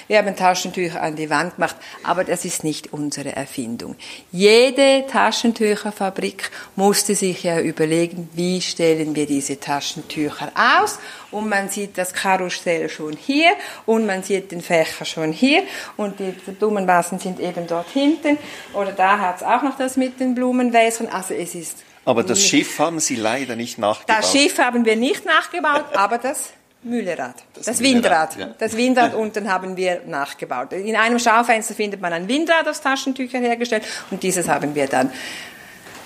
Wir 0.06 0.18
haben 0.18 0.34
Taschentücher 0.34 1.02
an 1.02 1.16
die 1.16 1.30
Wand 1.30 1.56
gemacht, 1.56 1.76
aber 2.02 2.24
das 2.24 2.44
ist 2.44 2.64
nicht 2.64 2.92
unsere 2.92 3.36
Erfindung. 3.36 3.96
Jede 4.32 5.06
Taschentücherfabrik 5.06 6.50
musste 6.76 7.14
sich 7.14 7.42
ja 7.42 7.60
überlegen, 7.60 8.30
wie 8.32 8.60
stellen 8.60 9.14
wir 9.14 9.26
diese 9.26 9.60
Taschentücher 9.60 10.50
aus 10.54 10.87
raus 10.88 10.98
und 11.30 11.48
man 11.48 11.68
sieht 11.68 11.98
das 11.98 12.12
Karussell 12.12 12.88
schon 12.88 13.16
hier 13.16 13.50
und 13.86 14.06
man 14.06 14.22
sieht 14.22 14.50
den 14.52 14.60
Fächer 14.60 15.04
schon 15.04 15.32
hier 15.32 15.62
und 15.96 16.18
die 16.20 16.32
Blumenvasen 16.52 17.18
sind 17.18 17.40
eben 17.40 17.66
dort 17.66 17.90
hinten 17.90 18.38
oder 18.72 18.92
da 18.92 19.18
hat 19.18 19.36
es 19.38 19.42
auch 19.42 19.62
noch 19.62 19.76
das 19.76 19.96
mit 19.96 20.20
den 20.20 20.34
Blumenwässern. 20.34 21.08
Also 21.08 21.34
es 21.34 21.54
ist 21.54 21.84
aber 22.04 22.22
das 22.22 22.42
Schiff 22.42 22.78
haben 22.78 23.00
Sie 23.00 23.16
leider 23.16 23.54
nicht 23.54 23.76
nachgebaut. 23.76 24.16
Das 24.22 24.32
Schiff 24.32 24.58
haben 24.58 24.86
wir 24.86 24.96
nicht 24.96 25.26
nachgebaut, 25.26 25.84
aber 25.94 26.16
das 26.16 26.52
Mühlerrad, 26.82 27.34
das, 27.52 27.66
das 27.66 27.80
Windrad. 27.80 28.36
Ja. 28.38 28.54
Das 28.58 28.76
Windrad 28.78 29.12
unten 29.12 29.52
haben 29.52 29.76
wir 29.76 30.00
nachgebaut. 30.06 30.72
In 30.72 30.96
einem 30.96 31.18
Schaufenster 31.18 31.74
findet 31.74 32.00
man 32.00 32.14
ein 32.14 32.26
Windrad 32.26 32.66
aus 32.66 32.80
Taschentüchern 32.80 33.42
hergestellt 33.42 33.84
und 34.10 34.22
dieses 34.22 34.48
haben 34.48 34.74
wir 34.74 34.86
dann 34.86 35.12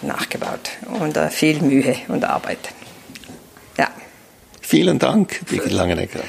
nachgebaut. 0.01 0.70
Und 1.01 1.16
uh, 1.16 1.28
viel 1.28 1.61
Mühe 1.62 1.95
und 2.09 2.24
Arbeit. 2.24 2.70
Vielen 4.73 4.99
Dank, 4.99 5.43
Birgit 5.51 5.70
Langenegger. 5.70 6.20